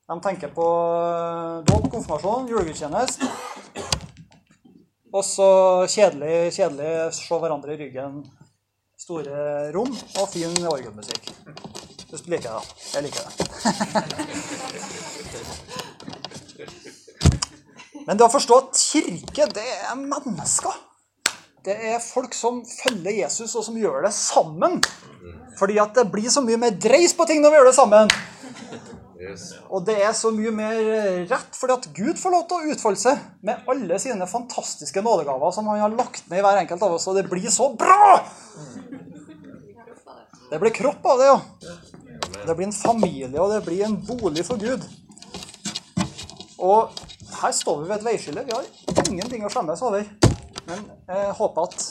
De 0.08 0.14
tenker 0.24 0.48
på 0.52 0.66
dåp, 1.68 1.90
konfirmasjon, 1.92 2.48
julegudstjeneste. 2.50 3.24
Og 5.08 5.24
så 5.24 5.48
kjedelig, 5.88 6.52
kjedelig 6.52 7.12
se 7.16 7.34
hverandre 7.40 7.72
i 7.72 7.80
ryggen. 7.80 8.20
Store 9.00 9.72
rom 9.72 9.88
og 9.94 10.28
fin 10.28 10.52
orgelmusikk. 10.68 11.32
Hvis 12.10 12.22
du 12.24 12.28
liker 12.34 12.50
det. 12.52 12.64
Jeg 12.92 13.02
liker 13.08 13.22
det. 13.24 13.32
Men 18.08 18.16
det 18.16 18.24
å 18.24 18.32
forstå 18.32 18.54
at 18.60 18.80
kirke, 18.80 19.44
det 19.56 19.64
er 19.64 19.94
mennesker. 19.96 20.87
Det 21.66 21.74
er 21.74 21.98
folk 22.02 22.34
som 22.36 22.60
følger 22.66 23.16
Jesus, 23.24 23.54
og 23.58 23.64
som 23.66 23.78
gjør 23.78 24.04
det 24.06 24.12
sammen. 24.14 24.78
Fordi 25.58 25.78
at 25.82 25.96
det 25.96 26.06
blir 26.12 26.30
så 26.30 26.42
mye 26.44 26.60
mer 26.60 26.76
dreis 26.78 27.14
på 27.16 27.26
ting 27.28 27.42
når 27.42 27.52
vi 27.52 27.58
gjør 27.58 27.70
det 27.70 27.78
sammen. 27.78 28.12
Yes. 29.18 29.48
Og 29.74 29.82
det 29.82 29.96
er 29.98 30.12
så 30.14 30.30
mye 30.30 30.52
mer 30.54 30.76
rett 31.26 31.56
fordi 31.58 31.74
at 31.74 31.88
Gud 31.96 32.20
får 32.20 32.32
lov 32.32 32.44
til 32.46 32.60
å 32.60 32.70
utfolde 32.72 33.00
seg 33.02 33.24
med 33.44 33.66
alle 33.68 33.98
sine 33.98 34.28
fantastiske 34.30 35.02
nådegaver 35.02 35.50
som 35.56 35.66
han 35.66 35.82
har 35.82 35.96
lagt 35.98 36.28
ned 36.30 36.38
i 36.38 36.44
hver 36.46 36.60
enkelt 36.60 36.84
av 36.86 36.94
oss, 36.94 37.08
og 37.10 37.18
det 37.18 37.26
blir 37.26 37.50
så 37.50 37.72
bra! 37.74 38.22
Det 40.48 40.62
blir 40.62 40.72
kropp 40.72 41.10
av 41.10 41.18
det, 41.18 41.26
ja. 41.28 41.74
Det 42.46 42.54
blir 42.54 42.68
en 42.70 42.72
familie, 42.72 43.34
og 43.42 43.50
det 43.52 43.58
blir 43.66 43.82
en 43.84 43.98
bolig 44.06 44.46
for 44.46 44.62
Gud. 44.62 44.86
Og 46.62 46.94
her 47.42 47.52
står 47.52 47.82
vi 47.82 47.90
ved 47.90 47.98
et 47.98 48.06
veiskille. 48.06 48.46
Vi 48.46 48.54
har 48.54 49.10
ingenting 49.10 49.44
å 49.44 49.52
skjemmes 49.52 49.82
over. 49.84 50.06
Men 50.68 50.84
jeg 51.08 51.36
håper 51.38 51.68
at 51.68 51.84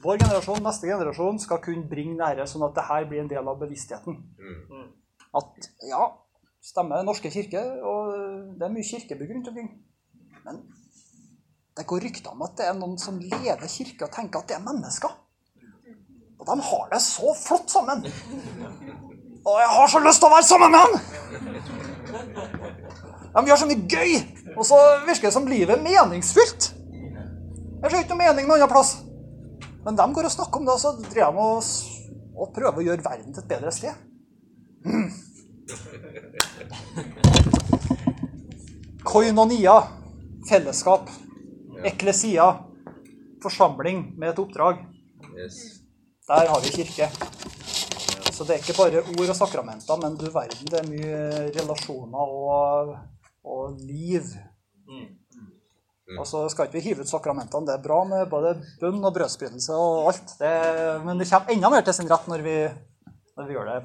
vår 0.00 0.18
generasjon, 0.22 0.62
neste 0.64 0.88
generasjon, 0.88 1.38
skal 1.42 1.60
kunne 1.64 1.88
bringe 1.88 2.16
nære 2.18 2.46
sånn 2.48 2.64
at 2.68 2.76
dette 2.76 2.98
blir 3.08 3.22
en 3.24 3.30
del 3.30 3.48
av 3.48 3.60
bevisstheten. 3.60 4.18
At 5.36 5.70
ja, 5.88 6.04
stemmer 6.64 7.00
Den 7.00 7.08
norske 7.08 7.30
kirke, 7.32 7.62
og 7.86 8.12
det 8.58 8.66
er 8.66 8.74
mye 8.74 8.86
kirkebygg 8.86 9.34
rundt 9.34 9.50
omkring. 9.52 9.72
Men 10.44 10.62
det 11.76 11.86
går 11.88 12.04
rykter 12.04 12.32
om 12.34 12.44
at 12.44 12.56
det 12.58 12.68
er 12.68 12.76
noen 12.76 12.98
som 13.00 13.20
lever 13.20 13.68
kirke 13.70 14.06
og 14.06 14.14
tenker 14.14 14.42
at 14.42 14.50
det 14.50 14.58
er 14.58 14.64
mennesker. 14.64 15.12
Og 16.40 16.48
de 16.48 16.56
har 16.64 16.88
det 16.92 17.00
så 17.04 17.34
flott 17.36 17.70
sammen. 17.70 18.04
Og 19.40 19.56
jeg 19.60 19.70
har 19.76 19.88
så 19.88 20.00
lyst 20.04 20.20
til 20.20 20.28
å 20.28 20.34
være 20.34 20.48
sammen 20.48 20.70
med 20.74 20.82
dem! 20.86 20.94
De 23.30 23.46
gjør 23.46 23.60
så 23.60 23.68
mye 23.70 23.86
gøy, 23.88 24.14
og 24.56 24.64
så 24.66 24.78
virker 25.06 25.28
det 25.28 25.36
som 25.36 25.48
livet 25.48 25.76
er 25.76 25.84
meningsfylt. 25.84 26.72
Jeg 27.80 27.88
ser 27.88 28.02
ikke 28.02 28.12
noe 28.12 28.20
mening 28.20 28.44
noen 28.44 28.60
annen 28.60 28.68
plass. 28.68 28.90
Men 29.86 29.96
de 29.96 30.04
går 30.12 30.26
og 30.28 30.34
snakker 30.34 30.60
om 30.60 30.66
det, 30.68 30.74
og 30.74 30.80
så 30.82 30.90
driver 31.00 31.32
de 31.32 31.40
og, 31.40 31.64
og 32.36 32.50
prøver 32.52 32.76
å 32.76 32.84
gjøre 32.84 33.06
verden 33.06 33.32
til 33.32 33.42
et 33.42 33.48
bedre 33.48 33.72
sted. 33.72 33.94
Koinonia, 39.10 39.78
fellesskap. 40.50 41.08
Eklesia, 41.88 42.50
forsamling 43.40 44.12
med 44.20 44.34
et 44.34 44.42
oppdrag. 44.44 44.84
Der 46.28 46.52
har 46.52 46.60
vi 46.60 46.74
kirke. 46.74 47.08
Så 48.28 48.44
det 48.44 48.58
er 48.58 48.60
ikke 48.60 48.76
bare 48.76 49.00
ord 49.00 49.32
og 49.32 49.36
sakramenter, 49.36 49.96
men 50.04 50.20
du 50.20 50.28
verden, 50.28 50.68
det 50.68 50.78
er 50.82 50.88
mye 50.92 51.18
relasjoner 51.56 52.24
og, 52.36 52.92
og 53.44 53.80
liv. 53.88 54.28
Og 56.18 56.26
så 56.26 56.42
skal 56.50 56.66
ikke 56.66 56.78
vi 56.78 56.84
hive 56.88 57.04
ut 57.04 57.10
sakramentene. 57.10 57.68
Det 57.68 57.76
er 57.76 57.84
bra 57.84 58.00
med 58.08 58.30
både 58.30 58.56
bønn 58.80 58.98
og 59.04 59.14
brødsprydelse 59.14 59.76
og 59.76 60.10
alt. 60.10 60.34
Det, 60.40 60.54
men 61.06 61.20
det 61.20 61.28
kommer 61.30 61.54
enda 61.54 61.70
mer 61.70 61.84
til 61.86 61.96
sin 61.96 62.10
rett 62.10 62.26
når 62.30 62.42
vi, 62.46 62.56
når 63.38 63.50
vi 63.50 63.56
gjør 63.58 63.70
det 63.70 63.80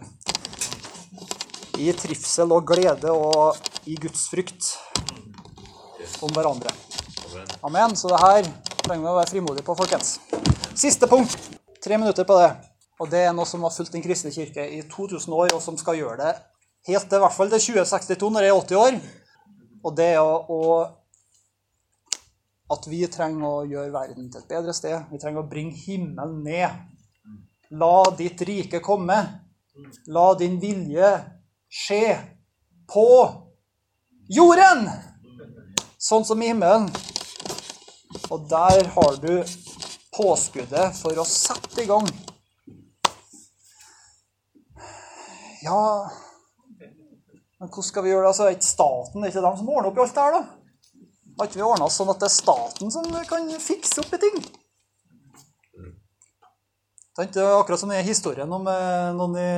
i 1.76 1.92
trivsel 1.92 2.54
og 2.56 2.64
glede 2.70 3.12
og 3.12 3.58
i 3.92 3.98
Guds 4.00 4.30
frykt 4.32 4.72
om 6.24 6.32
hverandre. 6.32 6.72
Amen. 7.68 7.96
Så 8.00 8.10
det 8.10 8.22
her 8.22 8.48
trenger 8.86 9.04
vi 9.04 9.12
å 9.12 9.18
være 9.20 9.32
frimodige 9.34 9.68
på, 9.68 9.76
folkens. 9.78 10.16
Siste 10.76 11.10
punkt. 11.12 11.36
Tre 11.84 12.00
minutter 12.00 12.26
på 12.26 12.40
det. 12.40 12.50
Og 13.04 13.12
det 13.12 13.26
er 13.28 13.34
noe 13.36 13.48
som 13.48 13.66
har 13.68 13.74
fulgt 13.76 13.92
Den 13.92 14.04
kristne 14.06 14.32
kirke 14.32 14.64
i 14.72 14.80
2000 14.88 15.34
år, 15.36 15.52
og 15.58 15.62
som 15.62 15.76
skal 15.78 16.00
gjøre 16.00 16.22
det 16.24 16.36
helt 16.86 17.08
til 17.10 17.18
i 17.18 17.24
hvert 17.24 17.34
fall 17.34 17.50
til 17.50 17.62
2062, 17.82 18.30
når 18.32 18.46
jeg 18.46 18.54
er 18.54 18.60
80 18.62 18.80
år. 18.82 19.00
Og 19.86 19.96
det 19.98 20.10
er 20.16 20.22
å 20.22 20.62
at 22.74 22.88
vi 22.90 23.04
trenger 23.12 23.46
å 23.46 23.66
gjøre 23.70 23.94
verden 23.94 24.30
til 24.32 24.42
et 24.42 24.50
bedre 24.50 24.74
sted. 24.74 25.06
Vi 25.12 25.22
trenger 25.22 25.44
å 25.44 25.50
bringe 25.50 25.78
himmelen 25.86 26.42
ned. 26.46 26.86
La 27.78 28.10
ditt 28.18 28.42
rike 28.48 28.82
komme. 28.86 29.18
La 30.10 30.28
din 30.40 30.58
vilje 30.62 31.10
skje 31.70 32.16
på 32.90 33.08
jorden, 34.32 34.86
sånn 36.00 36.26
som 36.26 36.42
i 36.42 36.50
himmelen. 36.50 36.88
Og 38.32 38.46
der 38.50 38.88
har 38.96 39.18
du 39.22 39.34
påskuddet 40.16 40.96
for 40.98 41.20
å 41.20 41.28
sette 41.28 41.84
i 41.84 41.90
gang. 41.90 42.08
Ja 45.66 45.82
Men 47.58 47.72
hvordan 47.72 47.86
skal 47.88 48.04
vi 48.06 48.12
gjøre 48.12 48.28
det? 48.28 48.30
Altså, 48.30 48.46
er 48.46 48.56
ikke 48.56 48.68
staten 48.68 49.24
det 49.24 49.30
er 49.30 49.34
ikke 49.34 49.44
dem 49.48 49.56
som 49.58 49.70
ordner 49.72 49.90
opp 49.90 49.98
i 49.98 50.04
alt 50.04 50.16
det 50.16 50.26
her, 50.26 50.36
da? 50.36 50.55
Har 51.38 51.50
ikke 51.50 51.60
vi 51.60 51.66
ordna 51.68 51.90
sånn 51.92 52.10
at 52.14 52.22
det 52.22 52.30
er 52.30 52.32
staten 52.32 52.92
som 52.94 53.08
kan 53.28 53.50
fikse 53.60 54.00
opp 54.04 54.14
i 54.16 54.20
ting? 54.22 54.38
Det 57.16 57.40
er 57.40 57.58
akkurat 57.58 57.80
som 57.80 57.92
den 57.92 58.04
historien 58.08 58.52
om 58.52 58.68
eh, 58.68 59.12
noen 59.16 59.36
i, 59.40 59.52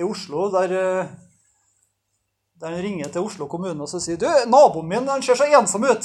i 0.00 0.04
Oslo 0.04 0.48
der, 0.52 0.72
eh, 0.76 1.06
der 2.60 2.74
han 2.74 2.82
ringer 2.84 3.08
til 3.12 3.24
Oslo 3.28 3.48
kommune 3.48 3.80
og 3.84 3.88
så 3.88 4.00
sier 4.00 4.18
du, 4.20 4.26
'Naboen 4.28 4.88
min 4.88 5.08
han 5.08 5.22
ser 5.24 5.36
så 5.40 5.48
ensom 5.48 5.84
ut. 5.88 6.04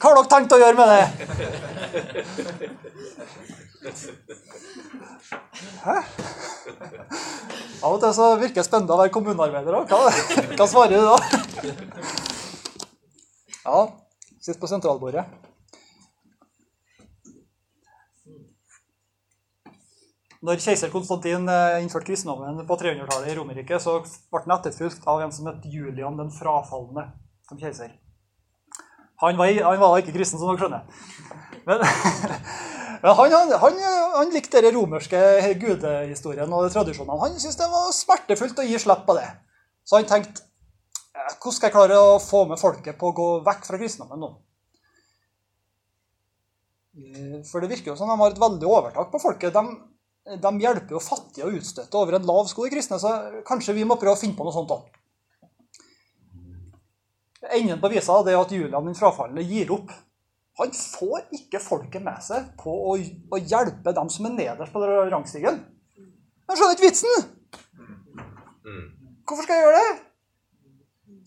Hva 0.00 0.10
har 0.10 0.16
dere 0.18 0.32
tenkt 0.34 0.54
å 0.54 0.58
gjøre 0.58 0.78
med 0.78 0.88
det?' 0.90 1.10
Hæ? 5.80 5.98
Av 7.80 7.94
og 7.94 8.00
til 8.02 8.12
så 8.14 8.26
virker 8.40 8.60
det 8.60 8.66
spennende 8.66 8.94
å 8.94 9.00
være 9.00 9.14
kommunearbeider 9.14 9.78
òg. 9.78 9.86
Hva, 9.88 10.10
hva 10.58 10.66
svarer 10.68 10.98
du 10.98 11.04
da? 11.06 11.16
Ja, 13.64 13.80
sitt 14.40 14.60
på 14.60 14.68
sentralbordet. 14.70 15.24
Når 20.40 20.56
keiser 20.64 20.88
Konstantin 20.88 21.44
eh, 21.52 21.82
innførte 21.82 22.08
kristendommen 22.08 22.62
på 22.64 22.76
300-tallet 22.80 23.28
i 23.28 23.34
Romerike, 23.36 23.76
så 23.82 23.98
ble 24.00 24.40
han 24.46 24.54
etterfulgt 24.54 25.04
av 25.04 25.20
en 25.20 25.34
som 25.36 25.50
het 25.50 25.66
Julian 25.68 26.16
den 26.16 26.32
frafalne 26.32 27.10
som 27.48 27.60
keiser. 27.60 27.92
Han 29.20 29.36
var, 29.36 29.52
han 29.52 29.82
var 29.82 29.98
ikke 30.00 30.14
kristen, 30.14 30.40
som 30.40 30.48
dere 30.48 30.62
skjønner. 30.62 30.86
Men, 31.66 31.84
men 33.02 33.18
han, 33.18 33.34
han, 33.60 33.82
han, 34.16 34.32
likte 34.32 34.62
den 34.64 34.72
romerske 34.78 35.20
gudehistorien 35.60 36.56
og 36.56 36.70
tradisjonene. 36.72 37.20
Han 37.20 37.36
syntes 37.36 37.60
det 37.60 37.68
var 37.74 37.92
smertefullt 37.92 38.64
å 38.64 38.68
gi 38.70 38.80
slipp 38.80 39.04
på 39.04 39.18
det. 39.20 39.28
Så 39.84 40.00
han 40.00 40.08
tenkte 40.08 40.40
"Eh, 40.40 40.49
hvordan 41.28 41.56
skal 41.56 41.68
jeg 41.68 41.76
klare 41.76 41.98
å 41.98 42.20
få 42.22 42.44
med 42.50 42.60
folket 42.60 42.98
på 43.00 43.10
å 43.10 43.16
gå 43.16 43.28
vekk 43.46 43.66
fra 43.68 43.80
kristendommen 43.80 44.22
nå? 44.22 44.30
Eh, 47.00 47.38
For 47.46 47.62
det 47.62 47.70
virker 47.72 47.92
jo 47.92 47.98
som 47.98 48.10
de 48.10 48.18
har 48.20 48.32
et 48.32 48.42
veldig 48.42 48.68
overtak 48.68 49.10
på 49.12 49.22
folket. 49.22 49.54
De, 49.54 50.36
de 50.42 50.52
hjelper 50.64 50.96
jo 50.96 51.02
fattige 51.02 51.48
og 51.48 51.58
utstøtte 51.60 52.00
over 52.00 52.18
en 52.18 52.28
lav 52.28 52.50
sko, 52.50 52.66
i 52.66 52.72
kristne, 52.72 53.00
så 53.02 53.42
kanskje 53.46 53.76
vi 53.78 53.86
må 53.88 53.98
prøve 54.00 54.18
å 54.18 54.20
finne 54.20 54.38
på 54.38 54.46
noe 54.46 54.56
sånt 54.56 54.74
òg. 54.74 54.88
Enden 57.56 57.80
på 57.80 57.88
visa 57.88 58.18
er 58.20 58.36
at 58.36 58.52
Julian 58.52 58.86
den 58.86 58.98
frafalne 58.98 59.42
gir 59.42 59.72
opp. 59.74 59.90
Han 60.60 60.74
får 60.76 61.30
ikke 61.32 61.62
folket 61.62 62.04
med 62.04 62.20
seg 62.22 62.50
på 62.60 62.72
å, 62.90 62.96
å 63.32 63.38
hjelpe 63.40 63.94
dem 63.96 64.10
som 64.12 64.28
er 64.28 64.36
nederst 64.36 64.74
på 64.74 64.82
rangstigen. 64.84 65.62
Jeg 66.50 66.58
skjønner 66.58 66.76
ikke 66.76 66.88
vitsen! 66.90 67.28
Mm. 68.66 68.86
Hvorfor 69.24 69.46
skal 69.46 69.56
jeg 69.56 69.64
gjøre 69.64 69.80
det? 69.80 70.09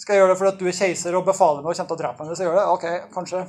Skal 0.04 0.18
jeg 0.18 0.20
gjøre 0.20 0.34
det 0.34 0.40
fordi 0.40 0.52
at 0.52 0.60
du 0.60 0.66
er 0.68 0.76
keiser 0.76 1.16
og 1.16 1.24
befaler 1.24 1.62
meg 1.64 1.70
og 1.72 1.78
kommer 1.80 1.88
til 1.88 1.96
å 1.96 2.02
drepe 2.02 2.20
meg 2.20 2.32
hvis 2.34 2.42
jeg 2.44 2.50
gjør 2.50 2.58
det? 2.60 2.64
Ok, 2.76 2.86
kanskje. 3.14 3.40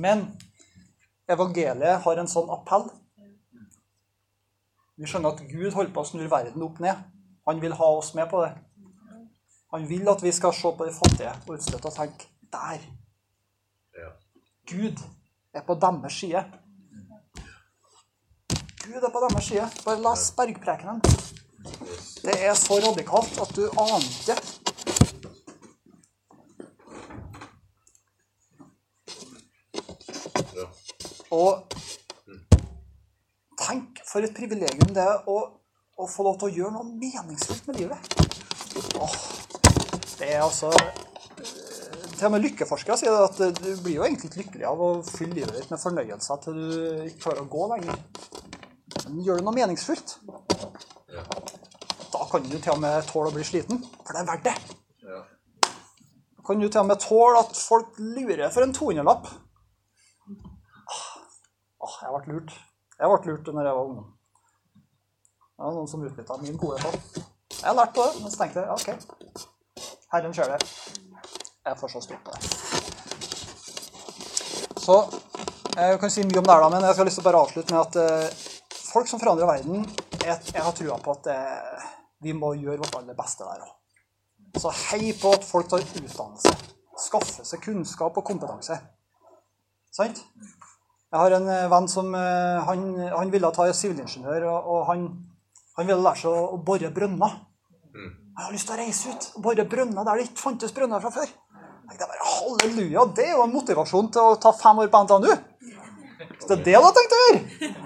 Men 0.00 0.22
evangeliet 1.28 2.00
har 2.06 2.20
en 2.22 2.30
sånn 2.32 2.48
appell. 2.54 2.86
Vi 4.96 5.10
skjønner 5.10 5.34
at 5.34 5.44
Gud 5.50 5.76
holder 5.76 5.92
på 5.92 6.00
å 6.00 6.08
snu 6.08 6.24
verden 6.32 6.64
opp 6.64 6.80
ned. 6.80 7.04
Han 7.44 7.60
vil 7.60 7.76
ha 7.76 7.90
oss 7.98 8.14
med 8.16 8.30
på 8.32 8.40
det. 8.46 8.54
Han 9.76 9.84
vil 9.90 10.08
at 10.08 10.24
vi 10.24 10.32
skal 10.32 10.56
se 10.56 10.72
på 10.72 10.88
de 10.88 10.96
fattige 10.96 11.36
og 11.44 11.56
utstøtte 11.58 11.92
og 11.92 11.96
tenke 11.98 12.32
der. 12.56 12.88
Gud 14.70 15.04
er 15.52 15.68
på 15.68 15.76
deres 15.76 16.20
side. 16.24 16.46
Gud 18.80 19.02
er 19.02 19.12
på 19.12 19.26
deres 19.28 19.52
side. 19.52 19.68
Bare 19.84 20.00
les 20.08 20.30
Bergprekenen. 20.40 21.04
Det 22.24 22.36
er 22.40 22.54
så 22.56 22.78
radikalt 22.80 23.40
at 23.40 23.56
du 23.56 23.64
aner 23.80 24.04
ikke. 24.08 24.36
Og 31.34 31.74
tenk 33.58 34.00
for 34.06 34.24
et 34.24 34.34
privilegium 34.36 34.92
det 34.94 35.02
er 35.02 35.28
å, 35.30 35.38
å 35.98 36.06
få 36.10 36.26
lov 36.26 36.38
til 36.40 36.50
å 36.50 36.54
gjøre 36.58 36.74
noe 36.76 36.86
meningsfullt 36.92 37.68
med 37.70 37.80
livet. 37.82 38.14
Åh, 38.98 39.16
det 40.18 40.30
er 40.34 40.42
altså 40.44 40.70
eh, 40.74 41.02
Til 42.14 42.28
og 42.28 42.32
med 42.34 42.44
lykkeforskere 42.44 42.98
sier 42.98 43.16
at 43.26 43.38
du 43.58 43.68
blir 43.82 43.98
jo 43.98 44.06
egentlig 44.06 44.30
ikke 44.30 44.42
lykkelig 44.42 44.68
av 44.70 44.82
å 44.82 44.90
fylle 45.06 45.40
livet 45.40 45.58
ditt 45.58 45.72
med 45.74 45.82
fornøyelser 45.82 46.42
til 46.44 46.58
du 46.60 46.74
ikke 47.08 47.24
klarer 47.26 47.44
å 47.44 47.50
gå 47.50 47.68
lenger. 47.74 48.02
Men 49.04 49.22
gjør 49.26 49.40
du 49.40 49.46
noe 49.48 49.56
meningsfullt, 49.58 50.16
kan 52.34 52.42
du 52.50 52.58
til 52.58 52.72
og 52.72 52.80
med 52.82 53.04
tåle 53.06 53.30
å 53.30 53.34
bli 53.34 53.44
sliten, 53.46 53.78
for 54.02 54.10
det 54.10 54.22
er 54.24 54.26
verdt 54.26 54.46
det. 54.48 54.54
Ja. 55.06 55.20
Kan 56.46 56.58
du 56.58 56.66
til 56.66 56.80
og 56.80 56.88
med 56.88 56.98
tåle 57.02 57.42
at 57.44 57.54
folk 57.54 58.00
lurer 58.00 58.50
for 58.50 58.66
en 58.66 58.74
200-lapp. 58.74 59.28
Åh, 61.84 61.94
jeg 62.02 62.10
ble 62.16 62.34
lurt. 62.34 62.56
Jeg 62.98 63.12
ble 63.12 63.30
lurt 63.30 63.52
når 63.54 63.68
jeg 63.68 63.78
var 63.78 63.86
ungdom. 63.86 64.10
Det 65.54 65.62
var 65.62 65.78
noen 65.78 65.90
som 65.92 66.02
utnytta 66.08 66.40
min 66.42 66.58
godhet 66.58 66.88
òg. 66.90 67.22
Jeg 67.54 67.68
har 67.68 67.78
lært 67.78 67.94
på 67.94 68.02
det, 68.08 68.14
men 68.24 68.34
så 68.34 68.42
tenkte 68.42 68.64
jeg 68.64 68.70
OK. 68.74 68.88
Herren 70.16 70.34
ser 70.34 70.50
det. 70.50 70.60
Jeg 71.64 71.78
får 71.80 71.94
så 71.94 72.02
stort 72.02 72.22
på 72.26 72.30
det. 72.34 72.42
Så 74.84 74.96
jeg 75.76 76.00
kan 76.02 76.10
si 76.10 76.26
mye 76.26 76.42
om 76.42 76.50
det 76.50 76.58
her, 76.58 76.70
men 76.74 76.82
jeg 76.90 76.98
skal 76.98 77.06
lyst 77.12 77.22
til 77.22 77.28
å 77.28 77.30
bare 77.30 77.46
avslutte 77.46 77.76
med 77.76 77.82
at 77.86 77.94
eh, 78.02 78.46
folk 78.90 79.06
som 79.10 79.22
forandrer 79.22 79.54
verden, 79.54 79.86
jeg, 80.18 80.40
jeg 80.50 80.62
har 80.66 80.74
trua 80.74 80.98
på 80.98 81.14
at 81.14 81.30
eh, 81.30 81.92
vi 82.24 82.34
må 82.36 82.54
gjøre 82.58 82.80
vårt 82.82 82.98
aller 82.98 83.16
beste 83.18 83.46
der 83.46 83.64
òg. 83.64 83.72
Så 84.60 84.70
hei 84.90 85.12
på 85.18 85.32
at 85.34 85.46
folk 85.46 85.68
tar 85.70 85.82
utdannelse. 85.82 86.52
Skaffer 87.04 87.46
seg 87.46 87.62
kunnskap 87.64 88.16
og 88.20 88.26
kompetanse. 88.26 88.76
Sant? 89.94 90.20
Jeg 91.14 91.20
har 91.20 91.34
en 91.36 91.48
eh, 91.50 91.68
venn 91.70 91.86
som 91.90 92.10
eh, 92.18 92.60
han, 92.66 92.84
han 93.12 93.30
ville 93.30 93.50
ta 93.54 93.68
sivilingeniør, 93.70 94.46
og, 94.50 94.70
og 94.74 94.80
han, 94.88 95.04
han 95.78 95.86
ville 95.86 96.02
lære 96.02 96.22
seg 96.24 96.34
å, 96.34 96.58
bore 96.66 96.90
brønner. 96.94 97.36
Mm. 97.94 98.12
Jeg 98.34 98.42
har 98.42 98.54
lyst 98.54 98.66
til 98.66 98.74
å 98.74 98.78
reise 98.80 99.12
ut 99.12 99.26
og 99.36 99.44
bore 99.46 99.66
brønner 99.70 100.06
der 100.06 100.18
det 100.18 100.28
ikke 100.28 100.42
fantes 100.42 100.74
brønner 100.74 101.02
fra 101.02 101.12
før. 101.14 101.30
Jeg 101.30 101.92
tenkte 101.92 102.08
bare, 102.10 102.30
Halleluja, 102.32 103.04
det 103.14 103.28
er 103.28 103.36
jo 103.36 103.44
en 103.44 103.54
motivasjon 103.54 104.10
til 104.14 104.32
å 104.32 104.38
ta 104.42 104.54
fem 104.58 104.80
år 104.82 104.90
på 104.90 105.02
NTNU. 105.04 105.30
Så 106.40 106.48
det 106.48 106.56
er 106.56 106.64
det 106.66 106.74
du 106.74 106.86
har 106.88 106.96
tenkt 106.96 107.14
å 107.14 107.20
gjøre. 107.22 107.83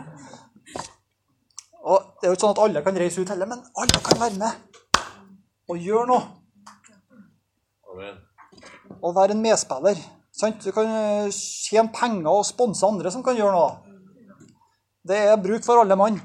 Det 2.19 2.27
er 2.27 2.33
jo 2.33 2.37
ikke 2.37 2.45
sånn 2.47 2.57
at 2.57 2.63
alle 2.65 2.83
kan 2.83 2.99
reise 2.99 3.23
ut 3.23 3.31
heller, 3.31 3.47
men 3.47 3.61
alle 3.79 4.01
kan 4.03 4.19
være 4.19 4.39
med 4.41 4.79
og 5.69 5.85
gjøre 5.85 6.07
noe. 6.09 6.25
Og 8.99 9.15
være 9.15 9.37
en 9.37 9.45
medspiller. 9.45 10.01
Sant? 10.35 10.65
Du 10.65 10.73
kan 10.75 10.89
eh, 10.89 11.29
tjene 11.35 11.93
penger 11.95 12.31
og 12.31 12.47
sponse 12.47 12.87
andre 12.87 13.13
som 13.15 13.23
kan 13.27 13.39
gjøre 13.39 13.55
noe. 13.55 13.95
Det 15.09 15.19
er 15.31 15.41
bruk 15.41 15.65
for 15.67 15.83
alle 15.83 15.97
mann 15.99 16.19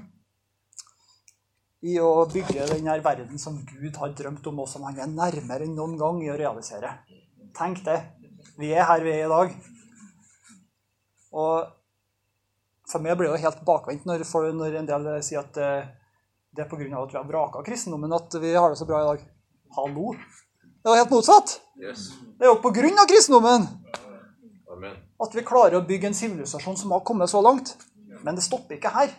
i 1.84 1.98
å 2.00 2.24
bygge 2.32 2.66
den 2.72 2.88
her 2.88 3.02
verden 3.04 3.40
som 3.40 3.60
Gud 3.68 3.98
har 4.00 4.14
drømt 4.16 4.46
om, 4.48 4.62
og 4.64 4.70
som 4.72 4.86
han 4.88 5.00
er 5.04 5.12
nærmere 5.12 5.68
enn 5.68 5.76
noen 5.76 5.98
gang 6.00 6.22
i 6.24 6.32
å 6.32 6.38
realisere. 6.40 6.96
Tenk 7.58 7.84
det. 7.86 8.00
Vi 8.58 8.72
er 8.72 8.88
her 8.88 9.04
vi 9.04 9.12
er 9.14 9.26
i 9.26 9.32
dag. 9.32 9.56
Og 11.34 11.83
for 12.90 13.04
meg 13.04 13.18
blir 13.18 13.30
det 13.30 13.38
jo 13.38 13.46
helt 13.46 13.62
bakvendt 13.68 14.08
når, 14.08 14.26
når 14.58 14.80
en 14.80 14.90
del 14.90 15.10
sier 15.26 15.44
at 15.44 15.60
eh, 15.62 15.86
det 16.54 16.66
er 16.66 16.70
pga. 16.70 16.86
at 17.00 17.14
vi 17.14 17.18
har 17.18 17.28
vraka 17.28 17.64
kristendommen 17.66 18.14
at 18.14 18.36
vi 18.42 18.54
har 18.54 18.70
det 18.70 18.78
så 18.78 18.86
bra 18.90 19.02
i 19.02 19.08
dag. 19.12 19.24
Hallo! 19.78 20.14
Det 20.84 20.92
er 20.92 20.98
jo 20.98 21.02
helt 21.02 21.16
motsatt. 21.16 21.56
Yes. 21.80 22.12
Det 22.38 22.46
er 22.46 22.52
jo 22.52 22.60
pga. 22.62 23.08
kristendommen 23.10 23.68
Amen. 24.74 25.00
at 25.24 25.36
vi 25.36 25.46
klarer 25.48 25.80
å 25.80 25.88
bygge 25.88 26.12
en 26.12 26.18
sivilisasjon 26.18 26.78
som 26.78 26.94
har 26.94 27.04
kommet 27.08 27.32
så 27.32 27.42
langt. 27.42 27.76
Men 28.24 28.36
det 28.36 28.46
stopper 28.46 28.78
ikke 28.78 28.94
her. 28.94 29.12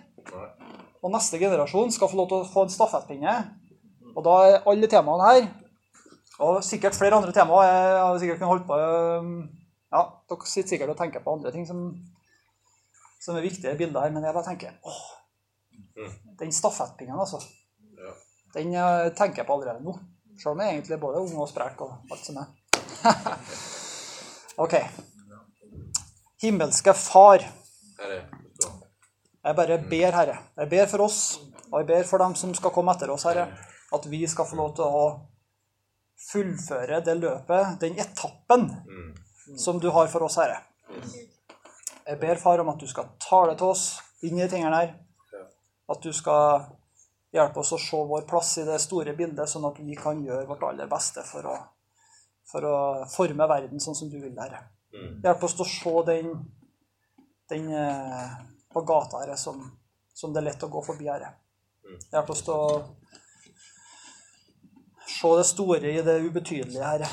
Og 1.04 1.12
neste 1.12 1.38
generasjon 1.40 1.92
skal 1.92 2.08
få 2.08 2.16
lov 2.20 2.30
til 2.30 2.40
å 2.40 2.48
få 2.48 2.64
en 2.64 2.72
stafettpinne. 2.72 3.34
Og 4.14 4.24
da 4.24 4.34
er 4.46 4.62
alle 4.70 4.88
temaene 4.88 5.26
her, 5.28 5.46
og 6.42 6.62
sikkert 6.66 6.96
flere 6.98 7.14
andre 7.18 7.30
temaer 7.34 7.68
Jeg 7.68 7.98
har 8.00 8.16
sikkert 8.18 8.40
kunnet 8.40 8.50
holdt 8.50 8.66
på 8.66 8.78
Ja, 9.94 10.00
dere 10.30 10.48
sitter 10.50 10.72
sikkert 10.72 10.94
og 10.94 10.98
tenker 10.98 11.22
på 11.22 11.34
andre 11.36 11.52
ting 11.54 11.66
som, 11.68 11.84
som 13.25 13.37
er 13.39 13.45
viktige 13.47 13.75
bilder 13.81 14.05
her, 14.05 14.12
men 14.12 14.25
jeg 14.27 14.35
bare 14.37 14.45
tenker 14.51 14.75
åh, 14.85 15.05
Den 16.41 16.53
stafettpinnen, 16.53 17.18
altså. 17.20 17.39
Ja. 17.99 18.12
Den 18.57 18.75
eh, 18.75 19.09
tenker 19.16 19.43
jeg 19.43 19.47
på 19.49 19.55
allerede 19.57 19.85
nå. 19.85 19.95
Selv 20.37 20.53
om 20.57 20.61
jeg 20.61 20.75
egentlig 20.75 20.97
er 20.97 21.03
både 21.03 21.20
ung 21.22 21.37
og 21.39 21.49
sprek 21.49 21.81
og 21.87 21.93
alt 22.11 22.27
som 22.27 22.41
er. 22.43 22.49
OK. 24.64 24.75
Himmelske 26.43 26.95
Far. 26.95 27.45
Jeg 29.45 29.57
bare 29.57 29.79
ber, 29.91 30.11
Herre. 30.18 30.39
Jeg 30.57 30.68
ber 30.72 30.87
for 30.91 31.05
oss, 31.07 31.20
og 31.70 31.79
jeg 31.81 31.87
ber 31.93 32.07
for 32.09 32.18
dem 32.25 32.35
som 32.39 32.55
skal 32.57 32.72
komme 32.75 32.93
etter 32.97 33.12
oss, 33.12 33.27
Herre, 33.29 33.47
at 33.95 34.11
vi 34.11 34.22
skal 34.31 34.49
få 34.49 34.57
lov 34.59 34.75
til 34.79 34.85
å 34.89 35.05
fullføre 36.31 37.01
det 37.05 37.16
løpet, 37.20 37.79
den 37.83 37.99
etappen, 38.01 38.70
Mm. 38.89 39.59
som 39.61 39.79
du 39.81 39.91
har 39.91 40.09
for 40.09 40.25
oss, 40.25 40.37
Herre. 40.41 40.62
Jeg 42.05 42.20
ber, 42.20 42.36
Far, 42.36 42.61
om 42.61 42.68
at 42.68 42.80
du 42.80 42.88
skal 42.88 43.14
tale 43.22 43.55
til 43.57 43.72
oss 43.72 43.84
inn 44.26 44.38
i 44.38 44.48
tingene 44.48 44.76
her. 44.76 44.96
At 45.88 46.02
du 46.05 46.12
skal 46.16 46.66
hjelpe 47.34 47.61
oss 47.61 47.72
å 47.74 47.80
se 47.80 48.00
vår 48.09 48.26
plass 48.28 48.59
i 48.61 48.66
det 48.66 48.76
store 48.82 49.14
bildet, 49.16 49.48
sånn 49.50 49.66
at 49.68 49.80
vi 49.82 49.96
kan 49.98 50.20
gjøre 50.22 50.46
vårt 50.48 50.62
aller 50.68 50.88
beste 50.90 51.24
for 51.26 51.48
å, 51.50 51.55
for 52.50 52.66
å 52.68 52.76
forme 53.11 53.48
verden 53.50 53.82
sånn 53.82 53.96
som 53.98 54.11
du 54.12 54.18
vil, 54.20 54.36
Herre. 54.38 54.61
Mm. 54.94 55.22
Hjelp 55.24 55.46
oss 55.48 55.57
til 55.59 55.64
å 55.64 55.70
se 55.72 55.94
den, 56.11 56.28
den 57.50 57.72
eh, 57.74 58.36
på 58.72 58.84
gata, 58.86 59.24
Herre, 59.24 59.38
som, 59.40 59.64
som 60.14 60.34
det 60.34 60.42
er 60.42 60.48
lett 60.50 60.66
å 60.66 60.70
gå 60.70 60.84
forbi, 60.86 61.09
Herre. 61.11 61.32
Mm. 61.84 61.98
Hjelp 62.12 62.30
oss 62.36 62.44
til 62.46 62.55
å 62.55 62.68
se 65.14 65.34
det 65.40 65.48
store 65.48 65.90
i 65.90 66.05
det 66.07 66.20
ubetydelige, 66.28 66.84
Herre. 66.84 67.11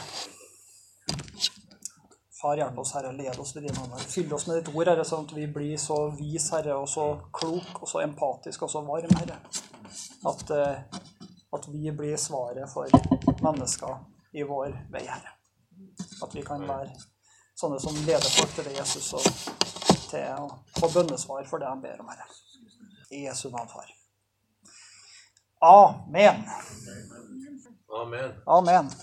Far, 2.41 2.57
hjelp 2.57 2.77
oss, 2.79 2.93
Herre. 2.93 3.11
Led 3.11 3.39
oss 3.39 3.55
ved 3.55 3.63
dine 3.63 3.77
hånd. 3.77 3.99
Fyll 3.99 4.33
oss 4.33 4.47
med 4.47 4.57
ditt 4.57 4.75
ord, 4.75 4.87
Herre, 4.89 5.03
sånn 5.05 5.27
at 5.27 5.33
vi 5.37 5.45
blir 5.47 5.77
så 5.77 5.97
vis, 6.17 6.47
Herre, 6.55 6.73
og 6.81 6.89
så 6.89 7.05
klok 7.37 7.83
og 7.83 7.89
så 7.89 8.01
empatisk 8.01 8.65
og 8.65 8.71
så 8.73 8.81
varm, 8.87 9.13
Herre. 9.19 9.37
At, 10.31 10.41
eh, 10.55 11.27
at 11.53 11.67
vi 11.69 11.93
blir 11.93 12.17
svaret 12.17 12.65
for 12.73 12.89
mennesker 13.45 14.01
i 14.33 14.47
vår 14.47 14.73
vei, 14.89 15.05
Herre. 15.05 15.35
At 16.23 16.33
vi 16.33 16.41
kan 16.45 16.65
være 16.65 16.89
sånne 17.61 17.77
som 17.83 18.01
leder 18.07 18.33
folk 18.39 18.57
til 18.57 18.69
det, 18.71 18.77
Jesus, 18.79 19.13
og 19.13 19.23
til 20.09 20.25
å 20.41 20.49
få 20.79 20.89
bønnesvar 20.95 21.45
for 21.49 21.61
det 21.61 21.69
han 21.69 21.85
ber 21.85 22.01
om, 22.01 22.09
Herre. 22.09 22.25
I 23.11 23.27
Jesu 23.27 23.51
navn, 23.53 23.69
Far. 23.69 23.93
Amen. 25.61 26.45
Amen. 28.01 28.39
Amen. 28.47 28.95